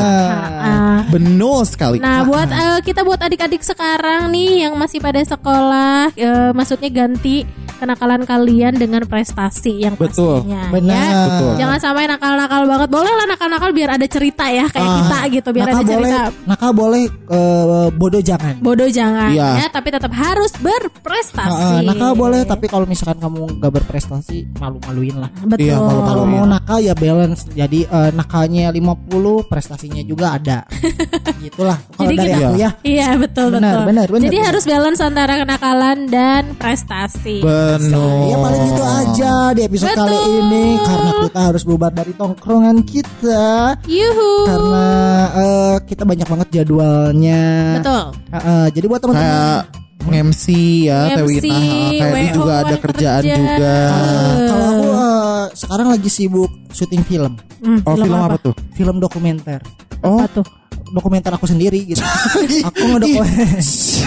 Benar 1.09 1.63
sekali. 1.65 1.97
Nah, 1.97 2.23
buat 2.23 2.45
eh, 2.47 2.79
kita 2.85 3.01
buat 3.01 3.17
adik-adik 3.17 3.61
sekarang 3.61 4.29
nih 4.29 4.69
yang 4.69 4.77
masih 4.77 5.01
pada 5.01 5.17
sekolah, 5.19 6.13
eh, 6.13 6.51
maksudnya 6.53 6.87
ganti 6.87 7.43
kenakalan 7.81 8.21
kalian 8.21 8.77
dengan 8.77 9.01
prestasi 9.03 9.81
yang 9.81 9.97
Betul. 9.97 10.45
pastinya. 10.45 10.69
Benar. 10.69 10.93
ya. 11.01 11.21
Betul. 11.25 11.51
Jangan 11.57 11.79
sampai 11.81 12.05
nakal-nakal 12.05 12.61
banget. 12.69 12.89
Boleh 12.93 13.09
lah 13.11 13.25
nakal-nakal 13.25 13.69
biar 13.73 13.89
ada 13.97 14.05
cerita 14.05 14.45
ya 14.45 14.69
kayak 14.69 14.85
Ah. 14.85 14.97
kita 15.01 15.17
gitu, 15.33 15.49
biar 15.49 15.65
ada 15.65 15.81
boleh 15.81 16.11
cerita. 16.13 16.45
nakal 16.45 16.71
boleh 16.71 17.03
eh, 17.09 17.87
bodoh 17.91 18.21
jangan 18.21 18.53
Bodoh 18.61 18.85
jangan 18.85 19.33
Iya. 19.33 19.49
ya, 19.57 19.67
tapi 19.67 19.89
tetap 19.89 20.13
harus 20.13 20.53
berprestasi. 20.55 21.81
nakal 21.81 22.13
boleh 22.13 22.45
tapi 22.45 22.69
kalau 22.69 22.85
misalkan 22.85 23.17
kamu 23.17 23.57
gak 23.57 23.71
berprestasi 23.81 24.45
malu-maluin 24.57 25.15
lah 25.17 25.29
Betul. 25.43 25.63
Iya, 25.63 25.75
kalau- 25.77 26.03
kalau 26.03 26.25
mau 26.25 26.43
nakal 26.43 26.79
ya 26.79 26.93
balance 26.93 27.47
jadi 27.47 27.79
eh, 27.83 28.09
nakalnya 28.11 28.69
50 28.69 29.11
prestasinya 29.45 30.01
juga 30.01 30.35
ada 30.35 30.65
gitulah 31.43 31.77
kalau 31.91 32.07
Jadi 32.07 32.17
dari 32.17 32.31
kita- 32.31 32.41
aku 32.43 32.55
ya 32.55 32.69
Iya 32.81 33.07
betul 33.15 33.47
Benar, 33.51 33.61
betul. 33.73 33.85
benar, 33.85 34.07
benar, 34.07 34.23
Jadi 34.23 34.37
benar. 34.37 34.47
harus 34.47 34.63
balance 34.63 34.99
antara 35.01 35.33
kenakalan 35.35 35.97
dan 36.07 36.43
prestasi. 36.53 37.37
Benar. 37.41 38.17
Ya 38.23 38.35
paling 38.37 38.63
itu 38.65 38.83
aja 38.83 39.33
di 39.51 39.61
episode 39.61 39.89
Betul. 39.89 40.01
kali 40.03 40.17
ini 40.37 40.65
karena 40.79 41.11
kita 41.21 41.39
harus 41.41 41.63
bubar 41.63 41.91
dari 41.91 42.13
tongkrongan 42.13 42.77
kita 42.83 43.43
Yuhu. 43.83 44.31
karena 44.45 44.85
eh, 45.33 45.75
kita 45.85 46.03
banyak 46.03 46.27
banget 46.27 46.47
jadwalnya. 46.53 47.43
betul. 47.77 48.03
Eh, 48.29 48.37
eh, 48.37 48.65
jadi 48.71 48.85
buat 48.85 49.01
teman-teman 49.01 49.80
MC 50.03 50.45
ya 50.83 51.13
MC, 51.13 51.45
Wina 51.45 51.59
kayak 51.91 52.13
dia 52.13 52.23
WO 52.23 52.33
juga 52.33 52.53
ada 52.59 52.75
kerjaan 52.77 53.21
kerja. 53.21 53.35
juga 53.37 53.75
eh, 53.91 54.37
kalau 54.43 54.65
aku 54.67 54.85
eh, 54.87 55.45
sekarang 55.53 55.87
lagi 55.89 56.09
sibuk 56.09 56.51
syuting 56.69 57.03
film, 57.03 57.33
Hmm, 57.59 57.79
oh 57.83 57.93
film 57.93 58.15
apa 58.15 58.37
tuh 58.39 58.55
film 58.73 58.97
dokumenter. 58.97 59.61
oh 60.01 60.17
Apa 60.17 60.27
tuh? 60.33 60.45
Dokumenter 60.91 61.31
aku 61.31 61.47
sendiri 61.47 61.87
gitu. 61.87 62.03
aku 62.67 62.83
ngedokumen 62.83 63.47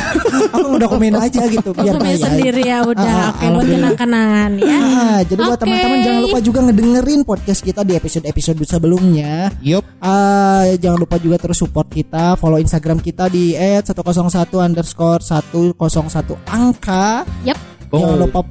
aku 0.54 0.66
ngedokumen 0.76 1.14
aja 1.16 1.42
gitu 1.48 1.70
biar 1.72 1.96
Dokumen 1.96 2.12
kaya. 2.12 2.20
sendiri 2.20 2.62
ya 2.62 2.78
udah. 2.84 3.16
Ah, 3.24 3.30
Oke, 3.32 3.46
buat 3.50 3.66
kenang-kenangan 3.66 4.50
ya. 4.60 4.78
Ah, 4.78 5.18
jadi 5.24 5.40
buat 5.40 5.56
Oke. 5.56 5.62
teman-teman 5.64 5.98
jangan 6.04 6.20
lupa 6.22 6.38
juga 6.38 6.58
ngedengerin 6.62 7.20
podcast 7.24 7.60
kita 7.60 7.80
di 7.82 7.92
episode-episode 7.96 8.58
sebelumnya. 8.62 9.48
yup 9.58 9.84
Ah, 9.98 10.68
jangan 10.76 11.00
lupa 11.00 11.16
juga 11.16 11.40
terus 11.40 11.56
support 11.56 11.88
kita, 11.88 12.36
follow 12.36 12.60
Instagram 12.60 13.00
kita 13.00 13.26
di 13.26 13.56
@101 13.56 14.60
underscore 14.60 15.24
101 15.24 16.36
angka. 16.44 17.24
Yap. 17.42 17.56
Jangan 17.88 18.18
lupa 18.18 18.42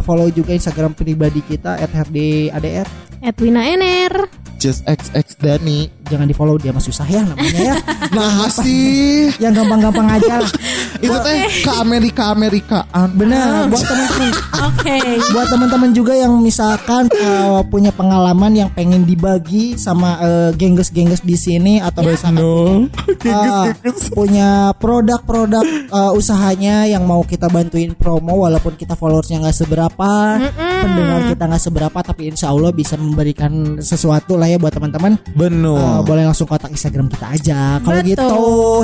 follow 0.00 0.32
juga 0.32 0.56
Instagram 0.56 0.96
pribadi 0.96 1.44
kita 1.44 1.76
@herdadr. 1.76 2.88
Edwina 3.22 3.64
Ener. 3.64 4.28
just 4.56 4.80
XX 4.88 5.36
Dani 5.36 5.92
Jangan 6.06 6.22
di 6.22 6.32
follow 6.32 6.54
dia 6.54 6.70
mah 6.70 6.78
susah 6.78 7.02
ya 7.02 7.26
namanya 7.26 7.60
ya. 7.60 7.74
nah 8.16 8.46
sih 8.46 9.26
Yang 9.36 9.58
gampang-gampang 9.58 10.06
aja 10.06 10.38
lah. 10.38 10.50
itu 10.96 11.12
teh 11.12 11.38
ke 11.60 11.72
Amerika 11.76 12.30
Amerikaan 12.30 13.10
Benar. 13.12 13.66
Buat 13.66 13.84
teman-teman, 13.84 14.30
Oke. 14.70 14.96
buat 15.34 15.46
teman-teman 15.50 15.90
juga 15.92 16.14
yang 16.14 16.38
misalkan 16.38 17.10
eh, 17.10 17.60
punya 17.66 17.90
pengalaman 17.90 18.54
yang 18.54 18.70
pengen 18.70 19.02
dibagi 19.02 19.74
sama 19.74 20.16
eh, 20.22 20.50
gengges-gengges 20.54 21.26
di 21.26 21.34
sini 21.34 21.74
atau 21.82 22.06
misalkan 22.06 22.38
no 22.38 22.86
Ah, 23.26 23.74
punya 24.14 24.70
produk-produk 24.78 25.66
uh, 25.90 26.14
usahanya 26.14 26.86
yang 26.86 27.02
mau 27.02 27.26
kita 27.26 27.50
bantuin 27.50 27.90
promo 27.92 28.46
walaupun 28.46 28.78
kita 28.78 28.94
followersnya 28.94 29.42
nggak 29.42 29.58
seberapa 29.58 30.10
pendengar 30.54 31.26
kita 31.26 31.42
nggak 31.44 31.64
seberapa 31.66 31.98
tapi 32.00 32.30
insya 32.30 32.54
Allah 32.54 32.70
bisa 32.70 32.94
memberikan 33.12 33.78
sesuatu 33.78 34.34
lah 34.34 34.50
ya 34.50 34.58
buat 34.58 34.74
teman-teman. 34.74 35.16
Uh, 35.16 35.34
benar 35.36 36.02
boleh 36.02 36.24
langsung 36.26 36.48
kontak 36.50 36.72
Instagram 36.74 37.06
kita 37.06 37.26
aja. 37.32 37.60
Kalau 37.80 38.00
gitu 38.02 38.28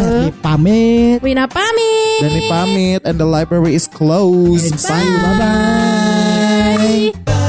Happy 0.03 0.31
pamit. 0.39 1.19
Wina 1.23 1.45
pamit. 1.51 2.21
Dani 2.23 2.43
pamit 2.47 3.01
and 3.03 3.19
the 3.19 3.27
library 3.27 3.75
is 3.75 3.91
closed. 3.91 4.75
Bye. 4.87 5.03
Bye 7.27 7.42